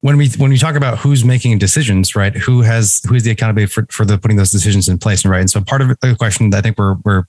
when 0.00 0.16
we 0.16 0.30
when 0.30 0.50
we 0.50 0.58
talk 0.58 0.74
about 0.74 0.98
who's 0.98 1.24
making 1.24 1.58
decisions, 1.58 2.16
right? 2.16 2.36
Who 2.36 2.62
has 2.62 3.02
who 3.08 3.14
is 3.14 3.22
the 3.22 3.30
accountability 3.30 3.70
for 3.72 3.86
for 3.90 4.04
the 4.04 4.18
putting 4.18 4.36
those 4.36 4.50
decisions 4.50 4.88
in 4.88 4.98
place, 4.98 5.22
and 5.22 5.30
right? 5.30 5.40
And 5.40 5.50
so 5.50 5.60
part 5.60 5.80
of 5.80 5.96
the 6.00 6.16
question 6.16 6.50
that 6.50 6.58
I 6.58 6.60
think 6.60 6.76
we're 6.76 6.96
we're 7.04 7.22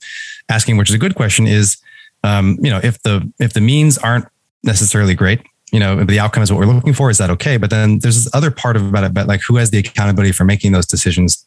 asking, 0.48 0.76
which 0.76 0.90
is 0.90 0.94
a 0.96 0.98
good 0.98 1.14
question, 1.14 1.46
is 1.46 1.76
um, 2.22 2.58
you 2.60 2.70
know, 2.70 2.80
if 2.82 3.02
the 3.02 3.30
if 3.38 3.52
the 3.52 3.60
means 3.60 3.98
aren't 3.98 4.26
necessarily 4.62 5.14
great, 5.14 5.40
you 5.72 5.78
know, 5.78 6.04
the 6.04 6.18
outcome 6.18 6.42
is 6.42 6.52
what 6.52 6.58
we're 6.58 6.72
looking 6.72 6.92
for, 6.92 7.10
is 7.10 7.18
that 7.18 7.30
okay? 7.30 7.56
But 7.56 7.70
then 7.70 7.98
there's 8.00 8.24
this 8.24 8.34
other 8.34 8.50
part 8.50 8.76
of 8.76 8.86
about 8.86 9.04
it, 9.04 9.14
but 9.14 9.26
like 9.26 9.40
who 9.40 9.56
has 9.56 9.70
the 9.70 9.78
accountability 9.78 10.32
for 10.32 10.44
making 10.44 10.72
those 10.72 10.86
decisions? 10.86 11.44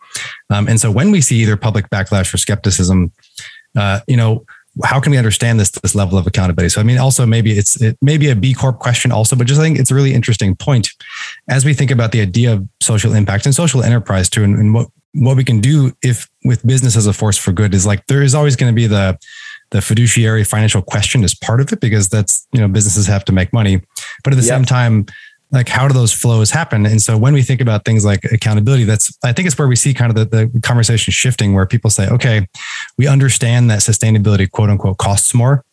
Um, 0.49 0.67
and 0.67 0.79
so 0.79 0.91
when 0.91 1.11
we 1.11 1.21
see 1.21 1.37
either 1.37 1.57
public 1.57 1.89
backlash 1.89 2.33
or 2.33 2.37
skepticism, 2.37 3.11
uh, 3.75 3.99
you 4.07 4.17
know, 4.17 4.45
how 4.83 4.99
can 4.99 5.11
we 5.11 5.17
understand 5.17 5.59
this 5.59 5.69
this 5.69 5.93
level 5.93 6.17
of 6.17 6.25
accountability? 6.25 6.69
So 6.69 6.81
I 6.81 6.83
mean, 6.83 6.97
also 6.97 7.25
maybe 7.25 7.51
it's 7.51 7.79
it 7.81 7.97
may 8.01 8.17
be 8.17 8.29
a 8.29 8.35
B 8.35 8.53
Corp 8.53 8.79
question 8.79 9.11
also, 9.11 9.35
but 9.35 9.45
just 9.45 9.59
I 9.59 9.63
think 9.63 9.77
it's 9.77 9.91
a 9.91 9.95
really 9.95 10.13
interesting 10.13 10.55
point 10.55 10.89
as 11.47 11.63
we 11.63 11.73
think 11.73 11.91
about 11.91 12.11
the 12.11 12.21
idea 12.21 12.53
of 12.53 12.67
social 12.81 13.13
impact 13.13 13.45
and 13.45 13.53
social 13.53 13.83
enterprise 13.83 14.29
too, 14.29 14.43
and, 14.43 14.57
and 14.57 14.73
what 14.73 14.87
what 15.13 15.37
we 15.37 15.43
can 15.43 15.59
do 15.59 15.91
if 16.01 16.27
with 16.43 16.65
business 16.65 16.95
as 16.95 17.05
a 17.05 17.13
force 17.13 17.37
for 17.37 17.51
good 17.51 17.73
is 17.73 17.85
like 17.85 18.05
there 18.07 18.23
is 18.23 18.33
always 18.33 18.55
going 18.55 18.71
to 18.71 18.75
be 18.75 18.87
the 18.87 19.17
the 19.73 19.81
fiduciary 19.81 20.43
financial 20.43 20.81
question 20.81 21.23
is 21.23 21.35
part 21.35 21.59
of 21.59 21.73
it 21.73 21.81
because 21.81 22.07
that's 22.07 22.47
you 22.53 22.61
know 22.61 22.67
businesses 22.67 23.07
have 23.07 23.25
to 23.25 23.33
make 23.33 23.51
money. 23.51 23.81
But 24.23 24.33
at 24.33 24.37
the 24.37 24.45
yep. 24.45 24.55
same 24.55 24.65
time 24.65 25.05
like 25.51 25.67
how 25.67 25.87
do 25.87 25.93
those 25.93 26.11
flows 26.11 26.49
happen? 26.49 26.85
And 26.85 26.99
so 26.99 27.15
when 27.15 27.33
we 27.33 27.43
think 27.43 27.61
about 27.61 27.85
things 27.85 28.03
like 28.03 28.23
accountability 28.25 28.85
that's 28.85 29.15
i 29.23 29.31
think 29.33 29.45
it's 29.47 29.57
where 29.57 29.67
we 29.67 29.75
see 29.75 29.93
kind 29.93 30.09
of 30.09 30.15
the, 30.15 30.25
the 30.25 30.61
conversation 30.61 31.11
shifting 31.11 31.53
where 31.53 31.65
people 31.65 31.89
say 31.91 32.07
okay 32.09 32.47
we 32.97 33.07
understand 33.07 33.69
that 33.69 33.79
sustainability 33.79 34.49
quote 34.49 34.69
unquote 34.69 34.97
costs 34.97 35.33
more. 35.33 35.63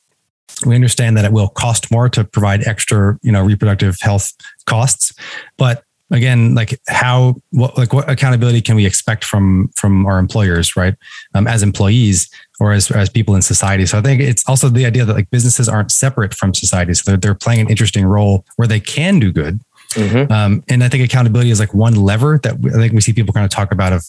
We 0.66 0.74
understand 0.74 1.16
that 1.16 1.24
it 1.24 1.32
will 1.32 1.48
cost 1.48 1.90
more 1.90 2.08
to 2.10 2.24
provide 2.24 2.66
extra 2.66 3.18
you 3.22 3.32
know 3.32 3.42
reproductive 3.42 3.98
health 4.00 4.32
costs. 4.66 5.14
But 5.56 5.84
again 6.10 6.54
like 6.54 6.80
how 6.88 7.36
what 7.50 7.76
like 7.78 7.92
what 7.92 8.08
accountability 8.10 8.60
can 8.60 8.76
we 8.76 8.86
expect 8.86 9.24
from 9.24 9.68
from 9.76 10.06
our 10.06 10.18
employers 10.18 10.76
right? 10.76 10.94
Um, 11.34 11.46
as 11.46 11.62
employees 11.62 12.28
or 12.58 12.72
as, 12.72 12.90
as 12.90 13.08
people 13.08 13.34
in 13.34 13.42
society. 13.42 13.86
So 13.86 13.98
i 13.98 14.02
think 14.02 14.20
it's 14.20 14.46
also 14.48 14.68
the 14.68 14.86
idea 14.86 15.04
that 15.04 15.14
like 15.14 15.30
businesses 15.30 15.68
aren't 15.68 15.92
separate 15.92 16.34
from 16.34 16.52
society. 16.52 16.94
So 16.94 17.10
they're, 17.10 17.18
they're 17.18 17.34
playing 17.34 17.60
an 17.60 17.68
interesting 17.68 18.04
role 18.04 18.44
where 18.56 18.68
they 18.68 18.80
can 18.80 19.18
do 19.18 19.32
good. 19.32 19.60
Mm-hmm. 19.94 20.32
um, 20.32 20.62
and 20.68 20.84
i 20.84 20.88
think 20.88 21.02
accountability 21.02 21.50
is 21.50 21.58
like 21.58 21.74
one 21.74 21.96
lever 21.96 22.38
that 22.44 22.54
i 22.64 22.78
think 22.78 22.92
we 22.92 23.00
see 23.00 23.12
people 23.12 23.34
kind 23.34 23.44
of 23.44 23.50
talk 23.50 23.72
about 23.72 23.92
of 23.92 24.06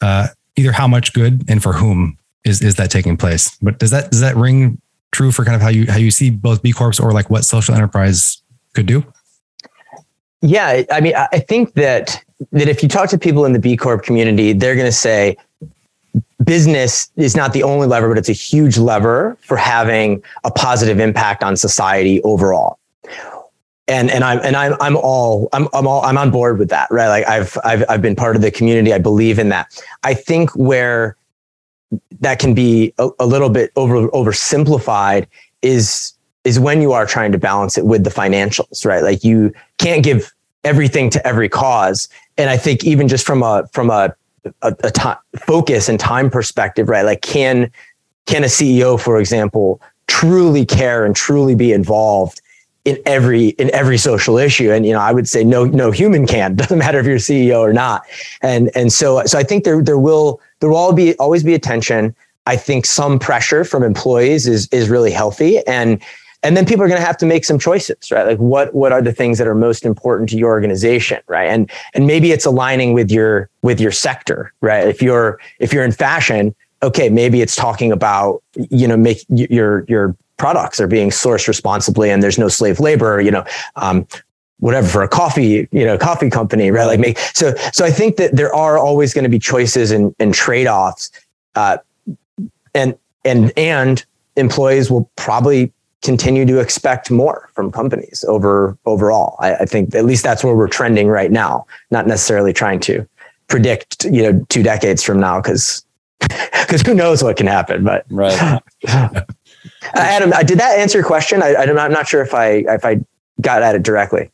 uh, 0.00 0.26
either 0.56 0.72
how 0.72 0.88
much 0.88 1.12
good 1.12 1.44
and 1.48 1.62
for 1.62 1.72
whom 1.72 2.18
is 2.44 2.62
is 2.62 2.76
that 2.76 2.90
taking 2.90 3.16
place. 3.16 3.56
But 3.62 3.78
does 3.78 3.90
that 3.90 4.10
does 4.10 4.20
that 4.20 4.36
ring 4.36 4.80
true 5.12 5.32
for 5.32 5.44
kind 5.44 5.54
of 5.54 5.62
how 5.62 5.68
you 5.68 5.86
how 5.86 5.98
you 5.98 6.10
see 6.10 6.30
both 6.30 6.62
b 6.62 6.72
corps 6.72 7.00
or 7.00 7.12
like 7.12 7.30
what 7.30 7.44
social 7.44 7.74
enterprise 7.74 8.42
could 8.74 8.86
do 8.86 9.04
yeah, 10.42 10.82
I 10.90 11.00
mean, 11.00 11.14
I 11.14 11.38
think 11.38 11.74
that 11.74 12.22
that 12.52 12.68
if 12.68 12.82
you 12.82 12.88
talk 12.88 13.10
to 13.10 13.18
people 13.18 13.44
in 13.44 13.52
the 13.52 13.58
B 13.58 13.76
Corp 13.76 14.02
community, 14.02 14.52
they're 14.52 14.74
going 14.74 14.86
to 14.86 14.92
say 14.92 15.36
business 16.44 17.10
is 17.16 17.36
not 17.36 17.52
the 17.52 17.62
only 17.62 17.86
lever, 17.86 18.08
but 18.08 18.16
it's 18.16 18.28
a 18.28 18.34
huge 18.34 18.78
lever 18.78 19.36
for 19.42 19.56
having 19.56 20.22
a 20.44 20.50
positive 20.50 20.98
impact 20.98 21.42
on 21.42 21.56
society 21.56 22.22
overall. 22.22 22.78
And 23.88 24.10
and 24.10 24.24
I'm 24.24 24.38
and 24.40 24.56
I'm 24.56 24.74
I'm 24.80 24.96
all 24.96 25.48
I'm 25.52 25.68
I'm 25.74 25.86
all 25.86 26.02
I'm 26.02 26.16
on 26.16 26.30
board 26.30 26.58
with 26.58 26.70
that, 26.70 26.88
right? 26.90 27.08
Like 27.08 27.26
I've 27.26 27.58
I've 27.64 27.84
I've 27.88 28.02
been 28.02 28.16
part 28.16 28.36
of 28.36 28.42
the 28.42 28.50
community. 28.50 28.94
I 28.94 28.98
believe 28.98 29.38
in 29.38 29.48
that. 29.50 29.82
I 30.04 30.14
think 30.14 30.50
where 30.52 31.16
that 32.20 32.38
can 32.38 32.54
be 32.54 32.94
a, 32.98 33.10
a 33.18 33.26
little 33.26 33.50
bit 33.50 33.72
over 33.76 34.08
oversimplified 34.08 35.26
is 35.62 36.14
is 36.44 36.58
when 36.58 36.80
you 36.80 36.92
are 36.92 37.06
trying 37.06 37.32
to 37.32 37.38
balance 37.38 37.76
it 37.76 37.84
with 37.84 38.04
the 38.04 38.10
financials, 38.10 38.84
right? 38.84 39.02
Like 39.02 39.24
you 39.24 39.52
can't 39.78 40.02
give 40.02 40.32
everything 40.64 41.10
to 41.10 41.26
every 41.26 41.48
cause. 41.48 42.08
And 42.36 42.50
I 42.50 42.56
think 42.56 42.84
even 42.84 43.08
just 43.08 43.26
from 43.26 43.42
a 43.42 43.68
from 43.72 43.90
a 43.90 44.14
a, 44.62 44.74
a 44.82 45.18
focus 45.38 45.88
and 45.88 46.00
time 46.00 46.30
perspective, 46.30 46.88
right? 46.88 47.04
Like 47.04 47.22
can 47.22 47.70
can 48.26 48.44
a 48.44 48.46
CEO, 48.46 48.98
for 48.98 49.20
example, 49.20 49.80
truly 50.06 50.64
care 50.64 51.04
and 51.04 51.14
truly 51.14 51.54
be 51.54 51.72
involved 51.72 52.40
in 52.84 52.98
every 53.04 53.48
in 53.50 53.72
every 53.74 53.98
social 53.98 54.38
issue 54.38 54.72
and 54.72 54.86
you 54.86 54.92
know 54.92 55.00
i 55.00 55.12
would 55.12 55.28
say 55.28 55.44
no 55.44 55.66
no 55.66 55.90
human 55.90 56.26
can 56.26 56.54
doesn't 56.56 56.78
matter 56.78 56.98
if 56.98 57.06
you're 57.06 57.16
ceo 57.16 57.60
or 57.60 57.72
not 57.74 58.02
and 58.40 58.70
and 58.74 58.92
so 58.92 59.22
so 59.26 59.38
i 59.38 59.42
think 59.42 59.64
there 59.64 59.82
there 59.82 59.98
will 59.98 60.40
there 60.60 60.70
will 60.70 60.78
all 60.78 60.92
be 60.92 61.14
always 61.16 61.44
be 61.44 61.52
attention 61.52 62.14
i 62.46 62.56
think 62.56 62.86
some 62.86 63.18
pressure 63.18 63.64
from 63.64 63.82
employees 63.82 64.48
is 64.48 64.66
is 64.72 64.88
really 64.88 65.10
healthy 65.10 65.64
and 65.66 66.02
and 66.42 66.56
then 66.56 66.64
people 66.64 66.82
are 66.82 66.88
going 66.88 67.00
to 67.00 67.06
have 67.06 67.18
to 67.18 67.26
make 67.26 67.44
some 67.44 67.58
choices 67.58 68.10
right? 68.10 68.26
Like 68.26 68.38
what 68.38 68.74
what 68.74 68.92
are 68.92 69.02
the 69.02 69.12
things 69.12 69.38
that 69.38 69.46
are 69.46 69.54
most 69.54 69.84
important 69.84 70.28
to 70.30 70.36
your 70.36 70.50
organization 70.50 71.20
right? 71.26 71.48
And 71.48 71.70
and 71.94 72.06
maybe 72.06 72.32
it's 72.32 72.46
aligning 72.46 72.92
with 72.92 73.10
your 73.10 73.48
with 73.62 73.80
your 73.80 73.92
sector 73.92 74.52
right? 74.60 74.86
If 74.86 75.02
you're 75.02 75.38
if 75.58 75.72
you're 75.72 75.84
in 75.84 75.92
fashion 75.92 76.54
okay 76.82 77.08
maybe 77.08 77.42
it's 77.42 77.56
talking 77.56 77.92
about 77.92 78.42
you 78.70 78.88
know 78.88 78.96
make 78.96 79.24
your 79.28 79.84
your 79.88 80.16
products 80.38 80.80
are 80.80 80.86
being 80.86 81.10
sourced 81.10 81.46
responsibly 81.46 82.10
and 82.10 82.22
there's 82.22 82.38
no 82.38 82.48
slave 82.48 82.80
labor 82.80 83.20
you 83.20 83.30
know 83.30 83.44
um, 83.76 84.06
whatever 84.60 84.88
for 84.88 85.02
a 85.02 85.08
coffee 85.08 85.68
you 85.72 85.84
know 85.84 85.98
coffee 85.98 86.30
company 86.30 86.70
right? 86.70 86.86
Like 86.86 87.00
make 87.00 87.18
so 87.18 87.54
so 87.72 87.84
i 87.84 87.90
think 87.90 88.16
that 88.16 88.36
there 88.36 88.54
are 88.54 88.78
always 88.78 89.12
going 89.12 89.24
to 89.24 89.30
be 89.30 89.38
choices 89.38 89.90
and, 89.90 90.14
and 90.18 90.32
trade-offs 90.32 91.10
uh, 91.54 91.78
and 92.74 92.96
and 93.24 93.52
and 93.56 94.04
employees 94.36 94.90
will 94.90 95.10
probably 95.16 95.72
continue 96.02 96.46
to 96.46 96.58
expect 96.58 97.10
more 97.10 97.50
from 97.54 97.70
companies 97.70 98.24
over 98.26 98.76
overall. 98.86 99.36
I, 99.38 99.54
I, 99.56 99.64
think 99.66 99.94
at 99.94 100.04
least 100.04 100.22
that's 100.22 100.42
where 100.42 100.54
we're 100.54 100.68
trending 100.68 101.08
right 101.08 101.30
now. 101.30 101.66
Not 101.90 102.06
necessarily 102.06 102.52
trying 102.52 102.80
to 102.80 103.06
predict, 103.48 104.04
you 104.04 104.22
know, 104.22 104.46
two 104.48 104.62
decades 104.62 105.02
from 105.02 105.20
now, 105.20 105.40
because 105.40 105.84
because 106.20 106.82
who 106.86 106.94
knows 106.94 107.22
what 107.22 107.36
can 107.36 107.46
happen. 107.46 107.84
But 107.84 108.06
right, 108.10 108.62
uh, 108.88 109.20
Adam, 109.94 110.30
did 110.46 110.58
that 110.58 110.78
answer 110.78 110.98
your 110.98 111.06
question? 111.06 111.42
I, 111.42 111.54
I'm 111.54 111.92
not 111.92 112.08
sure 112.08 112.22
if 112.22 112.34
I 112.34 112.64
if 112.68 112.84
I 112.84 113.00
got 113.40 113.62
at 113.62 113.74
it 113.74 113.82
directly. 113.82 114.30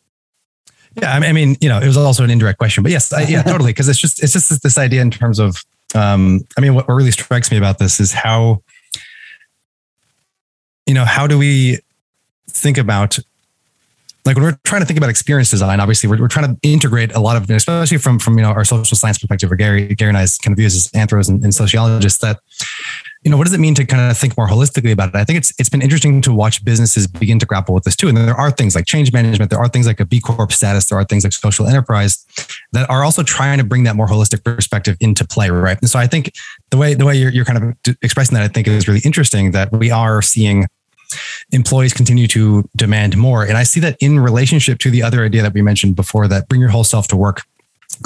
Yeah, 0.96 1.12
I 1.12 1.32
mean, 1.32 1.56
you 1.60 1.68
know, 1.68 1.78
it 1.78 1.86
was 1.86 1.98
also 1.98 2.24
an 2.24 2.30
indirect 2.30 2.58
question, 2.58 2.82
but 2.82 2.90
yes, 2.90 3.12
I, 3.12 3.22
yeah, 3.22 3.42
totally. 3.42 3.70
Because 3.70 3.88
it's 3.88 3.98
just 3.98 4.22
it's 4.22 4.32
just 4.32 4.62
this 4.62 4.78
idea 4.78 5.02
in 5.02 5.10
terms 5.10 5.38
of, 5.38 5.62
um, 5.94 6.40
I 6.56 6.62
mean, 6.62 6.74
what 6.74 6.88
really 6.88 7.10
strikes 7.10 7.50
me 7.50 7.58
about 7.58 7.78
this 7.78 8.00
is 8.00 8.12
how 8.12 8.62
you 10.87 10.95
know, 10.95 11.05
how 11.05 11.26
do 11.26 11.39
we 11.39 11.80
think 12.49 12.78
about 12.78 13.18
like 14.26 14.34
when 14.34 14.45
we're 14.45 14.59
trying 14.64 14.82
to 14.82 14.87
think 14.87 14.99
about 14.99 15.09
experience 15.09 15.51
design, 15.51 15.78
obviously 15.78 16.11
we're, 16.11 16.20
we're 16.20 16.28
trying 16.28 16.53
to 16.53 16.68
integrate 16.68 17.14
a 17.14 17.20
lot 17.20 17.37
of, 17.37 17.49
especially 17.49 17.99
from, 17.99 18.18
from, 18.18 18.37
you 18.37 18.43
know, 18.43 18.51
our 18.51 18.64
social 18.64 18.97
science 18.97 19.18
perspective, 19.18 19.51
or 19.53 19.55
Gary, 19.55 19.95
Gary 19.95 20.09
and 20.09 20.18
I's 20.18 20.37
kind 20.37 20.53
of 20.53 20.59
views 20.59 20.74
as 20.74 20.89
anthros 20.93 21.28
and, 21.28 21.45
and 21.45 21.55
sociologists 21.55 22.18
that, 22.22 22.41
you 23.22 23.30
know, 23.30 23.37
what 23.37 23.45
does 23.45 23.55
it 23.55 23.61
mean 23.61 23.74
to 23.76 23.84
kind 23.84 24.11
of 24.11 24.18
think 24.18 24.37
more 24.37 24.49
holistically 24.49 24.93
about 24.93 25.11
it? 25.11 25.14
I 25.16 25.24
think 25.24 25.37
it's 25.37 25.53
it's 25.59 25.68
been 25.68 25.82
interesting 25.82 26.20
to 26.22 26.32
watch 26.32 26.64
businesses 26.64 27.07
begin 27.07 27.39
to 27.41 27.47
grapple 27.47 27.74
with 27.74 27.84
this 27.84 27.97
too. 27.97 28.09
And 28.09 28.16
there 28.16 28.34
are 28.34 28.51
things 28.51 28.74
like 28.74 28.87
change 28.87 29.12
management, 29.12 29.51
there 29.51 29.59
are 29.59 29.68
things 29.68 29.87
like 29.87 30.01
a 30.01 30.05
B 30.05 30.20
Corp 30.20 30.53
status, 30.53 30.89
there 30.89 30.99
are 30.99 31.05
things 31.05 31.24
like 31.24 31.32
social 31.32 31.66
enterprise 31.66 32.24
that 32.72 32.89
are 32.89 33.05
also 33.05 33.22
trying 33.24 33.59
to 33.59 33.64
bring 33.64 33.84
that 33.84 33.97
more 33.97 34.07
holistic 34.07 34.45
perspective 34.45 34.97
into 35.01 35.26
play, 35.26 35.51
right? 35.51 35.78
And 35.80 35.91
so 35.91 35.99
I 35.99 36.07
think 36.07 36.32
the 36.70 36.76
way 36.76 36.95
the 36.95 37.05
way 37.05 37.16
you're, 37.16 37.30
you're 37.30 37.45
kind 37.45 37.76
of 37.87 37.97
expressing 38.03 38.34
that, 38.34 38.45
I 38.45 38.49
think 38.49 38.68
is 38.68 38.87
really 38.87 39.03
interesting 39.05 39.51
that 39.53 39.72
we 39.72 39.91
are 39.91 40.22
seeing 40.22 40.66
employees 41.50 41.92
continue 41.92 42.26
to 42.28 42.68
demand 42.76 43.16
more. 43.16 43.44
And 43.44 43.57
I 43.57 43.62
see 43.62 43.80
that 43.80 43.96
in 44.00 44.18
relationship 44.18 44.78
to 44.80 44.90
the 44.90 45.02
other 45.02 45.24
idea 45.24 45.42
that 45.42 45.54
we 45.54 45.62
mentioned 45.62 45.96
before 45.96 46.28
that 46.28 46.48
bring 46.48 46.61
your 46.61 46.70
whole 46.70 46.84
self 46.84 47.09
to 47.09 47.16
work. 47.16 47.42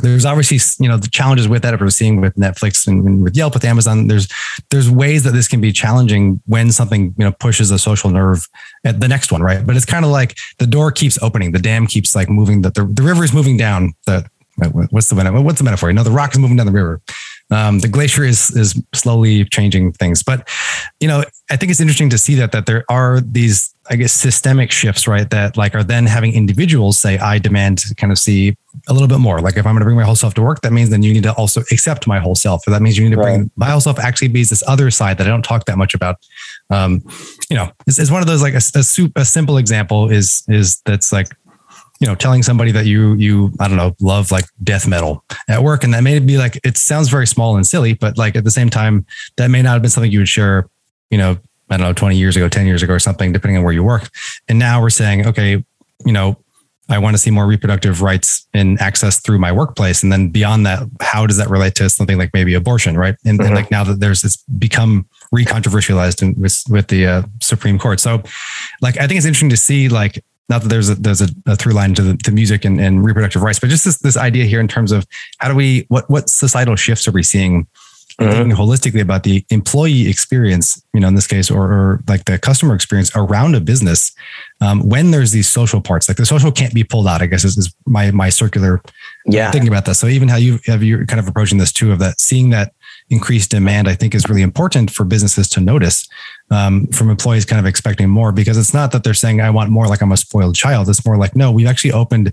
There's 0.03 0.25
obviously, 0.25 0.59
you 0.85 0.89
know, 0.89 0.99
the 0.99 1.09
challenges 1.09 1.49
with 1.49 1.63
that. 1.63 1.81
We're 1.81 1.91
seeing 1.91 2.21
with 2.21 2.35
Netflix 2.37 2.87
and 2.87 3.25
with 3.25 3.37
Yelp, 3.37 3.55
with 3.55 3.65
Amazon, 3.65 4.07
there's 4.07 4.29
there's 4.71 4.89
ways 4.89 5.25
that 5.25 5.33
this 5.33 5.49
can 5.49 5.61
be 5.61 5.73
challenging 5.73 6.41
when 6.47 6.71
something 6.71 7.15
you 7.19 7.25
know 7.25 7.33
pushes 7.33 7.71
a 7.71 7.79
social 7.79 8.11
nerve 8.11 8.47
at 8.85 9.01
the 9.01 9.09
next 9.09 9.33
one, 9.33 9.43
right? 9.43 9.67
But 9.67 9.77
it's 9.77 9.87
kind 9.87 10.05
of 10.05 10.11
like 10.11 10.37
the 10.59 10.67
door 10.67 10.93
keeps 10.93 11.21
opening, 11.23 11.53
the 11.53 11.59
dam 11.59 11.87
keeps 11.87 12.15
like 12.15 12.29
moving, 12.29 12.63
the 12.63 12.71
the, 12.71 12.85
the 12.85 13.03
river 13.03 13.25
is 13.25 13.33
moving 13.33 13.57
down. 13.57 13.95
The 14.07 14.29
what's 14.91 15.09
the 15.09 15.43
what's 15.43 15.59
the 15.59 15.65
metaphor? 15.65 15.89
You 15.89 15.95
know, 15.95 16.05
the 16.05 16.11
rock 16.11 16.33
is 16.33 16.39
moving 16.39 16.57
down 16.57 16.67
the 16.67 16.73
river. 16.73 17.01
Um, 17.51 17.81
the 17.81 17.89
glacier 17.89 18.25
is 18.25 18.51
is 18.57 18.81
slowly 18.95 19.45
changing 19.45 19.93
things, 19.93 20.23
but 20.23 20.49
you 21.01 21.09
know, 21.09 21.25
I 21.51 21.57
think 21.57 21.71
it's 21.71 21.81
interesting 21.81 22.11
to 22.11 22.19
see 22.19 22.37
that 22.37 22.53
that 22.53 22.67
there 22.67 22.85
are 22.89 23.21
these, 23.21 23.75
I 23.91 23.97
guess, 23.97 24.13
systemic 24.13 24.71
shifts, 24.71 25.09
right? 25.09 25.29
That 25.31 25.57
like 25.57 25.75
are 25.75 25.83
then 25.83 26.07
having 26.07 26.33
individuals 26.33 26.99
say, 26.99 27.19
"I 27.19 27.39
demand 27.39 27.79
to 27.79 27.95
kind 27.95 28.13
of 28.13 28.19
see 28.19 28.57
a 28.89 28.93
little 28.93 29.09
bit 29.09 29.19
more." 29.19 29.41
Like 29.41 29.57
if 29.57 29.67
I'm 29.67 29.73
going 29.73 29.81
to 29.81 29.85
bring 29.85 29.97
my 29.97 30.05
whole 30.05 30.15
self 30.15 30.35
to 30.35 30.43
work, 30.43 30.61
that 30.61 30.73
means 30.73 30.91
then 30.91 31.03
you 31.03 31.13
need 31.13 31.25
to 31.25 31.33
also 31.35 31.63
accept 31.73 32.07
my 32.07 32.21
whole 32.21 32.37
self. 32.37 32.67
Or 32.69 32.71
that 32.71 32.83
means 32.83 32.97
you 32.97 33.05
need 33.05 33.17
to 33.17 33.21
right. 33.21 33.37
bring 33.39 33.51
my 33.57 33.71
whole 33.71 33.81
self 33.81 33.99
actually 33.99 34.29
be 34.29 34.45
this 34.45 34.63
other 34.69 34.91
side 34.91 35.19
that 35.19 35.27
I 35.27 35.31
don't 35.31 35.45
talk 35.45 35.65
that 35.65 35.77
much 35.77 35.95
about. 35.95 36.17
Um, 36.71 37.03
you 37.51 37.57
know, 37.57 37.73
it's, 37.87 37.99
it's 37.99 38.13
one 38.13 38.21
of 38.21 38.29
those 38.29 38.43
like 38.43 38.55
a, 38.55 38.63
a, 38.77 39.21
a 39.21 39.25
simple 39.25 39.57
example 39.57 40.09
is 40.09 40.45
is 40.49 40.81
that's 40.85 41.13
like 41.13 41.29
you 42.01 42.07
know, 42.07 42.15
telling 42.15 42.43
somebody 42.43 42.73
that 42.73 42.87
you 42.87 43.15
you 43.15 43.53
I 43.61 43.69
don't 43.69 43.77
know 43.77 43.95
love 44.01 44.31
like 44.31 44.47
death 44.63 44.89
metal 44.89 45.25
at 45.49 45.63
work, 45.63 45.85
and 45.85 45.93
that 45.95 46.03
may 46.03 46.19
be 46.19 46.39
like 46.39 46.59
it 46.65 46.77
sounds 46.77 47.09
very 47.09 47.27
small 47.27 47.57
and 47.57 47.67
silly, 47.67 47.95
but 47.95 48.17
like 48.17 48.37
at 48.37 48.45
the 48.45 48.51
same 48.51 48.71
time, 48.71 49.07
that 49.37 49.49
may 49.49 49.63
not 49.63 49.75
have 49.75 49.83
been 49.83 49.91
something 49.91 50.11
you 50.11 50.21
would 50.21 50.29
share, 50.29 50.69
you 51.11 51.19
know, 51.19 51.39
I 51.69 51.77
don't 51.77 51.87
know, 51.87 51.93
twenty 51.93 52.17
years 52.17 52.37
ago, 52.37 52.49
ten 52.49 52.67
years 52.67 52.83
ago, 52.83 52.95
or 52.95 52.99
something, 52.99 53.33
depending 53.33 53.59
on 53.59 53.65
where 53.65 53.75
you 53.75 53.85
work. 53.85 54.11
And 54.49 54.59
now 54.59 54.81
we're 54.81 54.91
saying, 54.91 55.27
okay, 55.27 55.63
you 56.07 56.13
know, 56.13 56.37
I 56.89 56.99
want 56.99 57.15
to 57.15 57.19
see 57.19 57.31
more 57.31 57.47
reproductive 57.47 58.01
rights 58.01 58.49
and 58.55 58.81
access 58.81 59.21
through 59.21 59.39
my 59.39 59.53
workplace. 59.53 60.03
And 60.03 60.11
then 60.11 60.31
beyond 60.31 60.67
that, 60.67 60.83
how 61.01 61.27
does 61.27 61.37
that 61.37 61.49
relate 61.49 61.75
to 61.77 61.89
something 61.91 62.19
like 62.19 62.31
maybe 62.35 62.55
abortion, 62.55 62.97
right? 62.97 63.15
And, 63.25 63.39
mm-hmm. 63.39 63.47
and 63.47 63.55
like 63.55 63.71
now 63.71 63.85
that 63.85 64.01
there's 64.01 64.25
it's 64.25 64.39
become 64.59 65.07
recontroversialized 65.35 66.37
with 66.37 66.65
with 66.69 66.89
the 66.89 67.07
uh, 67.07 67.23
Supreme 67.41 67.79
Court. 67.79 68.01
So, 68.01 68.23
like, 68.81 68.97
I 68.97 69.07
think 69.07 69.19
it's 69.19 69.27
interesting 69.27 69.51
to 69.51 69.57
see 69.57 69.89
like 69.89 70.25
not 70.51 70.63
that 70.63 70.69
there's 70.69 70.91
a 70.91 70.97
there's 70.97 71.23
a, 71.23 71.29
a 71.47 71.57
through 71.57 71.73
line 71.73 71.95
to 71.95 72.03
the 72.03 72.17
to 72.19 72.33
music 72.33 72.65
and, 72.65 72.81
and 72.81 73.05
reproductive 73.05 73.43
rights, 73.43 73.59
but 73.59 73.71
just 73.71 73.85
this 73.85 73.99
this 73.99 74.17
idea 74.17 74.45
here 74.45 74.61
in 74.61 74.69
terms 74.69 74.93
of 74.93 75.07
how 75.39 75.49
do 75.49 75.55
we 75.55 75.87
what 75.89 76.11
what 76.11 76.29
societal 76.29 76.77
shifts 76.77 77.09
are 77.09 77.13
we 77.13 77.23
seeing 77.23 77.67
mm-hmm. 78.21 78.33
thinking 78.33 78.57
holistically 78.57 79.01
about 79.01 79.23
the 79.23 79.45
employee 79.51 80.09
experience, 80.09 80.83
you 80.93 81.01
know, 81.01 81.09
in 81.09 81.15
this 81.15 81.27
case, 81.27 81.51
or, 81.51 81.73
or 81.73 82.03
like 82.09 82.25
the 82.25 82.39
customer 82.39 82.75
experience 82.75 83.11
around 83.15 83.55
a 83.55 83.61
business, 83.61 84.13
um, 84.61 84.87
when 84.89 85.11
there's 85.11 85.33
these 85.33 85.49
social 85.49 85.81
parts, 85.81 86.09
like 86.09 86.17
the 86.17 86.27
social 86.27 86.53
can't 86.53 86.75
be 86.75 86.85
pulled 86.85 87.07
out, 87.07 87.23
I 87.23 87.27
guess 87.27 87.45
is, 87.45 87.57
is 87.57 87.75
my 87.87 88.11
my 88.11 88.29
circular 88.29 88.83
yeah 89.27 89.51
thinking 89.51 89.69
about 89.69 89.85
that. 89.87 89.95
So 89.95 90.07
even 90.07 90.29
how 90.29 90.37
you 90.37 90.59
have 90.67 90.83
you 90.83 91.07
kind 91.07 91.21
of 91.21 91.29
approaching 91.29 91.59
this 91.59 91.73
too 91.73 91.93
of 91.93 91.99
that, 92.01 92.21
seeing 92.21 92.51
that 92.51 92.75
increased 93.11 93.51
demand, 93.51 93.89
I 93.89 93.95
think 93.95 94.15
is 94.15 94.29
really 94.29 94.43
important 94.43 94.91
for 94.91 95.05
businesses 95.05 95.49
to 95.51 95.61
notice 95.61 96.09
um, 96.51 96.87
from 96.89 97.11
employees 97.11 97.45
kind 97.45 97.61
of 97.61 97.67
expecting 97.67 98.09
more 98.09 98.33
because 98.33 98.57
it's 98.57 98.73
not 98.73 98.93
that 98.93 99.05
they're 99.05 99.15
saying, 99.15 99.41
I 99.41 99.51
want 99.51 99.71
more 99.71 99.87
like 99.89 100.01
I'm 100.01 100.13
a 100.13 100.17
spoiled 100.17 100.55
child. 100.55 100.89
It's 100.89 101.05
more 101.05 101.17
like, 101.17 101.35
no, 101.37 101.51
we've 101.51 101.67
actually 101.67 101.93
opened 101.93 102.33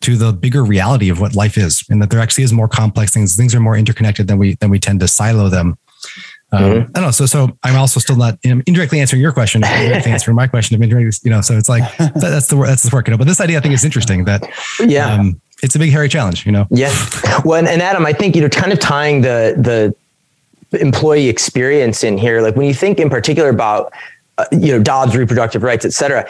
to 0.00 0.16
the 0.16 0.32
bigger 0.32 0.64
reality 0.64 1.08
of 1.08 1.20
what 1.20 1.34
life 1.34 1.58
is 1.58 1.84
and 1.90 2.00
that 2.02 2.10
there 2.10 2.20
actually 2.20 2.44
is 2.44 2.52
more 2.52 2.68
complex 2.68 3.12
things. 3.12 3.36
Things 3.36 3.54
are 3.54 3.60
more 3.60 3.76
interconnected 3.76 4.26
than 4.28 4.38
we, 4.38 4.54
than 4.54 4.70
we 4.70 4.78
tend 4.78 5.00
to 5.00 5.08
silo 5.08 5.48
them. 5.48 5.76
Um, 6.52 6.62
mm-hmm. 6.62 6.90
I 6.90 6.92
don't 6.92 7.02
know. 7.04 7.10
So, 7.10 7.26
so 7.26 7.56
I'm 7.62 7.76
also 7.76 7.98
still 7.98 8.16
not 8.16 8.38
you 8.44 8.54
know, 8.54 8.62
indirectly 8.66 9.00
answering 9.00 9.22
your 9.22 9.32
question, 9.32 9.64
indirectly 9.64 10.12
answering 10.12 10.36
my 10.36 10.46
question. 10.46 10.74
Of 10.74 10.82
indirectly, 10.82 11.12
you 11.24 11.30
know, 11.30 11.40
so 11.40 11.56
it's 11.56 11.68
like 11.68 11.96
that, 11.96 12.14
that's 12.14 12.48
the 12.48 12.56
that's 12.56 12.82
the 12.82 12.94
work. 12.94 13.08
You 13.08 13.12
know, 13.12 13.18
but 13.18 13.26
this 13.26 13.40
idea 13.40 13.56
I 13.56 13.60
think 13.60 13.72
is 13.72 13.84
interesting. 13.84 14.24
That 14.24 14.46
yeah, 14.86 15.14
um, 15.14 15.40
it's 15.62 15.74
a 15.76 15.78
big 15.78 15.92
hairy 15.92 16.10
challenge. 16.10 16.44
You 16.44 16.52
know. 16.52 16.66
Yeah. 16.70 16.94
Well, 17.44 17.58
and, 17.58 17.68
and 17.68 17.80
Adam, 17.80 18.04
I 18.04 18.12
think 18.12 18.36
you 18.36 18.42
know, 18.42 18.50
kind 18.50 18.72
of 18.72 18.80
tying 18.80 19.22
the 19.22 19.54
the 19.56 19.94
employee 20.74 21.28
experience 21.28 22.04
in 22.04 22.18
here. 22.18 22.40
Like 22.40 22.56
when 22.56 22.66
you 22.66 22.74
think 22.74 22.98
in 22.98 23.10
particular 23.10 23.50
about, 23.50 23.92
uh, 24.38 24.46
you 24.52 24.72
know, 24.72 24.82
Dobbs 24.82 25.16
reproductive 25.16 25.62
rights, 25.62 25.84
et 25.84 25.92
cetera, 25.92 26.28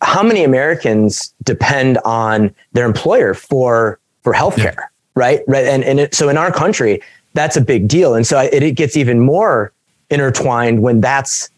how 0.00 0.22
many 0.22 0.44
Americans 0.44 1.34
depend 1.42 1.98
on 2.04 2.54
their 2.72 2.86
employer 2.86 3.34
for, 3.34 3.98
for 4.22 4.32
healthcare, 4.32 4.76
yeah. 4.76 4.86
right? 5.14 5.40
Right. 5.48 5.66
And, 5.66 5.82
and 5.82 6.00
it, 6.00 6.14
so 6.14 6.28
in 6.28 6.36
our 6.36 6.52
country, 6.52 7.02
that's 7.34 7.56
a 7.56 7.60
big 7.60 7.88
deal. 7.88 8.14
And 8.14 8.26
so 8.26 8.38
it, 8.38 8.62
it 8.62 8.72
gets 8.72 8.96
even 8.96 9.20
more 9.20 9.72
intertwined 10.10 10.82
when 10.82 11.00
that's, 11.00 11.50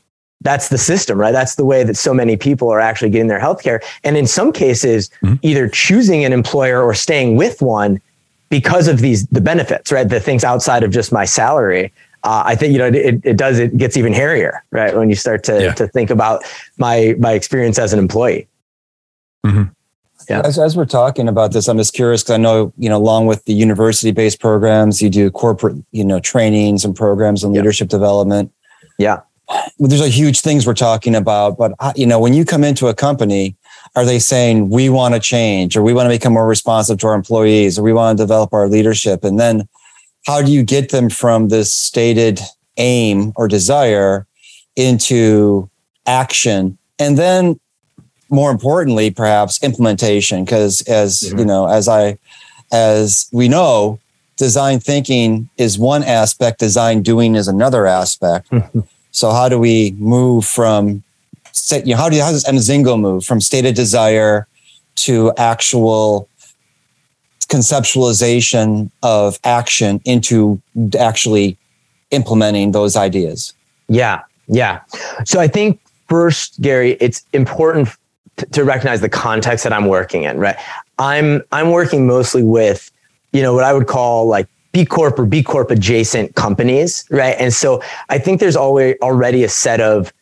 that's 0.43 0.69
the 0.69 0.79
system, 0.79 1.19
right? 1.19 1.33
That's 1.33 1.57
the 1.57 1.67
way 1.67 1.85
that 1.85 1.97
so 1.97 2.15
many 2.15 2.37
people 2.37 2.71
are 2.71 2.81
actually 2.81 3.11
getting 3.11 3.29
their 3.29 3.41
healthcare. 3.41 3.83
And 4.05 4.17
in 4.17 4.27
some 4.27 4.53
cases, 4.53 5.11
mm-hmm. 5.23 5.35
either 5.43 5.69
choosing 5.69 6.25
an 6.25 6.33
employer 6.33 6.83
or 6.83 6.95
staying 6.95 7.37
with 7.37 7.61
one 7.61 8.01
because 8.49 8.89
of 8.89 9.01
these 9.01 9.27
the 9.27 9.41
benefits, 9.41 9.93
right? 9.93 10.09
The 10.09 10.19
things 10.19 10.43
outside 10.43 10.83
of 10.83 10.91
just 10.91 11.13
my 11.13 11.27
salary 11.27 11.93
uh, 12.23 12.43
I 12.45 12.55
think 12.55 12.73
you 12.73 12.79
know 12.79 12.87
it, 12.87 13.21
it 13.25 13.37
does 13.37 13.59
it 13.59 13.77
gets 13.77 13.97
even 13.97 14.13
hairier, 14.13 14.65
right? 14.71 14.95
When 14.95 15.09
you 15.09 15.17
start 15.17 15.43
to 15.45 15.63
yeah. 15.63 15.73
to 15.75 15.89
think 15.89 16.11
about 16.11 16.45
my 16.79 17.15
my 17.19 17.33
experience 17.33 17.79
as 17.79 17.93
an 17.93 17.99
employee. 17.99 18.49
Mm-hmm. 19.47 19.73
Yeah. 20.29 20.43
As, 20.45 20.59
as 20.59 20.77
we're 20.77 20.85
talking 20.85 21.29
about 21.29 21.53
this, 21.53 21.67
I'm 21.67 21.77
just 21.77 21.95
curious 21.95 22.23
because 22.23 22.35
I 22.35 22.37
know 22.37 22.73
you 22.77 22.89
know 22.89 22.99
along 22.99 23.27
with 23.27 23.45
the 23.47 23.55
university 23.55 24.11
based 24.11 24.39
programs, 24.39 25.01
you 25.01 25.09
do 25.09 25.31
corporate 25.31 25.77
you 25.93 26.05
know 26.05 26.21
trainings 26.21 26.85
and 26.85 26.95
programs 26.95 27.43
and 27.43 27.53
leadership 27.53 27.87
yeah. 27.87 27.99
development. 27.99 28.53
Yeah, 28.99 29.21
there's 29.79 30.03
a 30.03 30.09
huge 30.09 30.41
things 30.41 30.67
we're 30.67 30.75
talking 30.75 31.15
about, 31.15 31.57
but 31.57 31.73
uh, 31.81 31.93
you 31.97 32.07
know 32.07 32.21
when 32.21 32.35
you 32.35 32.45
come 32.45 32.65
into 32.65 32.89
a 32.89 32.95
company, 32.95 33.57
are 33.97 34.05
they 34.05 34.19
saying 34.19 34.69
we 34.69 34.91
want 34.91 35.15
to 35.15 35.21
change 35.21 35.77
or 35.77 35.83
we 35.83 35.95
want 35.95 36.07
to 36.07 36.15
become 36.15 36.35
more 36.35 36.47
responsive 36.47 36.99
to 36.99 37.07
our 37.07 37.15
employees 37.15 37.79
or 37.79 37.83
we 37.83 37.95
want 37.95 38.19
to 38.19 38.23
develop 38.23 38.53
our 38.53 38.69
leadership, 38.69 39.25
and 39.25 39.41
then 39.41 39.67
how 40.27 40.43
do 40.43 40.53
you 40.53 40.63
get 40.63 40.91
them 40.91 41.11
from 41.11 41.49
this 41.49 41.73
stated 41.73 42.41
aim 42.77 43.33
or 43.37 43.49
desire 43.49 44.27
into 44.77 45.69
action? 46.07 46.79
And 46.99 47.17
then 47.17 47.59
more 48.29 48.51
importantly 48.51 49.11
perhaps 49.11 49.61
implementation 49.63 50.45
because 50.45 50.83
as 50.83 51.23
mm-hmm. 51.23 51.41
you 51.41 51.45
know 51.45 51.67
as 51.67 51.89
i 51.89 52.17
as 52.71 53.29
we 53.33 53.49
know 53.49 53.99
design 54.41 54.81
thinking 54.81 55.51
is 55.59 55.79
one 55.79 56.03
aspect 56.03 56.59
design 56.59 57.03
doing 57.03 57.35
is 57.35 57.47
another 57.47 57.87
aspect. 57.87 58.51
So 59.13 59.33
how 59.33 59.51
do 59.51 59.59
we 59.59 59.95
move 59.99 60.47
from 60.47 61.03
you 61.71 61.93
know 61.93 61.97
how 61.97 62.09
do 62.09 62.19
how 62.21 62.31
does 62.31 62.45
Emzingo 62.45 62.99
move 62.99 63.25
from 63.25 63.41
state 63.41 63.67
of 63.67 63.75
desire 63.75 64.47
to 65.05 65.33
actual 65.37 66.29
conceptualization 67.51 68.91
of 69.03 69.39
action 69.45 70.01
into 70.05 70.61
actually 70.99 71.59
implementing 72.11 72.73
those 72.73 72.97
ideas 72.97 73.53
yeah 73.89 74.21
yeah 74.47 74.81
so 75.25 75.41
i 75.41 75.49
think 75.49 75.81
first 76.09 76.61
gary 76.61 76.93
it's 77.01 77.25
important 77.33 77.89
to 78.53 78.65
recognize 78.65 79.01
the 79.01 79.09
context 79.09 79.65
that 79.65 79.73
I'm 79.73 79.87
working 79.87 80.25
in, 80.25 80.39
right? 80.39 80.57
I'm 80.99 81.43
I'm 81.53 81.71
working 81.71 82.07
mostly 82.07 82.43
with, 82.43 82.91
you 83.33 83.43
know, 83.43 83.55
what 83.55 83.65
I 83.65 83.73
would 83.73 83.87
call 83.87 84.27
like 84.27 84.49
B 84.73 84.85
Corp 84.85 85.19
or 85.19 85.27
B 85.27 85.43
Corp 85.43 85.71
adjacent 85.71 86.35
companies, 86.35 87.05
right? 87.11 87.37
And 87.39 87.53
so 87.53 87.83
I 88.09 88.19
think 88.19 88.41
there's 88.41 88.57
always 88.57 88.97
already 89.03 89.45
a 89.45 89.49
set 89.49 89.81
of 89.81 90.13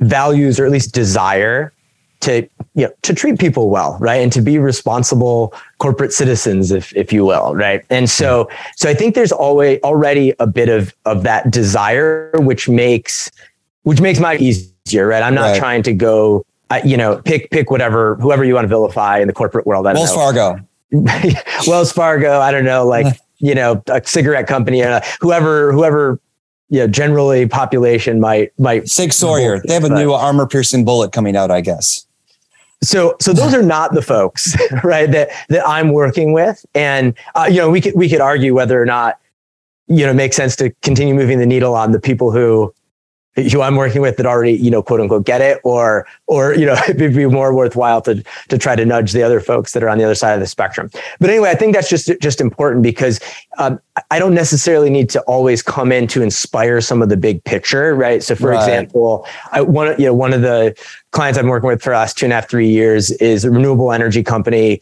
values 0.00 0.60
or 0.60 0.66
at 0.66 0.72
least 0.72 0.94
desire 0.94 1.72
to 2.20 2.48
you 2.74 2.86
know 2.86 2.92
to 3.02 3.14
treat 3.14 3.38
people 3.38 3.70
well 3.70 3.96
right 4.00 4.20
and 4.20 4.32
to 4.32 4.40
be 4.40 4.58
responsible 4.58 5.54
corporate 5.78 6.12
citizens 6.12 6.70
if 6.72 6.94
if 6.96 7.12
you 7.12 7.24
will 7.24 7.54
right 7.54 7.84
and 7.88 8.10
so 8.10 8.48
so 8.76 8.90
i 8.90 8.94
think 8.94 9.14
there's 9.14 9.32
always 9.32 9.80
already 9.82 10.34
a 10.40 10.46
bit 10.46 10.68
of 10.68 10.94
of 11.04 11.22
that 11.22 11.50
desire 11.50 12.32
which 12.36 12.68
makes 12.68 13.30
which 13.82 14.00
makes 14.00 14.18
my 14.18 14.36
easier 14.36 15.06
right 15.06 15.22
i'm 15.22 15.34
not 15.34 15.50
right. 15.50 15.58
trying 15.58 15.82
to 15.82 15.92
go 15.92 16.44
uh, 16.70 16.80
you 16.84 16.96
know, 16.96 17.20
pick 17.22 17.50
pick 17.50 17.70
whatever 17.70 18.16
whoever 18.16 18.44
you 18.44 18.54
want 18.54 18.64
to 18.64 18.68
vilify 18.68 19.18
in 19.18 19.26
the 19.26 19.32
corporate 19.32 19.66
world. 19.66 19.86
I 19.86 19.94
Wells 19.94 20.10
know. 20.10 20.16
Fargo. 20.16 20.60
Wells 21.66 21.92
Fargo. 21.92 22.40
I 22.40 22.50
don't 22.50 22.64
know, 22.64 22.86
like 22.86 23.06
you 23.38 23.54
know, 23.54 23.82
a 23.88 24.02
cigarette 24.04 24.46
company, 24.46 24.82
uh, 24.82 25.00
whoever 25.20 25.72
whoever 25.72 26.20
you 26.70 26.80
know, 26.80 26.86
generally 26.86 27.46
population 27.46 28.20
might 28.20 28.58
might 28.58 28.88
Sig 28.88 29.12
Sauer. 29.12 29.62
They 29.64 29.74
have 29.74 29.84
a 29.84 29.88
new 29.88 30.12
armor 30.12 30.46
piercing 30.46 30.84
bullet 30.84 31.12
coming 31.12 31.36
out, 31.36 31.50
I 31.50 31.62
guess. 31.62 32.06
So, 32.82 33.16
so 33.20 33.32
those 33.32 33.54
are 33.54 33.62
not 33.62 33.94
the 33.94 34.02
folks, 34.02 34.56
right? 34.84 35.10
That 35.10 35.30
that 35.48 35.66
I'm 35.66 35.92
working 35.92 36.32
with, 36.32 36.64
and 36.74 37.14
uh, 37.34 37.48
you 37.50 37.56
know, 37.56 37.70
we 37.70 37.80
could 37.80 37.94
we 37.94 38.08
could 38.08 38.20
argue 38.20 38.54
whether 38.54 38.80
or 38.80 38.86
not 38.86 39.18
you 39.88 40.04
know 40.04 40.10
it 40.10 40.14
makes 40.14 40.36
sense 40.36 40.54
to 40.56 40.70
continue 40.82 41.14
moving 41.14 41.38
the 41.38 41.46
needle 41.46 41.74
on 41.74 41.92
the 41.92 42.00
people 42.00 42.30
who 42.30 42.72
who 43.44 43.62
I'm 43.62 43.76
working 43.76 44.02
with 44.02 44.16
that 44.16 44.26
already, 44.26 44.52
you 44.52 44.70
know, 44.70 44.82
quote 44.82 45.00
unquote 45.00 45.24
get 45.24 45.40
it, 45.40 45.60
or 45.64 46.06
or 46.26 46.54
you 46.54 46.66
know, 46.66 46.76
it'd 46.88 47.14
be 47.14 47.26
more 47.26 47.54
worthwhile 47.54 48.00
to 48.02 48.22
to 48.48 48.58
try 48.58 48.76
to 48.76 48.84
nudge 48.84 49.12
the 49.12 49.22
other 49.22 49.40
folks 49.40 49.72
that 49.72 49.82
are 49.82 49.88
on 49.88 49.98
the 49.98 50.04
other 50.04 50.14
side 50.14 50.34
of 50.34 50.40
the 50.40 50.46
spectrum. 50.46 50.90
But 51.20 51.30
anyway, 51.30 51.50
I 51.50 51.54
think 51.54 51.74
that's 51.74 51.88
just 51.88 52.10
just 52.20 52.40
important 52.40 52.82
because 52.82 53.20
um, 53.58 53.80
I 54.10 54.18
don't 54.18 54.34
necessarily 54.34 54.90
need 54.90 55.10
to 55.10 55.20
always 55.22 55.62
come 55.62 55.92
in 55.92 56.06
to 56.08 56.22
inspire 56.22 56.80
some 56.80 57.02
of 57.02 57.08
the 57.08 57.16
big 57.16 57.42
picture, 57.44 57.94
right? 57.94 58.22
So, 58.22 58.34
for 58.34 58.50
right. 58.50 58.58
example, 58.58 59.26
I 59.52 59.60
one 59.60 59.94
you 59.98 60.06
know 60.06 60.14
one 60.14 60.32
of 60.32 60.42
the 60.42 60.74
clients 61.10 61.38
I'm 61.38 61.48
working 61.48 61.68
with 61.68 61.82
for 61.82 61.94
us 61.94 62.14
two 62.14 62.26
and 62.26 62.32
a 62.32 62.36
half 62.36 62.48
three 62.48 62.68
years 62.68 63.10
is 63.12 63.44
a 63.44 63.50
renewable 63.50 63.92
energy 63.92 64.22
company 64.22 64.80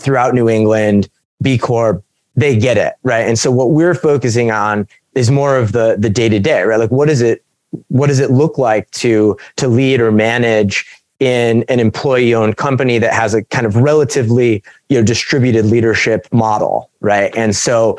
throughout 0.00 0.34
New 0.34 0.48
England, 0.48 1.08
B 1.42 1.58
Corp. 1.58 2.04
They 2.36 2.56
get 2.56 2.76
it, 2.76 2.94
right? 3.04 3.28
And 3.28 3.38
so 3.38 3.50
what 3.52 3.70
we're 3.70 3.94
focusing 3.94 4.50
on 4.50 4.88
is 5.14 5.30
more 5.30 5.56
of 5.56 5.72
the 5.72 5.96
the 5.98 6.10
day 6.10 6.28
to 6.28 6.40
day, 6.40 6.62
right? 6.62 6.78
Like, 6.78 6.90
what 6.90 7.08
is 7.08 7.20
it 7.20 7.44
what 7.88 8.08
does 8.08 8.20
it 8.20 8.30
look 8.30 8.58
like 8.58 8.90
to 8.92 9.36
to 9.56 9.68
lead 9.68 10.00
or 10.00 10.12
manage 10.12 10.86
in 11.20 11.64
an 11.68 11.78
employee 11.80 12.34
owned 12.34 12.56
company 12.56 12.98
that 12.98 13.12
has 13.12 13.34
a 13.34 13.44
kind 13.44 13.66
of 13.66 13.76
relatively 13.76 14.62
you 14.88 14.98
know 14.98 15.04
distributed 15.04 15.64
leadership 15.66 16.26
model 16.32 16.90
right 17.00 17.34
and 17.36 17.54
so 17.54 17.98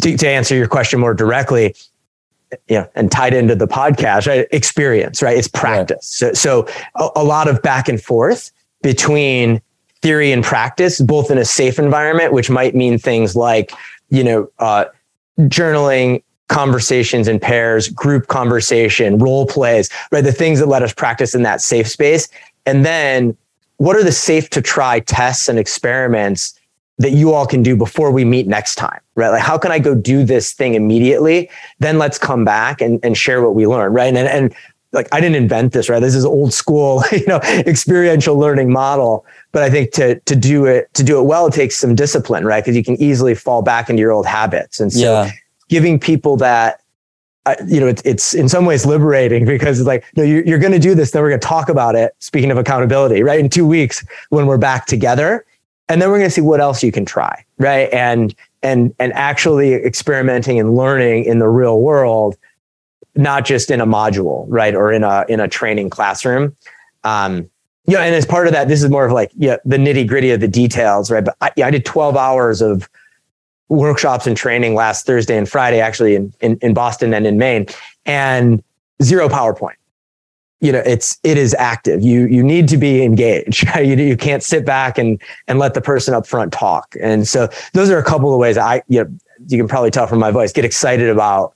to, 0.00 0.16
to 0.16 0.28
answer 0.28 0.54
your 0.54 0.68
question 0.68 0.98
more 0.98 1.14
directly 1.14 1.74
you 2.68 2.76
know, 2.76 2.88
and 2.94 3.10
tied 3.10 3.34
into 3.34 3.54
the 3.54 3.66
podcast, 3.66 4.26
right? 4.26 4.46
Experience, 4.50 5.22
right? 5.22 5.36
It's 5.36 5.48
practice. 5.48 6.06
So, 6.06 6.32
so 6.32 6.68
a, 6.96 7.08
a, 7.16 7.24
lot 7.24 7.48
of 7.48 7.62
back 7.62 7.88
and 7.88 8.00
forth 8.00 8.52
between 8.82 9.60
theory 10.02 10.32
and 10.32 10.44
practice, 10.44 11.00
both 11.00 11.30
in 11.30 11.38
a 11.38 11.44
safe 11.44 11.78
environment, 11.78 12.32
which 12.32 12.50
might 12.50 12.74
mean 12.74 12.98
things 12.98 13.36
like, 13.36 13.72
you 14.10 14.22
know, 14.22 14.50
uh, 14.58 14.86
journaling, 15.40 16.22
conversations 16.52 17.28
in 17.28 17.40
pairs, 17.40 17.88
group 17.88 18.26
conversation, 18.26 19.16
role 19.18 19.46
plays, 19.46 19.88
right? 20.12 20.22
The 20.22 20.32
things 20.32 20.58
that 20.58 20.66
let 20.66 20.82
us 20.82 20.92
practice 20.92 21.34
in 21.34 21.42
that 21.44 21.62
safe 21.62 21.88
space. 21.88 22.28
And 22.66 22.84
then 22.84 23.36
what 23.78 23.96
are 23.96 24.04
the 24.04 24.12
safe 24.12 24.50
to 24.50 24.60
try 24.60 25.00
tests 25.00 25.48
and 25.48 25.58
experiments 25.58 26.54
that 26.98 27.12
you 27.12 27.32
all 27.32 27.46
can 27.46 27.62
do 27.62 27.74
before 27.74 28.10
we 28.10 28.24
meet 28.24 28.46
next 28.46 28.74
time, 28.74 29.00
right? 29.14 29.30
Like, 29.30 29.40
how 29.40 29.56
can 29.56 29.72
I 29.72 29.78
go 29.78 29.94
do 29.94 30.24
this 30.24 30.52
thing 30.52 30.74
immediately? 30.74 31.48
Then 31.78 31.98
let's 31.98 32.18
come 32.18 32.44
back 32.44 32.82
and, 32.82 33.00
and 33.02 33.16
share 33.16 33.40
what 33.40 33.54
we 33.54 33.66
learned, 33.66 33.94
right? 33.94 34.14
And, 34.14 34.18
and 34.18 34.54
like, 34.92 35.08
I 35.10 35.22
didn't 35.22 35.36
invent 35.36 35.72
this, 35.72 35.88
right? 35.88 36.00
This 36.00 36.14
is 36.14 36.26
old 36.26 36.52
school, 36.52 37.02
you 37.12 37.26
know, 37.26 37.40
experiential 37.66 38.38
learning 38.38 38.70
model. 38.70 39.24
But 39.52 39.62
I 39.62 39.70
think 39.70 39.92
to, 39.92 40.20
to 40.20 40.36
do 40.36 40.66
it, 40.66 40.92
to 40.94 41.02
do 41.02 41.18
it 41.18 41.22
well, 41.22 41.46
it 41.46 41.54
takes 41.54 41.76
some 41.78 41.94
discipline, 41.94 42.44
right? 42.44 42.62
Because 42.62 42.76
you 42.76 42.84
can 42.84 43.00
easily 43.00 43.34
fall 43.34 43.62
back 43.62 43.88
into 43.88 44.00
your 44.00 44.12
old 44.12 44.26
habits. 44.26 44.80
And 44.80 44.92
so 44.92 45.00
yeah 45.00 45.30
giving 45.72 45.98
people 45.98 46.36
that 46.36 46.82
uh, 47.46 47.54
you 47.66 47.80
know, 47.80 47.86
it's, 47.88 48.02
it's 48.02 48.34
in 48.34 48.46
some 48.46 48.66
ways 48.66 48.84
liberating 48.84 49.46
because 49.56 49.80
it's 49.80 49.86
like, 49.86 50.04
no, 50.16 50.22
you're, 50.22 50.44
you're 50.44 50.58
going 50.58 50.72
to 50.72 50.78
do 50.78 50.94
this. 50.94 51.12
Then 51.12 51.22
we're 51.22 51.30
going 51.30 51.40
to 51.40 51.48
talk 51.48 51.70
about 51.70 51.94
it. 51.94 52.14
Speaking 52.18 52.50
of 52.50 52.58
accountability, 52.58 53.22
right? 53.22 53.40
In 53.40 53.48
two 53.48 53.66
weeks 53.66 54.04
when 54.28 54.46
we're 54.46 54.58
back 54.58 54.84
together, 54.84 55.46
and 55.88 56.00
then 56.00 56.10
we're 56.10 56.18
going 56.18 56.28
to 56.28 56.34
see 56.34 56.42
what 56.42 56.60
else 56.60 56.82
you 56.82 56.92
can 56.92 57.06
try, 57.06 57.42
right? 57.56 57.90
And 57.90 58.34
and 58.62 58.94
and 59.00 59.14
actually 59.14 59.72
experimenting 59.72 60.60
and 60.60 60.76
learning 60.76 61.24
in 61.24 61.38
the 61.38 61.48
real 61.48 61.80
world, 61.80 62.36
not 63.16 63.46
just 63.46 63.70
in 63.70 63.80
a 63.80 63.86
module, 63.86 64.44
right, 64.48 64.74
or 64.74 64.92
in 64.92 65.02
a 65.02 65.24
in 65.28 65.40
a 65.40 65.48
training 65.48 65.88
classroom. 65.88 66.54
Um, 67.02 67.48
and 67.88 68.14
as 68.14 68.26
part 68.26 68.46
of 68.46 68.52
that, 68.52 68.68
this 68.68 68.82
is 68.82 68.90
more 68.90 69.06
of 69.06 69.12
like 69.12 69.32
yeah, 69.34 69.56
the 69.64 69.78
nitty 69.78 70.06
gritty 70.06 70.30
of 70.32 70.40
the 70.40 70.48
details, 70.48 71.10
right? 71.10 71.24
But 71.24 71.34
I, 71.40 71.50
yeah, 71.56 71.66
I 71.66 71.70
did 71.70 71.86
12 71.86 72.14
hours 72.14 72.60
of 72.60 72.88
workshops 73.72 74.26
and 74.26 74.36
training 74.36 74.74
last 74.74 75.06
Thursday 75.06 75.36
and 75.36 75.48
Friday, 75.48 75.80
actually 75.80 76.14
in, 76.14 76.32
in, 76.40 76.58
in 76.60 76.74
Boston 76.74 77.14
and 77.14 77.26
in 77.26 77.38
Maine, 77.38 77.66
and 78.06 78.62
zero 79.02 79.28
PowerPoint. 79.28 79.76
You 80.60 80.70
know, 80.70 80.82
it's 80.86 81.18
it 81.24 81.38
is 81.38 81.54
active. 81.54 82.02
You 82.02 82.26
you 82.26 82.42
need 82.42 82.68
to 82.68 82.76
be 82.76 83.02
engaged. 83.02 83.66
You 83.76 83.96
you 83.96 84.16
can't 84.16 84.42
sit 84.42 84.64
back 84.64 84.96
and 84.96 85.20
and 85.48 85.58
let 85.58 85.74
the 85.74 85.80
person 85.80 86.14
up 86.14 86.26
front 86.26 86.52
talk. 86.52 86.94
And 87.00 87.26
so 87.26 87.48
those 87.72 87.90
are 87.90 87.98
a 87.98 88.04
couple 88.04 88.32
of 88.32 88.38
ways 88.38 88.56
I 88.56 88.82
you 88.86 89.02
know, 89.02 89.10
you 89.48 89.58
can 89.58 89.66
probably 89.66 89.90
tell 89.90 90.06
from 90.06 90.20
my 90.20 90.30
voice 90.30 90.52
get 90.52 90.64
excited 90.64 91.08
about 91.08 91.54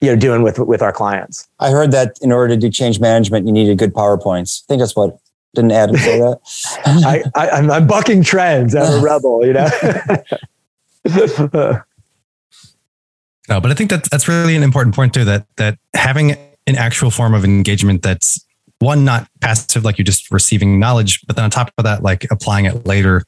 you 0.00 0.10
know 0.10 0.16
doing 0.16 0.42
with 0.42 0.58
with 0.58 0.82
our 0.82 0.92
clients. 0.92 1.48
I 1.60 1.70
heard 1.70 1.92
that 1.92 2.18
in 2.20 2.32
order 2.32 2.54
to 2.54 2.60
do 2.60 2.68
change 2.68 2.98
management, 2.98 3.46
you 3.46 3.52
needed 3.52 3.78
good 3.78 3.94
PowerPoints. 3.94 4.64
I 4.64 4.66
think 4.66 4.80
that's 4.80 4.96
what 4.96 5.18
didn't 5.54 5.72
Adam 5.72 5.96
say 5.96 6.18
that? 6.18 6.40
I, 6.86 7.22
I 7.36 7.50
I'm, 7.50 7.70
I'm 7.70 7.86
bucking 7.86 8.24
trends. 8.24 8.74
I'm 8.74 9.00
a 9.00 9.04
rebel, 9.04 9.46
you 9.46 9.52
know. 9.52 9.68
no, 11.52 11.82
but 13.48 13.70
I 13.70 13.74
think 13.74 13.90
that's 13.90 14.08
that's 14.08 14.28
really 14.28 14.56
an 14.56 14.62
important 14.62 14.94
point 14.94 15.14
too. 15.14 15.24
That 15.24 15.46
that 15.56 15.78
having 15.94 16.32
an 16.66 16.76
actual 16.76 17.10
form 17.10 17.34
of 17.34 17.44
engagement 17.44 18.02
that's 18.02 18.44
one 18.78 19.04
not 19.04 19.28
passive, 19.40 19.84
like 19.84 19.98
you're 19.98 20.04
just 20.04 20.30
receiving 20.30 20.78
knowledge, 20.78 21.20
but 21.26 21.36
then 21.36 21.44
on 21.44 21.50
top 21.50 21.72
of 21.78 21.84
that, 21.84 22.02
like 22.02 22.26
applying 22.30 22.66
it 22.66 22.86
later 22.86 23.24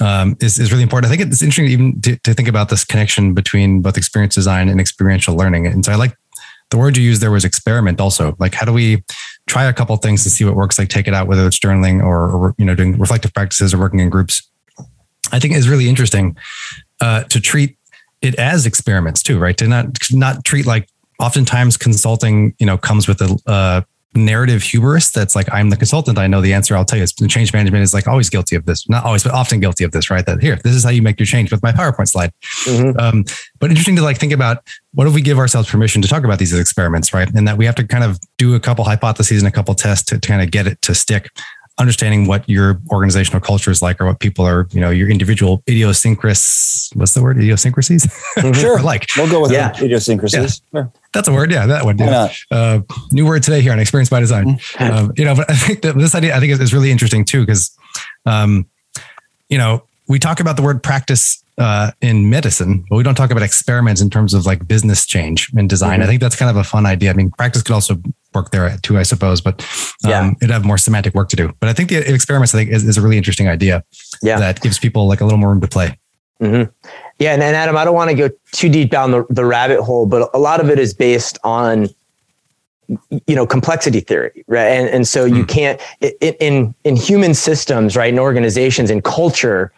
um, 0.00 0.36
is 0.40 0.58
is 0.58 0.70
really 0.70 0.82
important. 0.82 1.12
I 1.12 1.16
think 1.16 1.30
it's 1.30 1.42
interesting 1.42 1.66
even 1.66 2.00
to, 2.02 2.16
to 2.16 2.34
think 2.34 2.48
about 2.48 2.68
this 2.68 2.84
connection 2.84 3.34
between 3.34 3.80
both 3.82 3.96
experience 3.96 4.34
design 4.34 4.68
and 4.68 4.80
experiential 4.80 5.34
learning. 5.34 5.66
And 5.66 5.84
so 5.84 5.92
I 5.92 5.96
like 5.96 6.14
the 6.70 6.76
word 6.76 6.96
you 6.96 7.02
used 7.02 7.22
there 7.22 7.30
was 7.30 7.44
experiment 7.44 8.00
also 8.00 8.36
like 8.38 8.54
how 8.54 8.66
do 8.66 8.72
we 8.72 9.02
try 9.46 9.64
a 9.64 9.72
couple 9.72 9.96
things 9.96 10.22
to 10.22 10.30
see 10.30 10.44
what 10.44 10.54
works 10.54 10.78
like 10.78 10.88
take 10.88 11.08
it 11.08 11.14
out 11.14 11.26
whether 11.26 11.46
it's 11.46 11.58
journaling 11.58 12.02
or, 12.02 12.30
or, 12.30 12.54
you 12.58 12.64
know 12.64 12.74
doing 12.74 12.98
reflective 12.98 13.32
practices 13.32 13.72
or 13.72 13.78
working 13.78 14.00
in 14.00 14.10
groups 14.10 14.42
i 15.32 15.38
think 15.38 15.54
is 15.54 15.68
really 15.68 15.88
interesting 15.88 16.36
uh, 17.00 17.24
to 17.24 17.40
treat 17.40 17.76
it 18.22 18.34
as 18.36 18.66
experiments 18.66 19.22
too, 19.22 19.38
right? 19.38 19.56
To 19.58 19.68
not 19.68 19.86
not 20.12 20.44
treat 20.44 20.66
like 20.66 20.88
oftentimes 21.18 21.76
consulting, 21.76 22.54
you 22.58 22.66
know, 22.66 22.78
comes 22.78 23.08
with 23.08 23.20
a 23.20 23.38
uh, 23.46 23.80
narrative 24.14 24.62
hubris 24.62 25.10
that's 25.10 25.36
like 25.36 25.46
I'm 25.52 25.70
the 25.70 25.76
consultant, 25.76 26.18
I 26.18 26.26
know 26.26 26.40
the 26.40 26.52
answer. 26.52 26.76
I'll 26.76 26.84
tell 26.84 26.98
you. 26.98 27.04
It's, 27.04 27.12
change 27.12 27.52
management 27.52 27.82
is 27.82 27.94
like 27.94 28.08
always 28.08 28.30
guilty 28.30 28.56
of 28.56 28.64
this, 28.64 28.88
not 28.88 29.04
always, 29.04 29.22
but 29.22 29.32
often 29.32 29.60
guilty 29.60 29.84
of 29.84 29.92
this, 29.92 30.10
right? 30.10 30.24
That 30.24 30.40
here, 30.40 30.56
this 30.56 30.74
is 30.74 30.84
how 30.84 30.90
you 30.90 31.02
make 31.02 31.18
your 31.18 31.26
change 31.26 31.50
with 31.50 31.62
my 31.62 31.72
PowerPoint 31.72 32.08
slide. 32.08 32.32
Mm-hmm. 32.64 32.98
Um, 32.98 33.24
but 33.58 33.70
interesting 33.70 33.96
to 33.96 34.02
like 34.02 34.18
think 34.18 34.32
about 34.32 34.66
what 34.94 35.06
if 35.06 35.14
we 35.14 35.20
give 35.20 35.38
ourselves 35.38 35.70
permission 35.70 36.02
to 36.02 36.08
talk 36.08 36.24
about 36.24 36.38
these 36.38 36.52
as 36.52 36.58
experiments, 36.58 37.12
right? 37.12 37.32
And 37.34 37.46
that 37.46 37.58
we 37.58 37.66
have 37.66 37.74
to 37.76 37.86
kind 37.86 38.04
of 38.04 38.18
do 38.38 38.54
a 38.54 38.60
couple 38.60 38.84
hypotheses 38.84 39.42
and 39.42 39.48
a 39.48 39.52
couple 39.52 39.74
tests 39.74 40.04
to, 40.06 40.18
to 40.18 40.28
kind 40.28 40.42
of 40.42 40.50
get 40.50 40.66
it 40.66 40.80
to 40.82 40.94
stick. 40.94 41.30
Understanding 41.78 42.26
what 42.26 42.48
your 42.48 42.80
organizational 42.90 43.40
culture 43.40 43.70
is 43.70 43.80
like 43.80 44.00
or 44.00 44.06
what 44.06 44.18
people 44.20 44.44
are, 44.44 44.66
you 44.72 44.80
know, 44.80 44.90
your 44.90 45.08
individual 45.08 45.62
idiosyncrasies. 45.68 46.90
What's 46.94 47.14
the 47.14 47.22
word? 47.22 47.38
Idiosyncrasies? 47.38 48.06
Sure. 48.54 48.80
like, 48.82 49.06
We'll 49.16 49.30
go 49.30 49.40
with 49.40 49.52
Yeah. 49.52 49.72
yeah. 49.78 49.84
idiosyncrasies. 49.84 50.62
Sure. 50.72 50.90
that's 51.12 51.28
a 51.28 51.32
word. 51.32 51.50
Yeah, 51.52 51.66
that 51.66 51.84
one. 51.84 51.96
Why 51.96 52.06
Yeah. 52.06 52.10
not? 52.10 52.36
Uh, 52.50 52.80
new 53.12 53.26
word 53.26 53.42
today 53.42 53.60
here 53.60 53.72
on 53.72 53.78
Experience 53.78 54.10
by 54.10 54.20
Design. 54.20 54.58
um, 54.78 55.12
you 55.16 55.24
know, 55.24 55.34
but 55.34 55.50
I 55.50 55.54
think 55.54 55.82
that 55.82 55.96
this 55.96 56.14
idea 56.14 56.36
I 56.36 56.40
think 56.40 56.52
is, 56.52 56.60
is 56.60 56.74
really 56.74 56.90
interesting 56.90 57.24
too 57.24 57.40
because, 57.44 57.70
um, 58.26 58.66
you 59.48 59.58
know, 59.58 59.84
we 60.08 60.18
talk 60.18 60.40
about 60.40 60.56
the 60.56 60.62
word 60.62 60.82
practice 60.82 61.42
uh, 61.58 61.90
in 62.00 62.30
medicine, 62.30 62.84
but 62.88 62.96
we 62.96 63.02
don't 63.02 63.14
talk 63.16 63.30
about 63.30 63.42
experiments 63.42 64.00
in 64.00 64.08
terms 64.10 64.32
of 64.32 64.46
like 64.46 64.66
business 64.68 65.04
change 65.04 65.50
and 65.56 65.68
design. 65.68 66.02
I 66.02 66.06
think 66.06 66.20
that's 66.20 66.36
kind 66.36 66.50
of 66.50 66.56
a 66.56 66.64
fun 66.64 66.86
idea. 66.86 67.10
I 67.10 67.14
mean, 67.14 67.30
practice 67.32 67.62
could 67.62 67.72
also 67.74 68.00
work 68.34 68.50
there 68.50 68.76
too, 68.82 68.98
I 68.98 69.02
suppose, 69.02 69.40
but 69.40 69.62
um, 70.04 70.10
Yeah. 70.10 70.30
it'd 70.40 70.50
have 70.50 70.64
more 70.64 70.78
semantic 70.78 71.14
work 71.14 71.28
to 71.30 71.36
do. 71.36 71.52
But 71.60 71.68
I 71.68 71.72
think 71.72 71.88
the 71.88 72.12
experiments, 72.12 72.54
I 72.54 72.58
think, 72.58 72.70
is, 72.70 72.84
is 72.84 72.96
a 72.96 73.00
really 73.02 73.16
interesting 73.16 73.48
idea 73.48 73.84
Yeah. 74.22 74.38
that 74.38 74.60
gives 74.60 74.78
people 74.78 75.06
like 75.08 75.20
a 75.20 75.24
little 75.24 75.38
more 75.38 75.50
room 75.50 75.60
to 75.60 75.68
play. 75.68 75.98
hmm 76.40 76.64
Yeah, 77.18 77.32
and, 77.34 77.42
and 77.42 77.56
Adam, 77.56 77.76
I 77.76 77.84
don't 77.84 77.94
want 77.94 78.10
to 78.10 78.16
go 78.16 78.30
too 78.52 78.68
deep 78.68 78.90
down 78.90 79.10
the, 79.10 79.24
the 79.30 79.44
rabbit 79.44 79.80
hole, 79.80 80.06
but 80.06 80.30
a 80.34 80.38
lot 80.38 80.60
of 80.60 80.70
it 80.70 80.78
is 80.78 80.92
based 80.94 81.38
on 81.44 81.88
you 83.26 83.34
know 83.36 83.46
complexity 83.46 84.00
theory, 84.00 84.44
right? 84.46 84.68
And 84.68 84.88
and 84.88 85.06
so 85.06 85.26
you 85.26 85.44
can't 85.44 85.78
i- 86.02 86.14
i- 86.22 86.36
in 86.40 86.74
in 86.84 86.96
human 86.96 87.34
systems, 87.34 87.96
right? 87.96 88.10
In 88.10 88.18
organizations, 88.18 88.90
in 88.90 89.02
culture, 89.02 89.72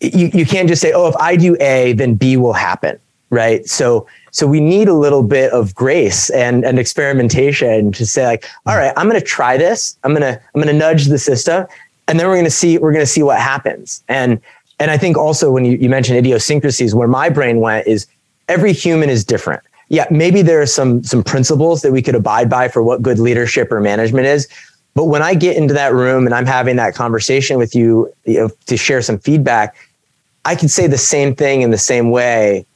you 0.00 0.30
you 0.32 0.46
can't 0.46 0.66
just 0.68 0.80
say, 0.80 0.92
oh, 0.92 1.06
if 1.08 1.16
I 1.16 1.36
do 1.36 1.54
A, 1.60 1.92
then 1.92 2.14
B 2.14 2.38
will 2.38 2.54
happen, 2.54 2.98
right? 3.28 3.66
So 3.68 4.06
so 4.34 4.48
we 4.48 4.58
need 4.58 4.88
a 4.88 4.94
little 4.94 5.22
bit 5.22 5.52
of 5.52 5.76
grace 5.76 6.28
and 6.30 6.64
and 6.64 6.76
experimentation 6.76 7.92
to 7.92 8.04
say 8.04 8.26
like, 8.26 8.42
mm. 8.42 8.50
all 8.66 8.76
right, 8.76 8.92
I'm 8.96 9.08
going 9.08 9.20
to 9.20 9.24
try 9.24 9.56
this. 9.56 9.96
I'm 10.02 10.12
gonna 10.12 10.40
I'm 10.54 10.60
gonna 10.60 10.72
nudge 10.72 11.06
the 11.06 11.18
system, 11.18 11.66
and 12.08 12.18
then 12.18 12.26
we're 12.26 12.34
going 12.34 12.44
to 12.44 12.50
see 12.50 12.76
we're 12.78 12.92
going 12.92 13.04
to 13.04 13.10
see 13.10 13.22
what 13.22 13.38
happens. 13.38 14.02
And 14.08 14.40
and 14.80 14.90
I 14.90 14.98
think 14.98 15.16
also 15.16 15.52
when 15.52 15.64
you, 15.64 15.78
you 15.78 15.88
mentioned 15.88 16.18
idiosyncrasies, 16.18 16.96
where 16.96 17.06
my 17.06 17.28
brain 17.28 17.60
went 17.60 17.86
is 17.86 18.08
every 18.48 18.72
human 18.72 19.08
is 19.08 19.24
different. 19.24 19.62
Yeah, 19.88 20.06
maybe 20.10 20.42
there 20.42 20.60
are 20.60 20.66
some 20.66 21.04
some 21.04 21.22
principles 21.22 21.82
that 21.82 21.92
we 21.92 22.02
could 22.02 22.16
abide 22.16 22.50
by 22.50 22.66
for 22.66 22.82
what 22.82 23.02
good 23.02 23.20
leadership 23.20 23.70
or 23.70 23.80
management 23.80 24.26
is. 24.26 24.48
But 24.94 25.04
when 25.04 25.22
I 25.22 25.34
get 25.34 25.56
into 25.56 25.74
that 25.74 25.94
room 25.94 26.26
and 26.26 26.34
I'm 26.34 26.46
having 26.46 26.74
that 26.76 26.96
conversation 26.96 27.56
with 27.56 27.76
you, 27.76 28.12
you 28.24 28.40
know, 28.40 28.50
to 28.66 28.76
share 28.76 29.00
some 29.00 29.18
feedback, 29.18 29.76
I 30.44 30.56
can 30.56 30.68
say 30.68 30.88
the 30.88 30.98
same 30.98 31.36
thing 31.36 31.62
in 31.62 31.70
the 31.70 31.78
same 31.78 32.10
way, 32.10 32.66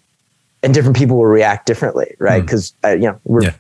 and 0.63 0.75
different 0.75 0.97
people 0.97 1.17
will 1.17 1.27
react 1.27 1.67
differently, 1.67 2.15
right? 2.19 2.41
Hmm. 2.41 2.47
Because 2.47 2.73
uh, 2.85 2.91
you 2.91 3.03
know 3.09 3.21
we're 3.25 3.45
Yeah. 3.45 3.55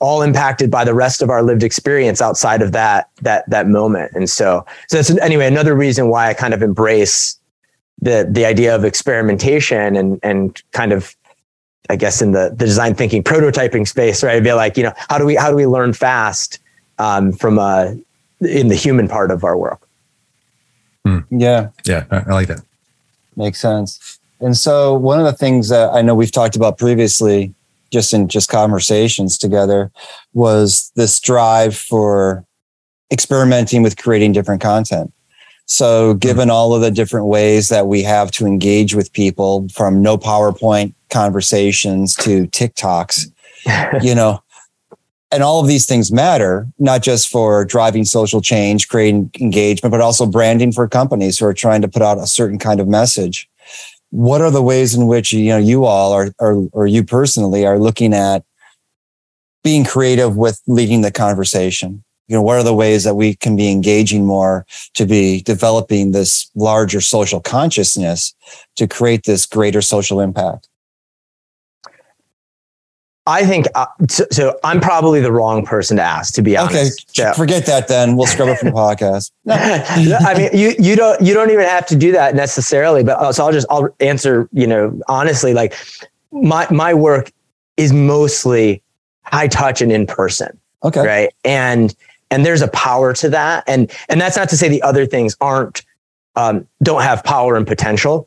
all 0.00 0.22
impacted 0.22 0.70
by 0.70 0.84
the 0.84 0.94
rest 0.94 1.22
of 1.22 1.30
our 1.30 1.42
lived 1.42 1.62
experience 1.62 2.20
outside 2.22 2.62
of 2.62 2.72
that 2.72 3.08
that 3.22 3.48
that 3.50 3.66
moment. 3.68 4.12
And 4.14 4.28
so, 4.30 4.64
so 4.88 4.96
that's 4.98 5.10
anyway 5.18 5.46
another 5.46 5.74
reason 5.74 6.08
why 6.08 6.28
I 6.28 6.34
kind 6.34 6.54
of 6.54 6.62
embrace 6.62 7.36
the 8.00 8.28
the 8.30 8.44
idea 8.44 8.74
of 8.74 8.84
experimentation 8.84 9.96
and 9.96 10.20
and 10.22 10.62
kind 10.72 10.92
of 10.92 11.14
I 11.90 11.96
guess 11.96 12.20
in 12.20 12.32
the, 12.32 12.50
the 12.50 12.66
design 12.66 12.94
thinking 12.94 13.22
prototyping 13.24 13.88
space, 13.88 14.22
right? 14.22 14.36
I'd 14.36 14.44
be 14.44 14.52
like, 14.52 14.76
you 14.76 14.82
know, 14.82 14.92
how 15.08 15.16
do 15.18 15.24
we 15.24 15.36
how 15.36 15.50
do 15.50 15.56
we 15.56 15.66
learn 15.66 15.92
fast 15.94 16.58
um, 16.98 17.32
from 17.32 17.58
uh, 17.58 17.92
in 18.40 18.68
the 18.68 18.74
human 18.74 19.08
part 19.08 19.30
of 19.30 19.42
our 19.42 19.56
work? 19.56 19.80
Yeah. 21.30 21.70
Yeah, 21.86 22.04
I, 22.10 22.16
I 22.18 22.32
like 22.34 22.48
that. 22.48 22.60
Makes 23.34 23.60
sense. 23.60 24.17
And 24.40 24.56
so 24.56 24.94
one 24.94 25.18
of 25.18 25.24
the 25.24 25.32
things 25.32 25.68
that 25.68 25.92
I 25.92 26.02
know 26.02 26.14
we've 26.14 26.32
talked 26.32 26.56
about 26.56 26.78
previously, 26.78 27.54
just 27.90 28.12
in 28.12 28.28
just 28.28 28.48
conversations 28.48 29.36
together, 29.38 29.90
was 30.32 30.92
this 30.94 31.18
drive 31.20 31.76
for 31.76 32.44
experimenting 33.12 33.82
with 33.82 33.96
creating 33.96 34.32
different 34.32 34.60
content. 34.60 35.12
So 35.66 36.14
given 36.14 36.48
all 36.50 36.74
of 36.74 36.80
the 36.80 36.90
different 36.90 37.26
ways 37.26 37.68
that 37.68 37.86
we 37.86 38.02
have 38.02 38.30
to 38.32 38.46
engage 38.46 38.94
with 38.94 39.12
people 39.12 39.68
from 39.74 40.02
no 40.02 40.16
PowerPoint 40.16 40.94
conversations 41.10 42.14
to 42.16 42.46
TikToks, 42.48 43.30
you 44.02 44.14
know, 44.14 44.42
and 45.30 45.42
all 45.42 45.60
of 45.60 45.66
these 45.66 45.84
things 45.84 46.10
matter, 46.10 46.66
not 46.78 47.02
just 47.02 47.28
for 47.28 47.64
driving 47.64 48.04
social 48.04 48.40
change, 48.40 48.88
creating 48.88 49.30
engagement, 49.40 49.90
but 49.90 50.00
also 50.00 50.24
branding 50.24 50.72
for 50.72 50.88
companies 50.88 51.38
who 51.38 51.44
are 51.44 51.54
trying 51.54 51.82
to 51.82 51.88
put 51.88 52.00
out 52.00 52.18
a 52.18 52.26
certain 52.26 52.58
kind 52.58 52.80
of 52.80 52.88
message. 52.88 53.48
What 54.10 54.40
are 54.40 54.50
the 54.50 54.62
ways 54.62 54.94
in 54.94 55.06
which 55.06 55.32
you 55.32 55.48
know 55.48 55.58
you 55.58 55.84
all 55.84 56.12
are, 56.12 56.32
or 56.38 56.68
or 56.72 56.86
you 56.86 57.04
personally 57.04 57.66
are 57.66 57.78
looking 57.78 58.14
at 58.14 58.44
being 59.62 59.84
creative 59.84 60.36
with 60.36 60.60
leading 60.66 61.02
the 61.02 61.12
conversation? 61.12 62.04
You 62.26 62.36
know, 62.36 62.42
what 62.42 62.58
are 62.58 62.62
the 62.62 62.74
ways 62.74 63.04
that 63.04 63.14
we 63.14 63.34
can 63.34 63.56
be 63.56 63.70
engaging 63.70 64.26
more 64.26 64.66
to 64.94 65.06
be 65.06 65.40
developing 65.42 66.12
this 66.12 66.50
larger 66.54 67.00
social 67.00 67.40
consciousness 67.40 68.34
to 68.76 68.86
create 68.86 69.24
this 69.24 69.46
greater 69.46 69.80
social 69.80 70.20
impact? 70.20 70.68
I 73.28 73.44
think 73.44 73.66
uh, 73.74 73.86
so, 74.08 74.24
so. 74.30 74.58
I'm 74.64 74.80
probably 74.80 75.20
the 75.20 75.30
wrong 75.30 75.64
person 75.64 75.96
to 75.98 76.02
ask, 76.02 76.32
to 76.34 76.42
be 76.42 76.56
Okay, 76.56 76.78
honest. 76.80 77.16
Yeah. 77.18 77.34
forget 77.34 77.66
that 77.66 77.86
then. 77.86 78.16
We'll 78.16 78.26
scrub 78.26 78.48
it 78.48 78.58
from 78.58 78.70
the 78.70 78.74
podcast. 78.74 79.30
I 79.48 80.34
mean, 80.36 80.50
you 80.52 80.74
you 80.78 80.96
don't 80.96 81.20
you 81.20 81.34
don't 81.34 81.50
even 81.50 81.66
have 81.66 81.86
to 81.88 81.96
do 81.96 82.10
that 82.12 82.34
necessarily. 82.34 83.04
But 83.04 83.18
uh, 83.18 83.32
so 83.32 83.44
I'll 83.44 83.52
just 83.52 83.66
I'll 83.70 83.94
answer. 84.00 84.48
You 84.52 84.66
know, 84.66 85.00
honestly, 85.08 85.52
like 85.52 85.74
my 86.32 86.66
my 86.70 86.94
work 86.94 87.30
is 87.76 87.92
mostly 87.92 88.82
high 89.24 89.46
touch 89.48 89.82
and 89.82 89.92
in 89.92 90.06
person, 90.06 90.58
Okay. 90.82 91.06
right? 91.06 91.30
And 91.44 91.94
and 92.30 92.46
there's 92.46 92.62
a 92.62 92.68
power 92.68 93.12
to 93.14 93.28
that, 93.28 93.62
and 93.66 93.92
and 94.08 94.20
that's 94.20 94.36
not 94.36 94.48
to 94.48 94.56
say 94.56 94.68
the 94.68 94.82
other 94.82 95.04
things 95.06 95.36
aren't 95.40 95.84
um, 96.36 96.66
don't 96.82 97.02
have 97.02 97.22
power 97.24 97.56
and 97.56 97.66
potential, 97.66 98.26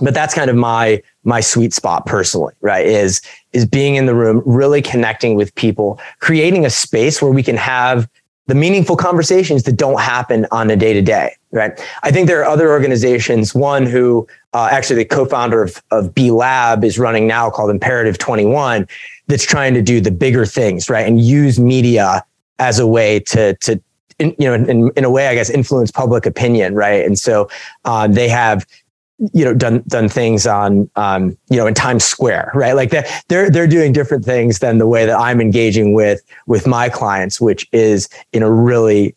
but 0.00 0.14
that's 0.14 0.34
kind 0.34 0.50
of 0.50 0.56
my 0.56 1.02
my 1.24 1.40
sweet 1.40 1.72
spot 1.72 2.06
personally, 2.06 2.54
right? 2.60 2.86
Is 2.86 3.20
is 3.52 3.66
being 3.66 3.96
in 3.96 4.06
the 4.06 4.14
room, 4.14 4.42
really 4.44 4.82
connecting 4.82 5.34
with 5.34 5.54
people, 5.54 6.00
creating 6.20 6.64
a 6.64 6.70
space 6.70 7.20
where 7.20 7.32
we 7.32 7.42
can 7.42 7.56
have 7.56 8.08
the 8.50 8.54
meaningful 8.56 8.96
conversations 8.96 9.62
that 9.62 9.76
don't 9.76 10.00
happen 10.00 10.44
on 10.50 10.68
a 10.70 10.76
day 10.76 10.92
to 10.92 11.00
day, 11.00 11.32
right? 11.52 11.80
I 12.02 12.10
think 12.10 12.26
there 12.26 12.40
are 12.40 12.44
other 12.44 12.70
organizations, 12.70 13.54
one 13.54 13.86
who 13.86 14.26
uh, 14.52 14.68
actually 14.72 14.96
the 14.96 15.04
co-founder 15.04 15.62
of, 15.62 15.80
of 15.92 16.12
B 16.12 16.32
Lab 16.32 16.82
is 16.82 16.98
running 16.98 17.28
now 17.28 17.48
called 17.48 17.70
Imperative 17.70 18.18
21, 18.18 18.88
that's 19.28 19.46
trying 19.46 19.72
to 19.74 19.82
do 19.82 20.00
the 20.00 20.10
bigger 20.10 20.44
things, 20.44 20.90
right? 20.90 21.06
And 21.06 21.20
use 21.20 21.60
media 21.60 22.24
as 22.58 22.80
a 22.80 22.88
way 22.88 23.20
to, 23.20 23.54
to, 23.54 23.80
in, 24.18 24.34
you 24.36 24.46
know, 24.46 24.54
in, 24.54 24.90
in 24.96 25.04
a 25.04 25.10
way, 25.10 25.28
I 25.28 25.34
guess, 25.36 25.48
influence 25.48 25.92
public 25.92 26.26
opinion, 26.26 26.74
right? 26.74 27.06
And 27.06 27.16
so 27.16 27.48
um, 27.84 28.14
they 28.14 28.28
have 28.28 28.66
you 29.32 29.44
know 29.44 29.54
done 29.54 29.82
done 29.86 30.08
things 30.08 30.46
on 30.46 30.90
um, 30.96 31.36
you 31.50 31.56
know 31.56 31.66
in 31.66 31.74
Times 31.74 32.04
Square, 32.04 32.52
right? 32.54 32.72
Like 32.72 32.90
that 32.90 33.24
they're 33.28 33.50
they're 33.50 33.66
doing 33.66 33.92
different 33.92 34.24
things 34.24 34.60
than 34.60 34.78
the 34.78 34.86
way 34.86 35.06
that 35.06 35.18
I'm 35.18 35.40
engaging 35.40 35.92
with 35.92 36.22
with 36.46 36.66
my 36.66 36.88
clients, 36.88 37.40
which 37.40 37.68
is 37.72 38.08
in 38.32 38.42
a 38.42 38.50
really 38.50 39.14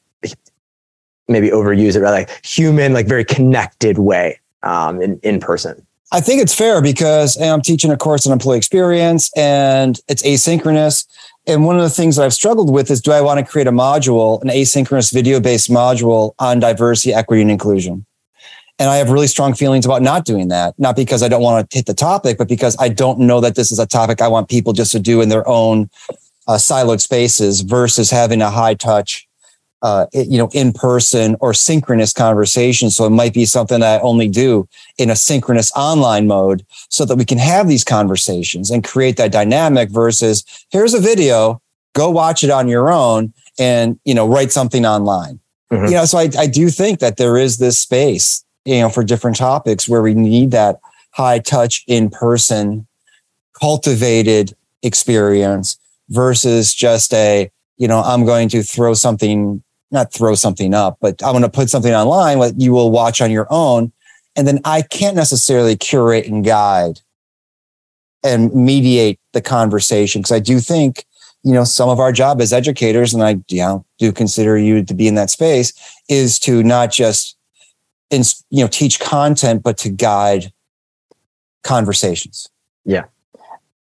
maybe 1.28 1.49
overuse 1.49 1.95
it, 1.95 2.01
right? 2.01 2.12
Like 2.12 2.45
human, 2.45 2.93
like 2.93 3.08
very 3.08 3.26
connected 3.26 3.97
way 3.97 4.39
um, 4.64 5.01
in 5.01 5.20
in 5.24 5.39
person. 5.39 5.86
I 6.12 6.20
think 6.22 6.43
it's 6.43 6.54
fair 6.54 6.80
because 6.80 7.41
I'm 7.41 7.62
teaching 7.62 7.89
a 7.89 7.97
course 7.97 8.28
on 8.28 8.34
employee 8.34 8.58
experience 8.58 9.32
and 9.36 9.99
it's 10.08 10.22
asynchronous. 10.22 11.08
And 11.47 11.66
one 11.66 11.76
of 11.76 11.82
the 11.82 11.89
things 11.89 12.18
that 12.18 12.24
I've 12.24 12.36
struggled 12.36 12.72
with 12.72 12.91
is 12.91 13.01
do 13.01 13.12
I 13.12 13.22
want 13.22 13.39
to 13.39 13.45
create 13.45 13.68
a 13.68 13.72
module, 13.72 14.39
an 14.43 14.49
asynchronous 14.49 15.12
video 15.12 15.39
based 15.39 15.72
module 15.72 16.34
on 16.38 16.60
diversity, 16.60 17.14
equity, 17.14 17.41
and 17.41 17.49
inclusion? 17.49 18.06
And 18.80 18.89
I 18.89 18.97
have 18.97 19.11
really 19.11 19.28
strong 19.28 19.53
feelings 19.53 19.86
about 19.86 20.01
not 20.01 20.26
doing 20.26 20.47
that, 20.47 20.74
not 20.80 20.95
because 20.95 21.21
I 21.21 21.28
don't 21.28 21.43
want 21.43 21.69
to 21.69 21.78
hit 21.78 21.86
the 21.86 21.93
topic, 21.93 22.38
but 22.38 22.47
because 22.47 22.76
I 22.80 22.89
don't 22.89 23.19
know 23.19 23.39
that 23.39 23.55
this 23.55 23.71
is 23.71 23.80
a 23.80 23.86
topic 23.86 24.21
I 24.21 24.28
want 24.28 24.49
people 24.49 24.74
just 24.74 24.91
to 24.93 24.99
do 24.99 25.21
in 25.21 25.30
their 25.30 25.47
own 25.47 25.89
uh, 26.47 26.53
siloed 26.53 26.99
spaces 26.99 27.61
versus 27.61 28.09
having 28.09 28.41
a 28.41 28.49
high 28.49 28.74
touch, 28.74 29.28
uh, 29.84 30.07
you 30.13 30.38
know, 30.38 30.49
in 30.53 30.74
person 30.74 31.36
or 31.39 31.53
synchronous 31.53 32.13
conversation. 32.13 32.89
So 32.89 33.05
it 33.05 33.11
might 33.11 33.34
be 33.34 33.45
something 33.45 33.80
that 33.80 33.99
I 33.99 34.03
only 34.03 34.28
do 34.28 34.67
in 34.97 35.09
a 35.09 35.15
synchronous 35.15 35.71
online 35.76 36.26
mode 36.26 36.65
so 36.89 37.05
that 37.05 37.15
we 37.15 37.26
can 37.26 37.38
have 37.38 37.67
these 37.67 37.84
conversations 37.84 38.71
and 38.71 38.84
create 38.84 39.17
that 39.17 39.32
dynamic 39.32 39.91
versus 39.91 40.43
here's 40.71 40.93
a 40.93 40.99
video, 40.99 41.61
go 41.93 42.09
watch 42.09 42.43
it 42.43 42.49
on 42.49 42.67
your 42.67 42.91
own 42.91 43.34
and, 43.59 43.99
you 44.03 44.15
know, 44.15 44.28
write 44.28 44.51
something 44.51 44.86
online. 44.86 45.39
Mhm. 45.71 45.89
You 45.89 45.95
know, 45.95 46.05
so 46.05 46.17
I, 46.17 46.30
I 46.38 46.47
do 46.47 46.69
think 46.69 46.99
that 46.99 47.17
there 47.17 47.38
is 47.38 47.57
this 47.57 47.78
space, 47.78 48.43
you 48.66 48.80
know, 48.80 48.89
for 48.89 49.03
different 49.03 49.38
topics 49.38 49.88
where 49.88 50.01
we 50.01 50.14
need 50.14 50.51
that 50.51 50.80
high 51.11 51.39
touch 51.39 51.84
in 51.88 52.09
person 52.09 52.88
cultivated 53.59 54.55
experience 54.82 55.78
versus 56.09 56.74
just 56.74 57.14
a, 57.14 57.51
you 57.78 57.88
know, 57.88 58.01
I'm 58.01 58.26
going 58.26 58.49
to 58.49 58.64
throw 58.64 58.93
something, 58.93 59.64
not 59.91 60.11
throw 60.11 60.36
something 60.36 60.74
up, 60.74 60.97
but 61.01 61.22
I'm 61.24 61.34
going 61.34 61.43
to 61.43 61.49
put 61.49 61.70
something 61.70 61.93
online 61.93 62.39
that 62.39 62.59
you 62.59 62.72
will 62.72 62.91
watch 62.91 63.22
on 63.22 63.32
your 63.32 63.47
own. 63.49 63.91
And 64.36 64.47
then 64.47 64.59
I 64.66 64.82
can't 64.82 65.16
necessarily 65.16 65.76
curate 65.76 66.26
and 66.26 66.43
guide 66.43 67.01
and 68.24 68.53
mediate 68.53 69.20
the 69.34 69.41
conversation 69.41 70.22
because 70.22 70.32
I 70.32 70.39
do 70.39 70.59
think 70.59 71.05
you 71.43 71.53
know, 71.53 71.66
some 71.66 71.89
of 71.89 71.99
our 71.99 72.11
job 72.11 72.41
as 72.41 72.53
educators, 72.53 73.14
and 73.14 73.22
I 73.22 73.41
you 73.49 73.57
know, 73.57 73.86
do 73.99 74.11
consider 74.11 74.57
you 74.57 74.84
to 74.84 74.93
be 74.93 75.07
in 75.07 75.16
that 75.16 75.30
space, 75.30 75.74
is 76.09 76.39
to 76.39 76.64
not 76.64 76.91
just 76.91 77.38
in, 78.14 78.24
you 78.49 78.64
know 78.64 78.68
teach 78.68 78.99
content, 78.99 79.64
but 79.64 79.78
to 79.80 79.89
guide 79.89 80.51
conversations. 81.64 82.49
Yeah. 82.86 83.05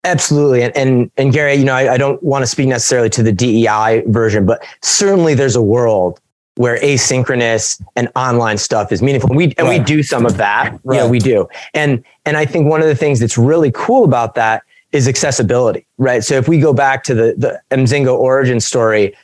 Absolutely. 0.04 0.64
And, 0.64 0.78
and, 0.78 1.12
and 1.18 1.34
Gary, 1.34 1.56
you 1.56 1.66
know, 1.66 1.74
I, 1.74 1.94
I 1.94 1.98
don't 1.98 2.22
want 2.24 2.44
to 2.44 2.48
speak 2.48 2.68
necessarily 2.70 3.10
to 3.10 3.24
the 3.24 3.34
DEI 3.34 4.04
version, 4.08 4.46
but 4.46 4.66
certainly 4.82 5.34
there's 5.34 5.56
a 5.56 5.62
world 5.62 6.22
where 6.56 6.80
asynchronous 6.80 7.82
and 7.96 8.10
online 8.16 8.58
stuff 8.58 8.92
is 8.92 9.02
meaningful. 9.02 9.30
And 9.30 9.38
we 9.38 9.54
and 9.58 9.68
we 9.68 9.80
do 9.80 10.02
some 10.02 10.26
of 10.26 10.38
that. 10.38 10.78
Right. 10.84 10.98
Yeah, 10.98 11.08
we 11.08 11.20
do. 11.20 11.48
And 11.74 12.04
and 12.26 12.38
I 12.38 12.46
think 12.46 12.68
one 12.68 12.82
of 12.82 12.88
the 12.88 12.96
things 12.96 13.20
that's 13.20 13.38
really 13.38 13.72
cool 13.74 14.04
about 14.06 14.36
that 14.36 14.64
is 14.92 15.08
accessibility, 15.08 15.86
right? 15.98 16.24
So 16.24 16.36
if 16.36 16.48
we 16.48 16.60
go 16.60 16.74
back 16.74 17.04
to 17.04 17.14
the 17.14 17.36
the 17.38 17.62
Emzingo 17.70 18.18
origin 18.18 18.60
story, 18.60 19.16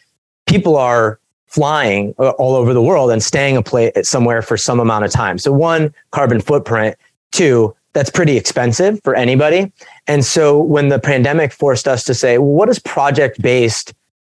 people 0.46 0.76
are 0.76 1.20
flying 1.54 2.14
all 2.14 2.56
over 2.56 2.74
the 2.74 2.82
world 2.82 3.12
and 3.12 3.22
staying 3.22 3.56
a 3.56 3.62
place 3.62 3.92
somewhere 4.02 4.42
for 4.42 4.58
some 4.58 4.80
amount 4.80 5.06
of 5.06 5.12
time. 5.12 5.38
So 5.38 5.54
one, 5.54 5.94
carbon 6.10 6.42
footprint. 6.42 6.98
Two, 7.32 7.76
that's 7.94 8.10
pretty 8.10 8.38
expensive 8.38 9.00
for 9.04 9.14
anybody. 9.14 9.72
And 10.08 10.26
so 10.26 10.60
when 10.60 10.90
the 10.90 10.98
pandemic 10.98 11.54
forced 11.54 11.88
us 11.88 12.04
to 12.06 12.16
say, 12.16 12.40
well, 12.40 12.50
what 12.50 12.66
does 12.66 12.80
project 12.80 13.40
based 13.40 13.94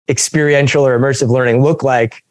experiential 0.09 0.87
or 0.87 0.97
immersive 0.97 1.29
learning 1.29 1.61
look 1.61 1.83
like? 1.83 2.23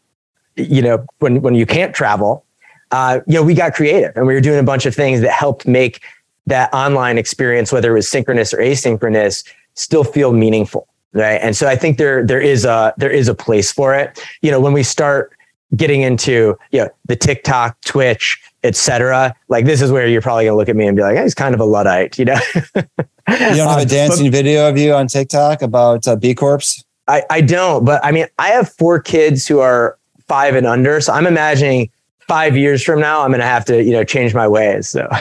You 0.56 0.82
know, 0.82 1.06
when, 1.20 1.42
when 1.42 1.54
you 1.54 1.66
can't 1.66 1.94
travel, 1.94 2.46
uh, 2.92 3.20
you 3.28 3.34
know, 3.34 3.44
we 3.44 3.56
got 3.56 3.74
creative 3.74 4.16
and 4.16 4.26
we 4.26 4.34
were 4.34 4.42
doing 4.42 4.58
a 4.58 4.64
bunch 4.64 4.86
of 4.86 4.96
things 4.96 5.20
that 5.20 5.34
helped 5.34 5.68
make 5.68 6.02
that 6.46 6.74
online 6.74 7.18
experience, 7.18 7.74
whether 7.74 7.92
it 7.92 7.96
was 7.96 8.08
synchronous 8.08 8.54
or 8.54 8.60
asynchronous, 8.60 9.44
still 9.74 10.06
feel 10.06 10.32
meaningful. 10.32 10.88
Right. 11.18 11.40
And 11.42 11.56
so 11.56 11.68
I 11.68 11.76
think 11.76 11.98
there, 11.98 12.26
there 12.26 12.42
is 12.42 12.64
a, 12.64 12.94
there 12.98 13.10
is 13.10 13.28
a 13.28 13.34
place 13.34 13.72
for 13.72 13.96
it. 13.96 14.24
You 14.42 14.52
know, 14.52 14.60
when 14.60 14.74
we 14.74 14.84
start 14.84 15.34
getting 15.76 16.02
into, 16.02 16.58
you 16.72 16.80
know, 16.80 16.90
the 17.06 17.16
TikTok, 17.16 17.80
Twitch, 17.82 18.40
etc. 18.64 19.36
Like 19.50 19.66
this 19.66 19.82
is 19.82 19.92
where 19.92 20.08
you're 20.08 20.22
probably 20.22 20.46
gonna 20.46 20.58
look 20.58 20.70
at 20.70 20.76
me 20.76 20.88
and 20.88 20.96
be 20.96 21.04
like, 21.04 21.18
hey, 21.18 21.24
he's 21.24 21.34
kind 21.34 21.54
of 21.54 21.60
a 21.60 21.66
luddite, 21.66 22.18
you 22.18 22.26
know. 22.26 22.40
you 22.56 22.84
don't 23.26 23.70
have 23.70 23.80
a 23.80 23.82
um, 23.82 23.88
dancing 23.88 24.28
but, 24.28 24.34
video 24.34 24.70
of 24.70 24.78
you 24.78 24.94
on 24.94 25.08
TikTok 25.08 25.62
about 25.62 26.08
uh, 26.08 26.16
B 26.16 26.34
Corps? 26.34 26.84
I, 27.08 27.24
I 27.30 27.42
don't, 27.42 27.86
but 27.86 28.04
I 28.04 28.12
mean, 28.12 28.28
I 28.38 28.50
have 28.50 28.70
four 28.74 29.00
kids 29.00 29.48
who 29.48 29.60
are 29.60 29.98
five 30.28 30.56
and 30.56 30.68
under, 30.68 31.00
so 31.02 31.14
I'm 31.14 31.28
imagining 31.28 31.90
five 32.28 32.58
years 32.58 32.84
from 32.84 33.00
now, 33.00 33.22
I'm 33.22 33.32
gonna 33.32 33.44
have 33.44 33.66
to, 33.66 33.84
you 33.84 33.92
know, 33.92 34.04
change 34.04 34.34
my 34.34 34.48
ways. 34.48 34.90
So. 34.90 35.08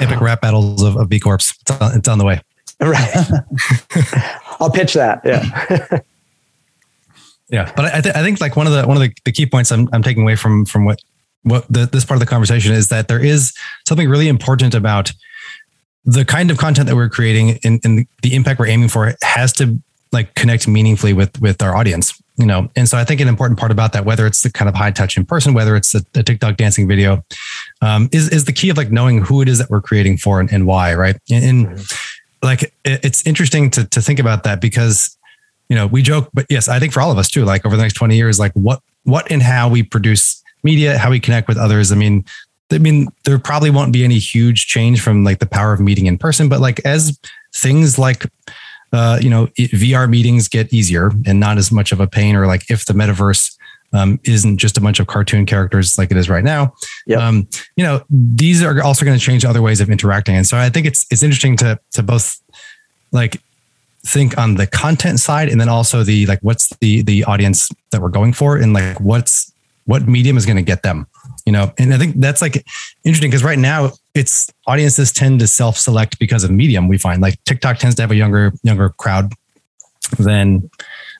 Epic 0.00 0.20
rap 0.20 0.42
battles 0.42 0.82
of, 0.82 0.96
of 0.96 1.08
B 1.08 1.18
Corps. 1.18 1.36
It's 1.36 1.70
on, 1.70 1.96
it's 1.96 2.08
on 2.08 2.18
the 2.18 2.24
way. 2.24 2.40
Right. 2.86 3.10
I'll 4.60 4.70
pitch 4.70 4.94
that. 4.94 5.20
Yeah. 5.24 6.00
Yeah, 7.50 7.72
but 7.74 7.86
I, 7.86 8.00
th- 8.00 8.14
I 8.14 8.22
think 8.22 8.40
like 8.40 8.56
one 8.56 8.66
of 8.66 8.74
the 8.74 8.86
one 8.86 8.96
of 8.96 9.02
the, 9.02 9.10
the 9.24 9.32
key 9.32 9.46
points 9.46 9.72
I'm 9.72 9.88
I'm 9.92 10.02
taking 10.02 10.22
away 10.22 10.36
from 10.36 10.66
from 10.66 10.84
what 10.84 11.00
what 11.44 11.66
the, 11.70 11.86
this 11.86 12.04
part 12.04 12.16
of 12.16 12.20
the 12.20 12.26
conversation 12.26 12.72
is 12.72 12.88
that 12.88 13.08
there 13.08 13.24
is 13.24 13.54
something 13.86 14.08
really 14.08 14.28
important 14.28 14.74
about 14.74 15.12
the 16.04 16.24
kind 16.24 16.50
of 16.50 16.58
content 16.58 16.88
that 16.88 16.96
we're 16.96 17.08
creating 17.08 17.58
and, 17.64 17.80
and 17.84 18.06
the 18.22 18.34
impact 18.34 18.60
we're 18.60 18.66
aiming 18.66 18.88
for 18.88 19.14
has 19.22 19.52
to 19.54 19.78
like 20.12 20.34
connect 20.34 20.68
meaningfully 20.68 21.12
with 21.12 21.40
with 21.40 21.62
our 21.62 21.76
audience 21.76 22.20
you 22.36 22.46
know 22.46 22.70
and 22.76 22.88
so 22.88 22.96
i 22.96 23.04
think 23.04 23.20
an 23.20 23.28
important 23.28 23.58
part 23.58 23.70
about 23.70 23.92
that 23.92 24.06
whether 24.06 24.26
it's 24.26 24.42
the 24.42 24.50
kind 24.50 24.68
of 24.68 24.74
high 24.74 24.90
touch 24.90 25.18
in 25.18 25.24
person 25.24 25.52
whether 25.52 25.76
it's 25.76 25.94
a, 25.94 26.02
a 26.14 26.22
tiktok 26.22 26.56
dancing 26.56 26.88
video 26.88 27.22
um, 27.82 28.08
is 28.10 28.30
is 28.30 28.46
the 28.46 28.52
key 28.52 28.70
of 28.70 28.76
like 28.78 28.90
knowing 28.90 29.18
who 29.18 29.42
it 29.42 29.48
is 29.48 29.58
that 29.58 29.68
we're 29.68 29.82
creating 29.82 30.16
for 30.16 30.40
and, 30.40 30.50
and 30.50 30.66
why 30.66 30.94
right 30.94 31.16
and, 31.30 31.44
and 31.44 31.66
mm-hmm. 31.66 31.94
Like 32.42 32.72
it's 32.84 33.26
interesting 33.26 33.70
to 33.70 33.84
to 33.86 34.00
think 34.00 34.18
about 34.18 34.44
that 34.44 34.60
because 34.60 35.18
you 35.68 35.76
know, 35.76 35.86
we 35.86 36.02
joke, 36.02 36.30
but 36.32 36.46
yes, 36.48 36.68
I 36.68 36.78
think 36.78 36.92
for 36.92 37.00
all 37.00 37.10
of 37.10 37.18
us 37.18 37.28
too, 37.28 37.44
like 37.44 37.66
over 37.66 37.76
the 37.76 37.82
next 37.82 37.94
20 37.94 38.16
years, 38.16 38.38
like 38.38 38.52
what, 38.52 38.80
what 39.04 39.30
and 39.30 39.42
how 39.42 39.68
we 39.68 39.82
produce 39.82 40.42
media, 40.62 40.98
how 40.98 41.10
we 41.10 41.20
connect 41.20 41.46
with 41.48 41.58
others. 41.58 41.92
I 41.92 41.94
mean, 41.94 42.24
I 42.72 42.78
mean, 42.78 43.08
there 43.24 43.38
probably 43.38 43.70
won't 43.70 43.92
be 43.92 44.04
any 44.04 44.18
huge 44.18 44.66
change 44.66 45.00
from 45.00 45.24
like 45.24 45.38
the 45.38 45.46
power 45.46 45.72
of 45.72 45.80
meeting 45.80 46.06
in 46.06 46.18
person, 46.18 46.48
but 46.48 46.60
like 46.60 46.80
as 46.84 47.18
things 47.54 47.98
like, 47.98 48.26
uh, 48.92 49.18
you 49.20 49.28
know, 49.28 49.46
VR 49.58 50.08
meetings 50.08 50.48
get 50.48 50.72
easier 50.72 51.10
and 51.26 51.38
not 51.38 51.58
as 51.58 51.70
much 51.70 51.92
of 51.92 52.00
a 52.00 52.06
pain, 52.06 52.34
or 52.34 52.46
like 52.46 52.70
if 52.70 52.86
the 52.86 52.94
metaverse 52.94 53.57
um, 53.92 54.20
isn't 54.24 54.58
just 54.58 54.76
a 54.76 54.80
bunch 54.80 55.00
of 55.00 55.06
cartoon 55.06 55.46
characters 55.46 55.98
like 55.98 56.10
it 56.10 56.16
is 56.16 56.28
right 56.28 56.44
now. 56.44 56.74
Yep. 57.06 57.20
Um, 57.20 57.48
you 57.76 57.84
know, 57.84 58.02
these 58.10 58.62
are 58.62 58.82
also 58.82 59.04
going 59.04 59.18
to 59.18 59.24
change 59.24 59.44
other 59.44 59.62
ways 59.62 59.80
of 59.80 59.90
interacting, 59.90 60.36
and 60.36 60.46
so 60.46 60.56
I 60.56 60.68
think 60.68 60.86
it's 60.86 61.06
it's 61.10 61.22
interesting 61.22 61.56
to 61.58 61.78
to 61.92 62.02
both 62.02 62.40
like 63.12 63.40
think 64.06 64.38
on 64.38 64.54
the 64.54 64.66
content 64.66 65.20
side 65.20 65.48
and 65.48 65.60
then 65.60 65.68
also 65.68 66.02
the 66.02 66.26
like 66.26 66.38
what's 66.40 66.68
the 66.76 67.02
the 67.02 67.24
audience 67.24 67.68
that 67.90 68.00
we're 68.00 68.08
going 68.08 68.32
for 68.32 68.56
and 68.56 68.72
like 68.72 68.98
what's 69.00 69.52
what 69.86 70.06
medium 70.06 70.36
is 70.36 70.46
going 70.46 70.56
to 70.56 70.62
get 70.62 70.82
them 70.82 71.06
you 71.44 71.52
know 71.52 71.72
and 71.78 71.92
i 71.92 71.98
think 71.98 72.14
that's 72.20 72.40
like 72.40 72.64
interesting 73.04 73.28
because 73.28 73.42
right 73.42 73.58
now 73.58 73.90
it's 74.14 74.50
audiences 74.66 75.12
tend 75.12 75.40
to 75.40 75.46
self-select 75.48 76.18
because 76.18 76.44
of 76.44 76.50
medium 76.50 76.88
we 76.88 76.96
find 76.96 77.20
like 77.20 77.42
tiktok 77.44 77.76
tends 77.78 77.96
to 77.96 78.02
have 78.02 78.10
a 78.10 78.16
younger 78.16 78.52
younger 78.62 78.88
crowd 78.90 79.32
than 80.18 80.70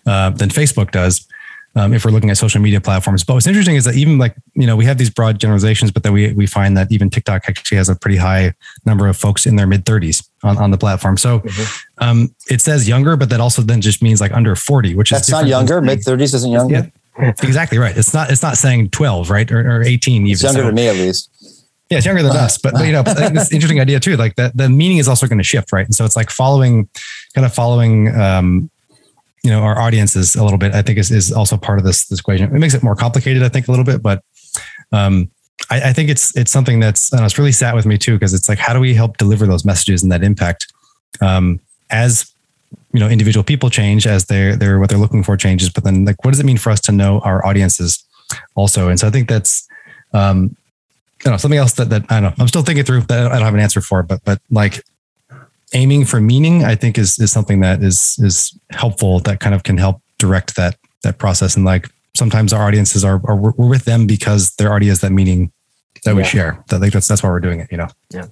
uh, 0.06 0.30
than 0.30 0.48
facebook 0.48 0.90
does 0.92 1.26
um, 1.74 1.92
if 1.92 2.04
we're 2.04 2.10
looking 2.10 2.30
at 2.30 2.36
social 2.36 2.60
media 2.60 2.80
platforms. 2.80 3.24
But 3.24 3.34
what's 3.34 3.46
interesting 3.46 3.76
is 3.76 3.84
that 3.84 3.94
even 3.94 4.18
like, 4.18 4.34
you 4.54 4.66
know, 4.66 4.76
we 4.76 4.84
have 4.86 4.98
these 4.98 5.10
broad 5.10 5.38
generalizations, 5.38 5.90
but 5.90 6.02
then 6.02 6.12
we, 6.12 6.32
we 6.32 6.46
find 6.46 6.76
that 6.76 6.90
even 6.90 7.10
TikTok 7.10 7.42
actually 7.48 7.76
has 7.76 7.88
a 7.88 7.94
pretty 7.94 8.16
high 8.16 8.54
number 8.84 9.06
of 9.06 9.16
folks 9.16 9.46
in 9.46 9.56
their 9.56 9.66
mid 9.66 9.84
30s 9.84 10.28
on, 10.42 10.58
on 10.58 10.70
the 10.70 10.78
platform. 10.78 11.16
So 11.16 11.40
mm-hmm. 11.40 12.04
um, 12.04 12.34
it 12.50 12.60
says 12.60 12.88
younger, 12.88 13.16
but 13.16 13.30
that 13.30 13.40
also 13.40 13.62
then 13.62 13.80
just 13.80 14.02
means 14.02 14.20
like 14.20 14.32
under 14.32 14.56
40, 14.56 14.94
which 14.94 15.10
That's 15.10 15.28
is 15.28 15.32
not 15.32 15.46
younger. 15.46 15.80
Mid 15.80 16.00
30s 16.00 16.34
isn't 16.34 16.50
younger. 16.50 16.90
Yeah, 17.18 17.32
exactly 17.42 17.78
right. 17.78 17.96
It's 17.96 18.14
not, 18.14 18.30
it's 18.30 18.42
not 18.42 18.56
saying 18.56 18.90
12, 18.90 19.30
right. 19.30 19.50
Or, 19.50 19.78
or 19.78 19.82
18 19.82 20.22
even. 20.22 20.32
It's 20.32 20.42
younger 20.42 20.60
so, 20.60 20.66
than 20.66 20.74
me 20.74 20.88
at 20.88 20.96
least. 20.96 21.30
Yeah, 21.90 21.98
it's 21.98 22.06
younger 22.06 22.22
than 22.22 22.32
us, 22.32 22.58
but, 22.58 22.74
but 22.74 22.84
you 22.84 22.92
know, 22.92 23.02
this 23.02 23.50
interesting 23.50 23.80
idea 23.80 23.98
too. 23.98 24.16
Like 24.18 24.36
that, 24.36 24.54
the 24.54 24.68
meaning 24.68 24.98
is 24.98 25.08
also 25.08 25.26
going 25.26 25.38
to 25.38 25.44
shift, 25.44 25.72
right? 25.72 25.86
And 25.86 25.94
so 25.94 26.04
it's 26.04 26.16
like 26.16 26.28
following, 26.28 26.86
kind 27.34 27.46
of 27.46 27.54
following, 27.54 28.14
um, 28.14 28.70
you 29.48 29.54
know 29.54 29.62
our 29.62 29.80
audiences 29.80 30.36
a 30.36 30.44
little 30.44 30.58
bit 30.58 30.74
i 30.74 30.82
think 30.82 30.98
is, 30.98 31.10
is 31.10 31.32
also 31.32 31.56
part 31.56 31.78
of 31.78 31.84
this 31.86 32.04
this 32.08 32.20
equation. 32.20 32.54
It 32.54 32.58
makes 32.58 32.74
it 32.74 32.82
more 32.82 32.94
complicated 32.94 33.42
i 33.42 33.48
think 33.48 33.66
a 33.66 33.70
little 33.70 33.84
bit 33.84 34.02
but 34.02 34.22
um 34.92 35.30
i, 35.70 35.88
I 35.88 35.92
think 35.94 36.10
it's 36.10 36.36
it's 36.36 36.50
something 36.50 36.80
that's 36.80 37.10
and 37.14 37.24
it's 37.24 37.38
really 37.38 37.52
sat 37.52 37.74
with 37.74 37.86
me 37.86 37.96
too 37.96 38.12
because 38.12 38.34
it's 38.34 38.46
like 38.46 38.58
how 38.58 38.74
do 38.74 38.80
we 38.80 38.92
help 38.92 39.16
deliver 39.16 39.46
those 39.46 39.64
messages 39.64 40.02
and 40.02 40.12
that 40.12 40.22
impact 40.22 40.70
um 41.22 41.60
as 41.88 42.30
you 42.92 43.00
know 43.00 43.08
individual 43.08 43.42
people 43.42 43.70
change 43.70 44.06
as 44.06 44.26
they're 44.26 44.54
they're 44.54 44.78
what 44.78 44.90
they're 44.90 44.98
looking 44.98 45.22
for 45.22 45.34
changes 45.34 45.70
but 45.70 45.82
then 45.82 46.04
like 46.04 46.22
what 46.24 46.32
does 46.32 46.40
it 46.40 46.46
mean 46.46 46.58
for 46.58 46.68
us 46.68 46.80
to 46.80 46.92
know 46.92 47.20
our 47.20 47.44
audiences 47.46 48.04
also? 48.54 48.90
And 48.90 49.00
so 49.00 49.06
i 49.06 49.10
think 49.10 49.30
that's 49.30 49.66
um 50.12 50.54
you 51.24 51.30
know 51.30 51.38
something 51.38 51.58
else 51.58 51.72
that 51.74 51.88
that 51.88 52.04
i 52.10 52.20
don't 52.20 52.24
know 52.24 52.34
i'm 52.38 52.48
still 52.48 52.62
thinking 52.62 52.84
through 52.84 53.00
that 53.02 53.32
i 53.32 53.36
don't 53.36 53.46
have 53.46 53.54
an 53.54 53.60
answer 53.60 53.80
for 53.80 54.02
but 54.02 54.22
but 54.24 54.40
like 54.50 54.84
aiming 55.74 56.04
for 56.04 56.20
meaning, 56.20 56.64
I 56.64 56.74
think 56.74 56.98
is 56.98 57.18
is 57.18 57.32
something 57.32 57.60
that 57.60 57.82
is 57.82 58.18
is 58.18 58.58
helpful 58.70 59.20
that 59.20 59.40
kind 59.40 59.54
of 59.54 59.62
can 59.62 59.78
help 59.78 60.02
direct 60.18 60.56
that 60.56 60.76
that 61.02 61.18
process. 61.18 61.56
And 61.56 61.64
like 61.64 61.88
sometimes 62.14 62.52
our 62.52 62.66
audiences 62.66 63.04
are, 63.04 63.20
are 63.24 63.36
we're 63.36 63.68
with 63.68 63.84
them 63.84 64.06
because 64.06 64.54
there 64.56 64.68
already 64.68 64.88
is 64.88 65.00
that 65.00 65.12
meaning 65.12 65.52
that 66.04 66.14
we 66.14 66.24
share. 66.24 66.64
I 66.70 66.78
think 66.78 66.92
that's 66.92 67.08
that's 67.08 67.22
why 67.22 67.30
we're 67.30 67.40
doing 67.40 67.60
it. 67.60 67.68
You 67.70 67.78
know. 67.78 67.88
Yeah. 68.10 68.26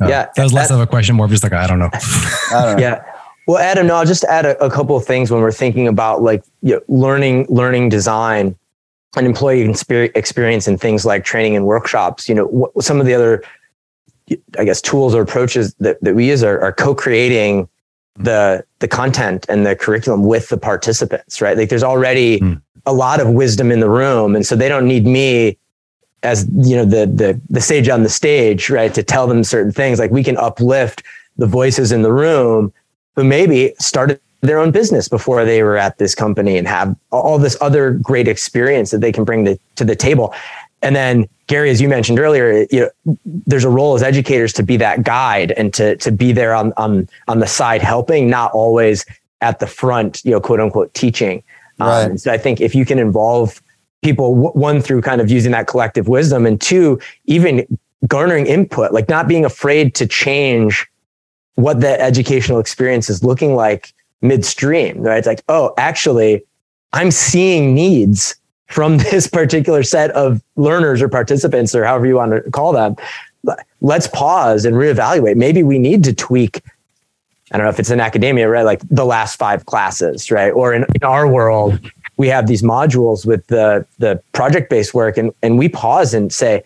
Uh, 0.00 0.08
yeah. 0.08 0.28
That 0.36 0.42
was 0.42 0.52
less 0.52 0.70
of 0.70 0.78
a 0.80 0.86
question, 0.86 1.16
more 1.16 1.26
of 1.26 1.30
just 1.30 1.42
like 1.42 1.52
I 1.52 1.66
don't 1.66 1.78
know. 1.78 1.90
I 1.94 2.62
don't 2.64 2.76
know. 2.76 2.82
yeah. 2.82 3.04
Well, 3.46 3.58
Adam, 3.58 3.86
no, 3.86 3.94
I'll 3.94 4.04
just 4.04 4.24
add 4.24 4.44
a, 4.44 4.62
a 4.62 4.68
couple 4.68 4.96
of 4.96 5.04
things 5.04 5.30
when 5.30 5.40
we're 5.40 5.52
thinking 5.52 5.86
about 5.86 6.22
like 6.22 6.42
you 6.62 6.74
know, 6.74 6.80
learning 6.88 7.46
learning 7.48 7.88
design 7.88 8.56
and 9.16 9.26
employee 9.26 9.72
experience 10.14 10.66
and 10.66 10.80
things 10.80 11.06
like 11.06 11.24
training 11.24 11.56
and 11.56 11.64
workshops. 11.64 12.28
You 12.28 12.34
know, 12.34 12.46
what, 12.46 12.84
some 12.84 13.00
of 13.00 13.06
the 13.06 13.14
other 13.14 13.42
I 14.58 14.64
guess 14.64 14.80
tools 14.80 15.14
or 15.14 15.22
approaches 15.22 15.74
that, 15.74 16.02
that 16.02 16.14
we 16.14 16.28
use 16.28 16.42
are, 16.42 16.60
are 16.60 16.72
co-creating 16.72 17.68
the 18.18 18.64
the 18.78 18.88
content 18.88 19.46
and 19.48 19.66
the 19.66 19.76
curriculum 19.76 20.24
with 20.24 20.48
the 20.48 20.56
participants, 20.56 21.40
right? 21.40 21.56
Like 21.56 21.68
there's 21.68 21.82
already 21.82 22.40
mm. 22.40 22.60
a 22.86 22.92
lot 22.92 23.20
of 23.20 23.28
wisdom 23.30 23.70
in 23.70 23.80
the 23.80 23.88
room. 23.88 24.34
And 24.34 24.46
so 24.46 24.56
they 24.56 24.68
don't 24.68 24.86
need 24.86 25.06
me 25.06 25.58
as 26.22 26.48
you 26.54 26.76
know 26.76 26.84
the 26.84 27.06
the 27.06 27.40
the 27.50 27.60
sage 27.60 27.88
on 27.88 28.02
the 28.02 28.08
stage, 28.08 28.70
right, 28.70 28.92
to 28.94 29.02
tell 29.02 29.26
them 29.26 29.44
certain 29.44 29.72
things. 29.72 29.98
Like 29.98 30.10
we 30.10 30.24
can 30.24 30.36
uplift 30.38 31.02
the 31.36 31.46
voices 31.46 31.92
in 31.92 32.02
the 32.02 32.12
room 32.12 32.72
who 33.14 33.24
maybe 33.24 33.74
started 33.78 34.20
their 34.40 34.58
own 34.58 34.70
business 34.70 35.08
before 35.08 35.44
they 35.44 35.62
were 35.62 35.76
at 35.76 35.98
this 35.98 36.14
company 36.14 36.56
and 36.56 36.66
have 36.66 36.94
all 37.10 37.38
this 37.38 37.56
other 37.60 37.92
great 37.92 38.28
experience 38.28 38.90
that 38.90 39.00
they 39.00 39.12
can 39.12 39.24
bring 39.24 39.44
to, 39.44 39.58
to 39.74 39.84
the 39.84 39.96
table. 39.96 40.34
And 40.82 40.94
then 40.94 41.28
Gary, 41.46 41.70
as 41.70 41.80
you 41.80 41.88
mentioned 41.88 42.18
earlier, 42.18 42.66
you 42.70 42.90
know, 43.04 43.16
there's 43.24 43.64
a 43.64 43.70
role 43.70 43.94
as 43.94 44.02
educators 44.02 44.52
to 44.54 44.62
be 44.62 44.76
that 44.78 45.04
guide 45.04 45.52
and 45.52 45.72
to 45.74 45.96
to 45.96 46.10
be 46.10 46.32
there 46.32 46.54
on 46.54 46.72
on 46.76 47.08
on 47.28 47.38
the 47.38 47.46
side 47.46 47.82
helping, 47.82 48.28
not 48.28 48.52
always 48.52 49.04
at 49.40 49.60
the 49.60 49.66
front, 49.66 50.24
you 50.24 50.32
know, 50.32 50.40
quote 50.40 50.60
unquote 50.60 50.92
teaching. 50.94 51.42
Um, 51.78 51.88
right. 51.88 52.10
Um, 52.10 52.18
so 52.18 52.32
I 52.32 52.38
think 52.38 52.60
if 52.60 52.74
you 52.74 52.84
can 52.84 52.98
involve 52.98 53.62
people, 54.02 54.34
one 54.34 54.80
through 54.80 55.02
kind 55.02 55.20
of 55.20 55.30
using 55.30 55.52
that 55.52 55.66
collective 55.66 56.08
wisdom, 56.08 56.46
and 56.46 56.60
two, 56.60 56.98
even 57.26 57.66
garnering 58.06 58.46
input, 58.46 58.92
like 58.92 59.08
not 59.08 59.28
being 59.28 59.44
afraid 59.44 59.94
to 59.96 60.06
change 60.06 60.86
what 61.54 61.80
the 61.80 62.00
educational 62.00 62.58
experience 62.58 63.08
is 63.08 63.24
looking 63.24 63.54
like 63.54 63.92
midstream, 64.20 65.00
right? 65.00 65.18
It's 65.18 65.26
like, 65.26 65.42
oh, 65.48 65.74
actually, 65.78 66.42
I'm 66.92 67.10
seeing 67.10 67.74
needs 67.74 68.36
from 68.66 68.98
this 69.10 69.26
particular 69.26 69.82
set 69.82 70.10
of 70.12 70.42
learners 70.56 71.02
or 71.02 71.08
participants 71.08 71.74
or 71.74 71.84
however 71.84 72.06
you 72.06 72.16
want 72.16 72.32
to 72.32 72.50
call 72.50 72.72
them. 72.72 72.96
Let's 73.80 74.08
pause 74.08 74.64
and 74.64 74.74
reevaluate. 74.76 75.36
Maybe 75.36 75.62
we 75.62 75.78
need 75.78 76.02
to 76.04 76.12
tweak. 76.12 76.62
I 77.52 77.58
don't 77.58 77.64
know 77.64 77.70
if 77.70 77.78
it's 77.78 77.90
in 77.90 78.00
academia, 78.00 78.48
right? 78.48 78.64
Like 78.64 78.80
the 78.90 79.04
last 79.04 79.36
five 79.36 79.66
classes, 79.66 80.30
right? 80.32 80.50
Or 80.50 80.74
in, 80.74 80.84
in 80.94 81.04
our 81.04 81.28
world, 81.28 81.78
we 82.16 82.26
have 82.28 82.48
these 82.48 82.62
modules 82.62 83.24
with 83.24 83.46
the 83.46 83.86
the 83.98 84.20
project 84.32 84.68
based 84.68 84.94
work, 84.94 85.16
and 85.16 85.32
and 85.42 85.58
we 85.58 85.68
pause 85.68 86.12
and 86.12 86.32
say, 86.32 86.64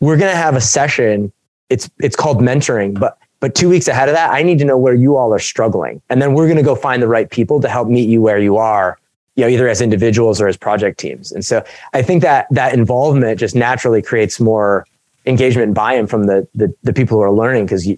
we're 0.00 0.16
going 0.16 0.30
to 0.30 0.36
have 0.36 0.56
a 0.56 0.60
session. 0.60 1.32
It's 1.70 1.88
it's 2.00 2.16
called 2.16 2.38
mentoring, 2.38 2.98
but 2.98 3.16
but 3.38 3.54
two 3.54 3.68
weeks 3.68 3.86
ahead 3.86 4.08
of 4.08 4.16
that, 4.16 4.32
I 4.32 4.42
need 4.42 4.58
to 4.58 4.64
know 4.64 4.78
where 4.78 4.94
you 4.94 5.16
all 5.16 5.32
are 5.32 5.38
struggling, 5.38 6.02
and 6.08 6.20
then 6.20 6.34
we're 6.34 6.46
going 6.46 6.56
to 6.56 6.64
go 6.64 6.74
find 6.74 7.00
the 7.00 7.06
right 7.06 7.30
people 7.30 7.60
to 7.60 7.68
help 7.68 7.86
meet 7.86 8.08
you 8.08 8.20
where 8.20 8.40
you 8.40 8.56
are 8.56 8.98
you 9.38 9.44
know, 9.44 9.48
either 9.48 9.68
as 9.68 9.80
individuals 9.80 10.40
or 10.40 10.48
as 10.48 10.56
project 10.56 10.98
teams. 10.98 11.30
And 11.30 11.46
so 11.46 11.64
I 11.92 12.02
think 12.02 12.22
that 12.22 12.48
that 12.50 12.74
involvement 12.74 13.38
just 13.38 13.54
naturally 13.54 14.02
creates 14.02 14.40
more 14.40 14.84
engagement 15.26 15.66
and 15.66 15.74
buy-in 15.76 16.08
from 16.08 16.24
the 16.24 16.48
the, 16.56 16.74
the 16.82 16.92
people 16.92 17.16
who 17.16 17.22
are 17.22 17.30
learning 17.30 17.66
because 17.66 17.88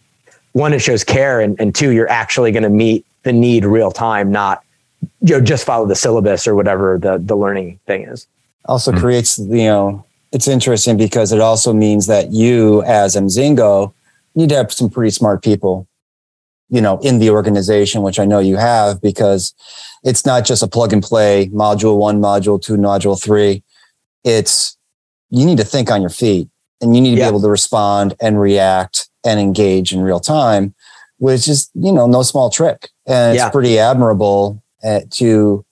one, 0.52 0.74
it 0.74 0.80
shows 0.80 1.02
care, 1.02 1.40
and, 1.40 1.58
and 1.58 1.74
two, 1.74 1.92
you're 1.92 2.10
actually 2.10 2.52
going 2.52 2.64
to 2.64 2.68
meet 2.68 3.06
the 3.22 3.32
need 3.32 3.64
real 3.64 3.90
time, 3.90 4.30
not 4.30 4.62
you 5.22 5.38
know 5.38 5.40
just 5.40 5.64
follow 5.64 5.86
the 5.86 5.96
syllabus 5.96 6.46
or 6.46 6.54
whatever 6.54 6.98
the 6.98 7.16
the 7.16 7.36
learning 7.36 7.80
thing 7.86 8.02
is. 8.02 8.26
Also 8.66 8.90
mm-hmm. 8.90 9.00
creates 9.00 9.38
you 9.38 9.64
know 9.64 10.04
it's 10.32 10.46
interesting 10.46 10.98
because 10.98 11.32
it 11.32 11.40
also 11.40 11.72
means 11.72 12.06
that 12.06 12.32
you 12.32 12.82
as 12.82 13.16
Emzingo 13.16 13.94
need 14.34 14.50
to 14.50 14.56
have 14.56 14.70
some 14.70 14.90
pretty 14.90 15.10
smart 15.10 15.42
people 15.42 15.86
you 16.70 16.80
know, 16.80 16.98
in 17.00 17.18
the 17.18 17.30
organization, 17.30 18.02
which 18.02 18.18
I 18.18 18.24
know 18.24 18.38
you 18.38 18.56
have, 18.56 19.00
because 19.00 19.54
it's 20.04 20.24
not 20.24 20.44
just 20.44 20.62
a 20.62 20.68
plug 20.68 20.92
and 20.92 21.02
play 21.02 21.48
module 21.48 21.98
one, 21.98 22.20
module 22.20 22.62
two, 22.62 22.76
module 22.76 23.20
three. 23.20 23.62
It's 24.24 24.78
you 25.30 25.44
need 25.44 25.58
to 25.58 25.64
think 25.64 25.90
on 25.90 26.00
your 26.00 26.10
feet 26.10 26.48
and 26.80 26.94
you 26.94 27.02
need 27.02 27.14
to 27.16 27.20
yeah. 27.20 27.26
be 27.26 27.28
able 27.28 27.42
to 27.42 27.48
respond 27.48 28.14
and 28.20 28.40
react 28.40 29.08
and 29.24 29.38
engage 29.38 29.92
in 29.92 30.00
real 30.00 30.20
time, 30.20 30.74
which 31.18 31.48
is, 31.48 31.70
you 31.74 31.92
know, 31.92 32.06
no 32.06 32.22
small 32.22 32.50
trick. 32.50 32.88
And 33.06 33.34
it's 33.34 33.42
yeah. 33.42 33.50
pretty 33.50 33.78
admirable 33.78 34.62
uh, 34.82 35.00
to, 35.10 35.64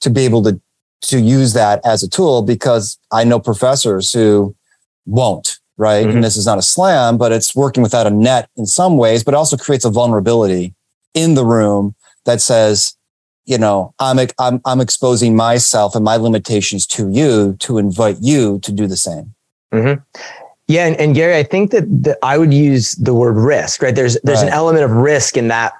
to 0.00 0.10
be 0.10 0.24
able 0.24 0.42
to, 0.44 0.60
to 1.02 1.20
use 1.20 1.52
that 1.52 1.84
as 1.84 2.02
a 2.02 2.08
tool 2.08 2.42
because 2.42 2.98
I 3.12 3.24
know 3.24 3.38
professors 3.38 4.12
who 4.12 4.56
won't 5.04 5.58
right? 5.76 6.06
Mm-hmm. 6.06 6.16
And 6.16 6.24
this 6.24 6.36
is 6.36 6.46
not 6.46 6.58
a 6.58 6.62
slam, 6.62 7.18
but 7.18 7.32
it's 7.32 7.54
working 7.54 7.82
without 7.82 8.06
a 8.06 8.10
net 8.10 8.48
in 8.56 8.66
some 8.66 8.96
ways, 8.96 9.22
but 9.22 9.34
also 9.34 9.56
creates 9.56 9.84
a 9.84 9.90
vulnerability 9.90 10.74
in 11.14 11.34
the 11.34 11.44
room 11.44 11.94
that 12.24 12.40
says, 12.40 12.96
you 13.44 13.58
know, 13.58 13.94
I'm, 13.98 14.18
I'm, 14.38 14.60
I'm 14.64 14.80
exposing 14.80 15.36
myself 15.36 15.94
and 15.94 16.04
my 16.04 16.16
limitations 16.16 16.86
to 16.88 17.08
you 17.08 17.56
to 17.60 17.78
invite 17.78 18.18
you 18.20 18.58
to 18.60 18.72
do 18.72 18.86
the 18.86 18.96
same. 18.96 19.34
Mm-hmm. 19.72 20.02
Yeah. 20.66 20.86
And, 20.86 20.96
and, 20.96 21.14
Gary, 21.14 21.36
I 21.36 21.44
think 21.44 21.70
that, 21.70 21.84
that 22.02 22.18
I 22.22 22.38
would 22.38 22.52
use 22.52 22.92
the 22.96 23.14
word 23.14 23.36
risk, 23.36 23.82
right? 23.82 23.94
There's, 23.94 24.18
there's 24.24 24.40
right. 24.40 24.48
an 24.48 24.52
element 24.52 24.84
of 24.84 24.90
risk 24.90 25.36
in 25.36 25.46
that, 25.48 25.74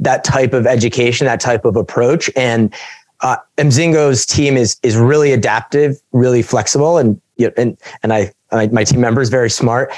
that 0.00 0.24
type 0.24 0.52
of 0.52 0.66
education, 0.66 1.26
that 1.26 1.40
type 1.40 1.64
of 1.64 1.76
approach. 1.76 2.28
And, 2.34 2.74
uh, 3.20 3.36
Emzingo's 3.56 4.26
team 4.26 4.56
is, 4.56 4.76
is 4.82 4.96
really 4.96 5.32
adaptive, 5.32 6.00
really 6.10 6.42
flexible. 6.42 6.98
And, 6.98 7.20
and, 7.56 7.78
and 8.02 8.12
I 8.12 8.32
my, 8.52 8.68
my 8.68 8.84
team 8.84 9.00
member 9.00 9.20
is 9.20 9.28
very 9.28 9.50
smart. 9.50 9.92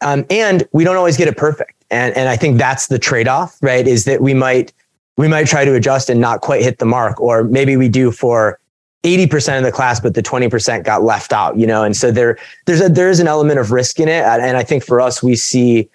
Um, 0.00 0.24
and 0.30 0.66
we 0.72 0.84
don't 0.84 0.96
always 0.96 1.16
get 1.16 1.28
it 1.28 1.36
perfect. 1.36 1.84
And, 1.90 2.16
and 2.16 2.28
I 2.28 2.36
think 2.36 2.58
that's 2.58 2.86
the 2.86 2.98
trade-off, 2.98 3.56
right? 3.62 3.86
Is 3.86 4.04
that 4.04 4.20
we 4.20 4.34
might, 4.34 4.72
we 5.16 5.26
might 5.26 5.46
try 5.46 5.64
to 5.64 5.74
adjust 5.74 6.10
and 6.10 6.20
not 6.20 6.40
quite 6.40 6.62
hit 6.62 6.78
the 6.78 6.86
mark, 6.86 7.20
or 7.20 7.44
maybe 7.44 7.76
we 7.76 7.88
do 7.88 8.12
for 8.12 8.60
80% 9.04 9.58
of 9.58 9.64
the 9.64 9.72
class, 9.72 10.00
but 10.00 10.14
the 10.14 10.22
20% 10.22 10.84
got 10.84 11.02
left 11.02 11.32
out, 11.32 11.56
you 11.56 11.66
know? 11.66 11.82
And 11.82 11.96
so 11.96 12.10
there, 12.10 12.38
there's 12.66 12.80
a, 12.80 12.88
there 12.88 13.10
is 13.10 13.20
an 13.20 13.28
element 13.28 13.58
of 13.58 13.70
risk 13.70 13.98
in 14.00 14.08
it. 14.08 14.24
And 14.24 14.56
I 14.56 14.62
think 14.62 14.84
for 14.84 15.00
us, 15.00 15.22
we 15.22 15.34
see 15.34 15.88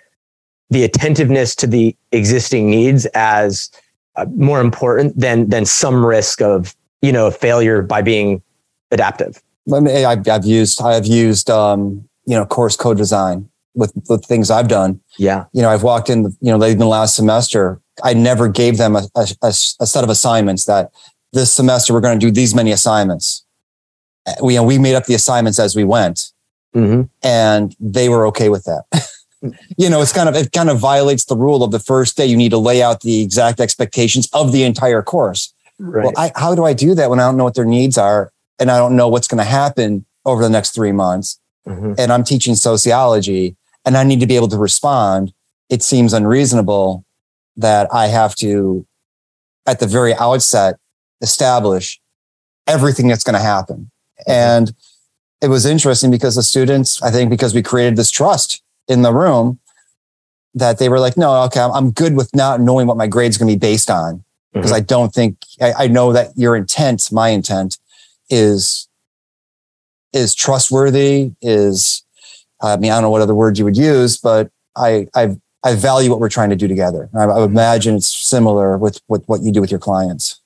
the 0.69 0.83
attentiveness 0.83 1.55
to 1.57 1.67
the 1.67 1.95
existing 2.11 2.69
needs 2.69 3.05
as 3.07 3.69
uh, 4.15 4.25
more 4.35 4.59
important 4.59 5.17
than, 5.19 5.49
than 5.49 5.65
some 5.65 6.05
risk 6.05 6.41
of, 6.41 6.75
you 7.01 7.11
know, 7.11 7.29
failure 7.29 7.81
by 7.81 8.01
being 8.01 8.41
adaptive. 8.91 9.41
I 9.71 9.79
mean, 9.79 10.05
I've, 10.05 10.27
I've 10.27 10.45
used, 10.45 10.81
I've 10.81 11.05
used, 11.05 11.49
um, 11.49 12.07
you 12.25 12.35
know, 12.35 12.45
course 12.45 12.75
co-design 12.75 13.49
with 13.75 13.93
the 14.07 14.17
things 14.17 14.51
I've 14.51 14.67
done. 14.67 14.99
Yeah. 15.17 15.45
You 15.53 15.61
know, 15.61 15.69
I've 15.69 15.83
walked 15.83 16.09
in, 16.09 16.23
you 16.41 16.51
know, 16.51 16.57
late 16.57 16.73
in 16.73 16.79
the 16.79 16.85
last 16.85 17.15
semester, 17.15 17.79
I 18.03 18.13
never 18.13 18.47
gave 18.47 18.77
them 18.77 18.95
a, 18.95 19.03
a, 19.15 19.27
a, 19.41 19.47
a 19.47 19.87
set 19.87 20.03
of 20.03 20.09
assignments 20.09 20.65
that 20.65 20.91
this 21.31 21.51
semester 21.51 21.93
we're 21.93 22.01
going 22.01 22.19
to 22.19 22.25
do 22.25 22.31
these 22.31 22.53
many 22.53 22.71
assignments. 22.71 23.45
We, 24.41 24.53
you 24.53 24.59
know, 24.59 24.63
we 24.63 24.77
made 24.77 24.95
up 24.95 25.05
the 25.05 25.15
assignments 25.15 25.59
as 25.59 25.75
we 25.75 25.83
went 25.83 26.31
mm-hmm. 26.75 27.03
and 27.23 27.75
they 27.79 28.09
were 28.09 28.25
okay 28.27 28.49
with 28.49 28.65
that. 28.65 28.83
you 29.77 29.89
know, 29.89 30.01
it's 30.01 30.13
kind 30.13 30.29
of, 30.29 30.35
it 30.35 30.51
kind 30.51 30.69
of 30.69 30.79
violates 30.79 31.25
the 31.25 31.35
rule 31.35 31.63
of 31.63 31.71
the 31.71 31.79
first 31.79 32.17
day. 32.17 32.25
You 32.25 32.37
need 32.37 32.51
to 32.51 32.57
lay 32.57 32.81
out 32.81 33.01
the 33.01 33.21
exact 33.21 33.59
expectations 33.59 34.29
of 34.33 34.51
the 34.51 34.63
entire 34.63 35.01
course. 35.01 35.53
Right. 35.79 36.05
Well, 36.05 36.13
I, 36.17 36.31
how 36.35 36.55
do 36.55 36.65
I 36.65 36.73
do 36.73 36.95
that 36.95 37.09
when 37.09 37.19
I 37.19 37.23
don't 37.23 37.37
know 37.37 37.43
what 37.43 37.55
their 37.55 37.65
needs 37.65 37.97
are 37.97 38.31
and 38.59 38.71
I 38.71 38.77
don't 38.77 38.95
know 38.95 39.07
what's 39.07 39.27
going 39.27 39.39
to 39.39 39.49
happen 39.49 40.05
over 40.25 40.41
the 40.41 40.49
next 40.49 40.71
three 40.71 40.91
months. 40.91 41.39
Mm-hmm. 41.67 41.93
And 41.97 42.11
I'm 42.11 42.23
teaching 42.23 42.55
sociology 42.55 43.55
and 43.85 43.97
I 43.97 44.03
need 44.03 44.19
to 44.19 44.27
be 44.27 44.35
able 44.35 44.49
to 44.49 44.57
respond. 44.57 45.33
It 45.69 45.81
seems 45.81 46.13
unreasonable 46.13 47.05
that 47.57 47.87
I 47.93 48.07
have 48.07 48.35
to, 48.35 48.85
at 49.65 49.79
the 49.79 49.87
very 49.87 50.13
outset, 50.15 50.77
establish 51.21 51.99
everything 52.67 53.07
that's 53.07 53.23
going 53.23 53.35
to 53.35 53.39
happen. 53.39 53.91
Mm-hmm. 54.21 54.31
And 54.31 54.75
it 55.41 55.47
was 55.47 55.65
interesting 55.65 56.11
because 56.11 56.35
the 56.35 56.43
students, 56.43 57.01
I 57.01 57.11
think, 57.11 57.29
because 57.29 57.53
we 57.53 57.61
created 57.61 57.95
this 57.95 58.11
trust 58.11 58.61
in 58.87 59.01
the 59.01 59.13
room, 59.13 59.59
that 60.55 60.77
they 60.77 60.87
were 60.87 60.99
like, 60.99 61.17
no, 61.17 61.43
okay, 61.43 61.61
I'm 61.61 61.91
good 61.91 62.15
with 62.15 62.33
not 62.35 62.61
knowing 62.61 62.87
what 62.87 62.97
my 62.97 63.07
grade's 63.07 63.37
going 63.37 63.49
to 63.49 63.55
be 63.55 63.59
based 63.59 63.89
on 63.89 64.23
because 64.53 64.71
mm-hmm. 64.71 64.77
I 64.77 64.81
don't 64.81 65.13
think 65.13 65.37
I, 65.61 65.73
I, 65.73 65.87
know 65.87 66.13
that 66.13 66.37
your 66.37 66.55
intent, 66.55 67.11
my 67.11 67.29
intent, 67.29 67.77
is 68.29 68.87
is 70.13 70.35
trustworthy 70.35 71.31
is 71.41 72.03
i 72.61 72.77
mean 72.77 72.91
i 72.91 72.95
don't 72.95 73.03
know 73.03 73.09
what 73.09 73.21
other 73.21 73.35
words 73.35 73.59
you 73.59 73.65
would 73.65 73.77
use 73.77 74.17
but 74.17 74.49
i 74.75 75.07
i 75.15 75.35
i 75.63 75.75
value 75.75 76.09
what 76.09 76.19
we're 76.19 76.29
trying 76.29 76.49
to 76.49 76.55
do 76.55 76.67
together. 76.67 77.09
I, 77.15 77.23
I 77.23 77.43
imagine 77.43 77.95
it's 77.95 78.07
similar 78.07 78.77
with, 78.77 79.01
with 79.07 79.23
what 79.25 79.41
you 79.41 79.51
do 79.51 79.61
with 79.61 79.71
your 79.71 79.79
clients. 79.79 80.39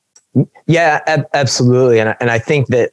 Yeah 0.67 1.01
ab- 1.07 1.27
absolutely. 1.33 1.99
And, 1.99 2.15
and 2.19 2.29
i 2.29 2.39
think 2.39 2.67
that 2.67 2.91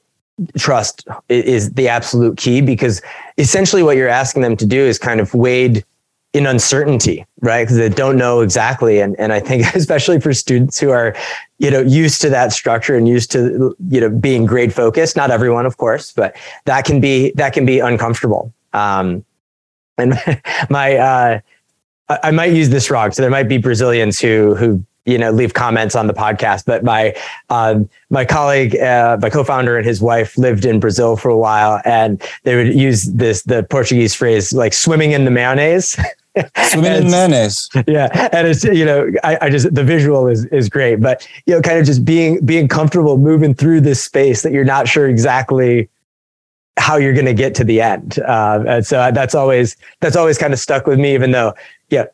trust 0.58 1.06
is 1.28 1.72
the 1.74 1.88
absolute 1.88 2.36
key 2.36 2.60
because 2.60 3.00
essentially 3.38 3.82
what 3.82 3.96
you're 3.96 4.08
asking 4.08 4.42
them 4.42 4.56
to 4.56 4.66
do 4.66 4.80
is 4.80 4.98
kind 4.98 5.20
of 5.20 5.32
wade 5.32 5.84
in 6.34 6.46
uncertainty, 6.46 7.24
right? 7.40 7.62
Because 7.62 7.76
they 7.76 7.88
don't 7.88 8.16
know 8.16 8.40
exactly. 8.40 9.00
And, 9.00 9.18
and 9.20 9.32
I 9.32 9.38
think 9.38 9.64
especially 9.74 10.20
for 10.20 10.34
students 10.34 10.78
who 10.78 10.90
are, 10.90 11.16
you 11.58 11.70
know, 11.70 11.80
used 11.80 12.20
to 12.22 12.28
that 12.30 12.52
structure 12.52 12.96
and 12.96 13.08
used 13.08 13.30
to, 13.32 13.74
you 13.88 14.00
know, 14.00 14.10
being 14.10 14.44
grade 14.44 14.74
focused, 14.74 15.16
not 15.16 15.30
everyone, 15.30 15.64
of 15.64 15.76
course, 15.76 16.12
but 16.12 16.36
that 16.64 16.84
can 16.84 17.00
be, 17.00 17.30
that 17.36 17.54
can 17.54 17.64
be 17.64 17.78
uncomfortable. 17.78 18.52
Um, 18.72 19.24
and 19.96 20.20
my, 20.70 20.96
uh, 20.96 21.40
I 22.08 22.32
might 22.32 22.52
use 22.52 22.68
this 22.68 22.90
wrong. 22.90 23.12
So 23.12 23.22
there 23.22 23.30
might 23.30 23.48
be 23.48 23.56
Brazilians 23.56 24.20
who, 24.20 24.56
who, 24.56 24.84
you 25.06 25.18
know, 25.18 25.30
leave 25.30 25.54
comments 25.54 25.94
on 25.94 26.06
the 26.06 26.14
podcast, 26.14 26.64
but 26.66 26.82
my, 26.82 27.14
um, 27.48 27.88
my 28.10 28.24
colleague, 28.24 28.76
uh, 28.76 29.18
my 29.20 29.30
co-founder 29.30 29.76
and 29.76 29.86
his 29.86 30.00
wife 30.00 30.36
lived 30.36 30.64
in 30.64 30.80
Brazil 30.80 31.16
for 31.16 31.28
a 31.28 31.36
while 31.36 31.80
and 31.84 32.22
they 32.42 32.56
would 32.56 32.74
use 32.74 33.04
this, 33.04 33.42
the 33.42 33.62
Portuguese 33.64 34.14
phrase, 34.14 34.52
like 34.52 34.72
swimming 34.72 35.12
in 35.12 35.24
the 35.24 35.30
mayonnaise. 35.30 35.96
Swimming 36.70 36.92
in 36.92 37.10
mayonnaise. 37.10 37.68
Yeah. 37.86 38.28
And 38.32 38.48
it's, 38.48 38.64
you 38.64 38.84
know, 38.84 39.10
I, 39.22 39.38
I, 39.42 39.50
just, 39.50 39.72
the 39.74 39.84
visual 39.84 40.26
is, 40.26 40.46
is 40.46 40.68
great, 40.68 40.96
but, 40.96 41.28
you 41.46 41.54
know, 41.54 41.62
kind 41.62 41.78
of 41.78 41.86
just 41.86 42.04
being, 42.04 42.44
being 42.44 42.66
comfortable 42.66 43.18
moving 43.18 43.54
through 43.54 43.82
this 43.82 44.02
space 44.02 44.42
that 44.42 44.52
you're 44.52 44.64
not 44.64 44.88
sure 44.88 45.08
exactly 45.08 45.88
how 46.76 46.96
you're 46.96 47.12
going 47.12 47.26
to 47.26 47.34
get 47.34 47.54
to 47.56 47.64
the 47.64 47.80
end. 47.80 48.18
Uh, 48.18 48.64
and 48.66 48.86
so 48.86 49.10
that's 49.12 49.34
always, 49.34 49.76
that's 50.00 50.16
always 50.16 50.36
kind 50.36 50.52
of 50.52 50.58
stuck 50.58 50.86
with 50.86 50.98
me, 50.98 51.14
even 51.14 51.30
though, 51.30 51.54
yeah, 51.90 52.06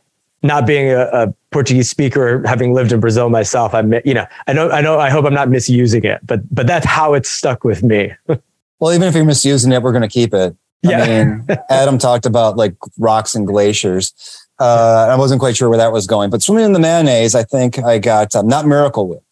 not 0.42 0.66
being 0.66 0.90
a, 0.90 1.06
a 1.06 1.34
Portuguese 1.50 1.88
speaker, 1.88 2.46
having 2.46 2.74
lived 2.74 2.92
in 2.92 3.00
Brazil 3.00 3.30
myself, 3.30 3.74
I'm, 3.74 3.92
you 4.04 4.14
know, 4.14 4.26
I 4.46 4.52
know, 4.52 4.70
I 4.70 4.80
know, 4.82 4.98
I 4.98 5.08
hope 5.08 5.24
I'm 5.24 5.34
not 5.34 5.48
misusing 5.48 6.04
it, 6.04 6.20
but, 6.26 6.40
but 6.54 6.66
that's 6.66 6.86
how 6.86 7.14
it's 7.14 7.30
stuck 7.30 7.64
with 7.64 7.82
me. 7.82 8.12
well, 8.78 8.92
even 8.92 9.08
if 9.08 9.14
you're 9.14 9.24
misusing 9.24 9.72
it, 9.72 9.82
we're 9.82 9.92
going 9.92 10.02
to 10.02 10.08
keep 10.08 10.34
it. 10.34 10.54
Yeah. 10.82 11.02
I 11.02 11.24
mean, 11.24 11.46
Adam 11.68 11.98
talked 11.98 12.26
about 12.26 12.56
like 12.56 12.74
rocks 12.98 13.34
and 13.34 13.46
glaciers. 13.46 14.14
Uh, 14.58 15.08
I 15.10 15.16
wasn't 15.16 15.40
quite 15.40 15.56
sure 15.56 15.68
where 15.68 15.78
that 15.78 15.92
was 15.92 16.06
going, 16.06 16.30
but 16.30 16.42
swimming 16.42 16.64
in 16.66 16.72
the 16.72 16.78
mayonnaise, 16.78 17.34
I 17.34 17.42
think 17.44 17.78
I 17.78 17.98
got 17.98 18.34
um, 18.34 18.46
not 18.46 18.66
Miracle 18.66 19.08
Whip, 19.08 19.22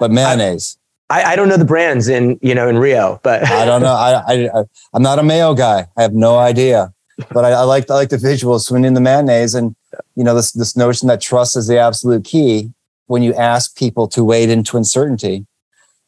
but 0.00 0.10
mayonnaise. 0.10 0.78
I, 1.08 1.22
I, 1.22 1.36
don't 1.36 1.48
know 1.48 1.56
the 1.56 1.64
brands 1.64 2.08
in 2.08 2.38
you 2.42 2.54
know 2.54 2.68
in 2.68 2.78
Rio, 2.78 3.20
but 3.22 3.48
I 3.48 3.64
don't 3.64 3.82
know. 3.82 3.94
I, 3.94 4.22
I 4.26 4.64
I'm 4.92 5.02
not 5.02 5.20
a 5.20 5.22
mayo 5.22 5.54
guy. 5.54 5.86
I 5.96 6.02
have 6.02 6.12
no 6.12 6.38
idea. 6.38 6.92
but 7.30 7.44
I, 7.44 7.52
I 7.52 7.62
like 7.62 7.90
I 7.90 7.94
like 7.94 8.10
the 8.10 8.18
visual 8.18 8.58
swinging 8.58 8.94
the 8.94 9.00
mayonnaise, 9.00 9.54
and 9.54 9.74
you 10.16 10.24
know 10.24 10.34
this 10.34 10.52
this 10.52 10.76
notion 10.76 11.08
that 11.08 11.20
trust 11.20 11.56
is 11.56 11.66
the 11.66 11.78
absolute 11.78 12.24
key. 12.24 12.72
When 13.06 13.22
you 13.22 13.32
ask 13.34 13.76
people 13.76 14.08
to 14.08 14.24
wade 14.24 14.50
into 14.50 14.76
uncertainty, 14.76 15.46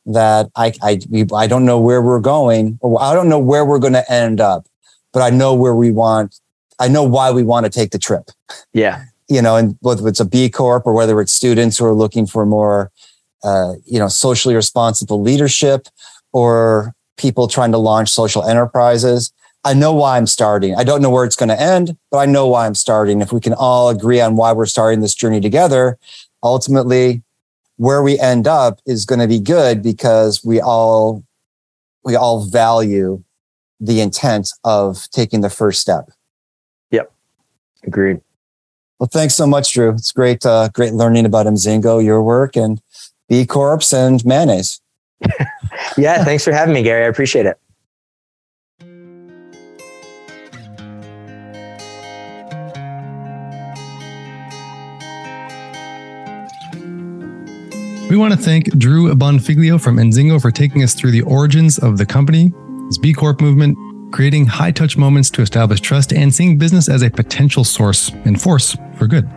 that 0.07 0.51
I 0.57 0.73
I 0.83 0.99
I 1.35 1.47
don't 1.47 1.65
know 1.65 1.79
where 1.79 2.03
we're 2.03 2.21
going, 2.21 2.79
or 2.81 3.01
I 3.03 3.15
don't 3.15 3.29
know 3.29 3.39
where 3.39 3.65
we're 3.65 3.79
going 3.79 3.93
to 3.95 4.11
end 4.11 4.41
up, 4.41 4.67
but 5.13 5.23
I 5.23 5.31
know 5.31 5.55
where 5.55 5.75
we 5.75 5.91
want. 5.91 6.39
I 6.79 6.89
know 6.89 7.03
why 7.03 7.31
we 7.31 7.43
want 7.43 7.65
to 7.65 7.71
take 7.71 7.91
the 7.91 7.99
trip. 7.99 8.31
Yeah, 8.73 9.05
you 9.29 9.43
know, 9.43 9.57
and 9.57 9.77
whether 9.81 10.07
it's 10.09 10.21
a 10.21 10.25
B 10.25 10.49
Corp 10.49 10.87
or 10.87 10.93
whether 10.93 11.21
it's 11.21 11.33
students 11.33 11.79
who 11.79 11.85
are 11.85 11.95
looking 11.95 12.27
for 12.27 12.47
more, 12.47 12.91
uh, 13.45 13.75
you 13.85 13.99
know, 13.99 14.09
socially 14.09 14.55
responsible 14.55 15.21
leadership 15.21 15.89
or 16.33 16.95
people 17.17 17.49
trying 17.49 17.73
to 17.73 17.79
launch 17.79 18.09
social 18.11 18.45
enterprises. 18.45 19.33
I 19.65 19.75
know 19.75 19.93
why 19.93 20.17
I'm 20.17 20.27
starting. 20.27 20.77
I 20.77 20.85
don't 20.85 21.03
know 21.03 21.11
where 21.11 21.25
it's 21.25 21.37
going 21.37 21.49
to 21.49 21.61
end, 21.61 21.97
but 22.11 22.19
I 22.19 22.27
know 22.27 22.47
why 22.47 22.65
I'm 22.65 22.77
starting. 22.77 23.21
If 23.21 23.33
we 23.33 23.41
can 23.41 23.53
all 23.53 23.91
agree 23.91 24.21
on 24.21 24.37
why 24.37 24.53
we're 24.53 24.67
starting 24.67 25.01
this 25.01 25.15
journey 25.15 25.41
together, 25.41 25.99
ultimately 26.43 27.23
where 27.79 28.03
we 28.03 28.19
end 28.19 28.47
up 28.47 28.81
is 28.87 29.07
going 29.07 29.21
to 29.21 29.27
be 29.27 29.41
good 29.41 29.83
because 29.83 30.45
we 30.45 30.61
all 30.61 31.25
we 32.05 32.15
all 32.15 32.45
value 32.45 33.23
the 33.81 34.01
intent 34.01 34.51
of 34.65 35.09
taking 35.11 35.41
the 35.41 35.51
first 35.51 35.81
step. 35.81 36.11
Yep. 36.91 37.13
Agreed. 37.85 38.21
Well, 38.99 39.09
thanks 39.09 39.35
so 39.35 39.47
much, 39.47 39.73
Drew. 39.73 39.91
It's 39.91 40.11
great, 40.11 40.45
uh, 40.45 40.69
great 40.73 40.93
learning 40.93 41.25
about 41.25 41.47
Emzingo, 41.47 42.05
your 42.05 42.23
work, 42.23 42.57
and 42.57 42.81
B 43.29 43.47
Corps 43.47 43.93
and 43.93 44.25
mayonnaise. 44.25 44.81
yeah, 45.97 46.25
thanks 46.25 46.45
for 46.45 46.53
having 46.53 46.75
me, 46.75 46.83
Gary. 46.83 47.05
I 47.05 47.09
appreciate 47.09 47.47
it. 47.47 47.59
We 58.09 58.17
want 58.17 58.33
to 58.33 58.39
thank 58.39 58.71
Drew 58.79 59.15
Bonfiglio 59.15 59.79
from 59.79 59.99
Emzingo 59.99 60.41
for 60.41 60.51
taking 60.51 60.83
us 60.83 60.95
through 60.95 61.11
the 61.11 61.21
origins 61.21 61.77
of 61.79 61.99
the 61.99 62.07
company, 62.07 62.55
his 62.87 62.97
B 62.97 63.13
Corp 63.13 63.43
movement, 63.43 63.77
creating 64.15 64.47
high 64.47 64.71
touch 64.71 64.97
moments 64.97 65.29
to 65.33 65.43
establish 65.43 65.81
trust, 65.81 66.15
and 66.15 66.35
seeing 66.35 66.57
business 66.57 66.89
as 66.89 67.03
a 67.03 67.11
potential 67.11 67.65
source 67.65 68.09
and 68.25 68.41
force 68.41 68.75
for 68.97 69.07
good. 69.07 69.29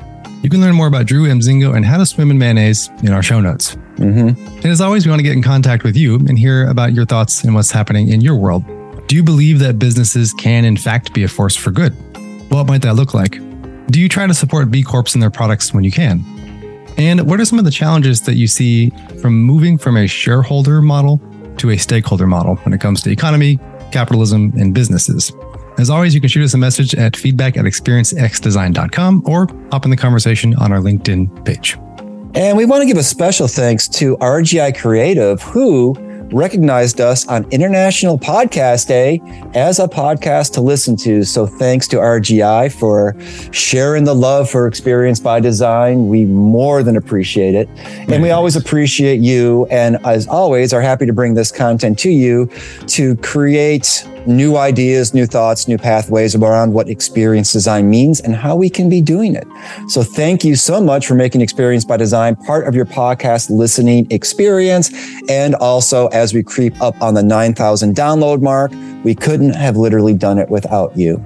You 0.41 0.49
can 0.49 0.61
learn 0.61 0.73
more 0.73 0.87
about 0.87 1.05
Drew 1.05 1.27
Emzingo 1.27 1.75
and 1.75 1.85
how 1.85 1.97
to 1.97 2.05
swim 2.05 2.31
in 2.31 2.37
mayonnaise 2.37 2.89
in 3.03 3.11
our 3.11 3.21
show 3.21 3.41
notes. 3.41 3.75
Mm-hmm. 3.97 4.41
And 4.57 4.65
as 4.65 4.79
always, 4.79 5.05
we 5.05 5.09
want 5.09 5.19
to 5.19 5.23
get 5.23 5.33
in 5.33 5.43
contact 5.43 5.83
with 5.83 5.97
you 5.97 6.15
and 6.15 6.39
hear 6.39 6.65
about 6.69 6.93
your 6.93 7.05
thoughts 7.05 7.43
and 7.43 7.53
what's 7.53 7.71
happening 7.71 8.07
in 8.07 8.21
your 8.21 8.37
world. 8.37 8.63
Do 9.07 9.17
you 9.17 9.23
believe 9.23 9.59
that 9.59 9.79
businesses 9.79 10.31
can, 10.31 10.63
in 10.63 10.77
fact, 10.77 11.13
be 11.13 11.23
a 11.23 11.27
force 11.27 11.57
for 11.57 11.71
good? 11.71 11.91
What 12.49 12.67
might 12.67 12.83
that 12.83 12.95
look 12.95 13.13
like? 13.13 13.37
Do 13.87 13.99
you 13.99 14.07
try 14.07 14.27
to 14.27 14.33
support 14.33 14.71
B 14.71 14.81
Corps 14.81 15.13
and 15.13 15.21
their 15.21 15.29
products 15.29 15.73
when 15.73 15.83
you 15.83 15.91
can? 15.91 16.23
And 17.01 17.27
what 17.27 17.39
are 17.39 17.45
some 17.45 17.57
of 17.57 17.65
the 17.65 17.71
challenges 17.71 18.21
that 18.21 18.35
you 18.35 18.45
see 18.45 18.91
from 19.21 19.41
moving 19.41 19.75
from 19.75 19.97
a 19.97 20.05
shareholder 20.05 20.83
model 20.83 21.19
to 21.57 21.71
a 21.71 21.77
stakeholder 21.77 22.27
model 22.27 22.57
when 22.57 22.73
it 22.73 22.79
comes 22.79 23.01
to 23.01 23.09
economy, 23.09 23.57
capitalism, 23.91 24.53
and 24.55 24.71
businesses? 24.71 25.31
As 25.79 25.89
always, 25.89 26.13
you 26.13 26.21
can 26.21 26.29
shoot 26.29 26.43
us 26.43 26.53
a 26.53 26.59
message 26.59 26.93
at 26.93 27.15
feedback 27.17 27.57
at 27.57 27.65
experiencexdesign.com 27.65 29.23
or 29.25 29.47
hop 29.71 29.85
in 29.85 29.89
the 29.89 29.97
conversation 29.97 30.53
on 30.57 30.71
our 30.71 30.77
LinkedIn 30.77 31.43
page. 31.43 31.75
And 32.35 32.55
we 32.55 32.65
want 32.65 32.83
to 32.83 32.85
give 32.85 32.97
a 32.97 33.03
special 33.03 33.47
thanks 33.47 33.87
to 33.87 34.15
RGI 34.17 34.77
Creative, 34.77 35.41
who 35.41 35.95
recognized 36.31 37.01
us 37.01 37.27
on 37.27 37.49
International 37.51 38.17
Podcast 38.17 38.87
Day 38.87 39.21
as 39.53 39.79
a 39.79 39.87
podcast 39.87 40.53
to 40.53 40.61
listen 40.61 40.95
to. 40.97 41.23
So 41.23 41.45
thanks 41.45 41.87
to 41.89 41.97
RGI 41.97 42.71
for 42.71 43.15
sharing 43.51 44.03
the 44.03 44.15
love 44.15 44.49
for 44.49 44.67
Experience 44.67 45.19
by 45.19 45.39
Design. 45.39 46.07
We 46.07 46.25
more 46.25 46.83
than 46.83 46.95
appreciate 46.95 47.55
it. 47.55 47.69
And 48.09 48.21
we 48.21 48.31
always 48.31 48.55
appreciate 48.55 49.19
you. 49.19 49.65
And 49.69 49.97
as 50.05 50.27
always, 50.27 50.73
are 50.73 50.81
happy 50.81 51.05
to 51.05 51.13
bring 51.13 51.33
this 51.33 51.51
content 51.51 51.99
to 51.99 52.09
you 52.09 52.49
to 52.87 53.15
create 53.17 54.07
new 54.27 54.57
ideas, 54.57 55.13
new 55.13 55.25
thoughts, 55.25 55.67
new 55.67 55.77
pathways 55.77 56.35
around 56.35 56.73
what 56.73 56.89
experience 56.89 57.51
design 57.51 57.89
means 57.89 58.19
and 58.19 58.35
how 58.35 58.55
we 58.55 58.69
can 58.69 58.89
be 58.89 59.01
doing 59.01 59.35
it. 59.35 59.47
So 59.87 60.03
thank 60.03 60.43
you 60.43 60.55
so 60.55 60.81
much 60.81 61.07
for 61.07 61.15
making 61.15 61.41
Experience 61.41 61.85
by 61.85 61.97
Design 61.97 62.35
part 62.35 62.67
of 62.67 62.75
your 62.75 62.85
podcast 62.85 63.49
listening 63.49 64.07
experience. 64.11 64.91
And 65.29 65.55
also 65.55 66.07
as 66.07 66.33
we 66.33 66.43
creep 66.43 66.79
up 66.81 66.99
on 67.01 67.13
the 67.13 67.23
9,000 67.23 67.95
download 67.95 68.41
mark, 68.41 68.71
we 69.03 69.15
couldn't 69.15 69.53
have 69.53 69.77
literally 69.77 70.13
done 70.13 70.37
it 70.37 70.49
without 70.49 70.95
you. 70.97 71.23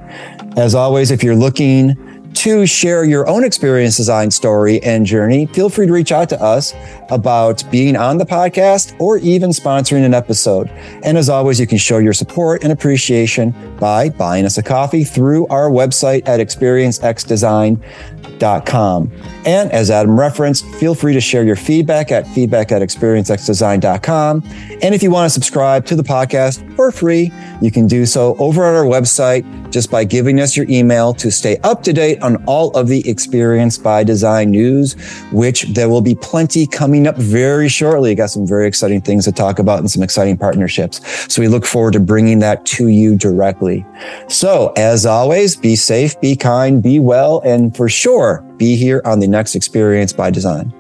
As 0.57 0.73
always, 0.73 1.11
if 1.11 1.21
you're 1.23 1.35
looking 1.35 1.95
to 2.35 2.65
share 2.65 3.03
your 3.03 3.27
own 3.27 3.43
experience 3.43 3.97
design 3.97 4.29
story 4.31 4.81
and 4.83 5.05
journey, 5.05 5.45
feel 5.47 5.69
free 5.69 5.87
to 5.87 5.93
reach 5.93 6.11
out 6.11 6.29
to 6.29 6.41
us 6.41 6.73
about 7.09 7.63
being 7.71 7.95
on 7.95 8.17
the 8.17 8.25
podcast 8.25 8.99
or 8.99 9.17
even 9.19 9.49
sponsoring 9.51 10.05
an 10.05 10.13
episode. 10.13 10.69
And 11.03 11.17
as 11.17 11.29
always, 11.29 11.59
you 11.59 11.67
can 11.67 11.77
show 11.77 11.97
your 11.97 12.13
support 12.13 12.63
and 12.63 12.71
appreciation 12.71 13.55
by 13.79 14.09
buying 14.09 14.45
us 14.45 14.57
a 14.57 14.63
coffee 14.63 15.03
through 15.03 15.47
our 15.47 15.69
website 15.69 16.27
at 16.27 16.39
experiencexdesign.com. 16.39 18.14
And 18.39 19.71
as 19.71 19.91
Adam 19.91 20.19
referenced, 20.19 20.65
feel 20.75 20.95
free 20.95 21.13
to 21.13 21.21
share 21.21 21.43
your 21.43 21.55
feedback 21.55 22.11
at 22.11 22.27
feedback 22.29 22.71
at 22.71 22.81
experiencexdesign.com. 22.81 24.43
And 24.81 24.95
if 24.95 25.03
you 25.03 25.11
want 25.11 25.25
to 25.25 25.33
subscribe 25.33 25.85
to 25.85 25.95
the 25.95 26.03
podcast 26.03 26.75
for 26.75 26.91
free, 26.91 27.31
you 27.61 27.71
can 27.71 27.87
do 27.87 28.05
so 28.05 28.35
over 28.37 28.63
at 28.65 28.75
our 28.75 28.85
website 28.85 29.45
just 29.71 29.91
by 29.91 30.03
giving 30.03 30.39
us 30.39 30.55
your 30.55 30.65
email 30.69 31.13
to 31.13 31.29
stay 31.29 31.57
up 31.57 31.83
to 31.83 31.91
date 31.91 32.21
on 32.21 32.43
all 32.45 32.71
of 32.77 32.87
the 32.87 33.07
Experience 33.09 33.77
by 33.77 34.03
Design 34.03 34.51
news, 34.51 34.93
which 35.31 35.63
there 35.73 35.89
will 35.89 36.01
be 36.01 36.15
plenty 36.15 36.65
coming 36.65 37.07
up 37.07 37.17
very 37.17 37.67
shortly. 37.67 38.15
got 38.15 38.29
some 38.29 38.47
very 38.47 38.67
exciting 38.67 39.01
things 39.01 39.25
to 39.25 39.31
talk 39.31 39.59
about 39.59 39.79
and 39.79 39.91
some 39.91 40.01
exciting 40.01 40.37
partnerships. 40.37 41.01
So 41.33 41.41
we 41.41 41.49
look 41.49 41.65
forward 41.65 41.91
to 41.93 41.99
bringing 41.99 42.39
that 42.39 42.65
to 42.67 42.87
you 42.87 43.15
directly. 43.15 43.85
So 44.29 44.73
as 44.77 45.05
always, 45.05 45.55
be 45.55 45.75
safe, 45.75 46.19
be 46.21 46.35
kind, 46.35 46.81
be 46.81 46.99
well, 46.99 47.41
and 47.45 47.75
for 47.75 47.89
sure, 47.89 48.24
be 48.57 48.75
here 48.75 49.01
on 49.05 49.19
the 49.19 49.27
next 49.27 49.55
Experience 49.55 50.13
by 50.13 50.29
Design. 50.29 50.73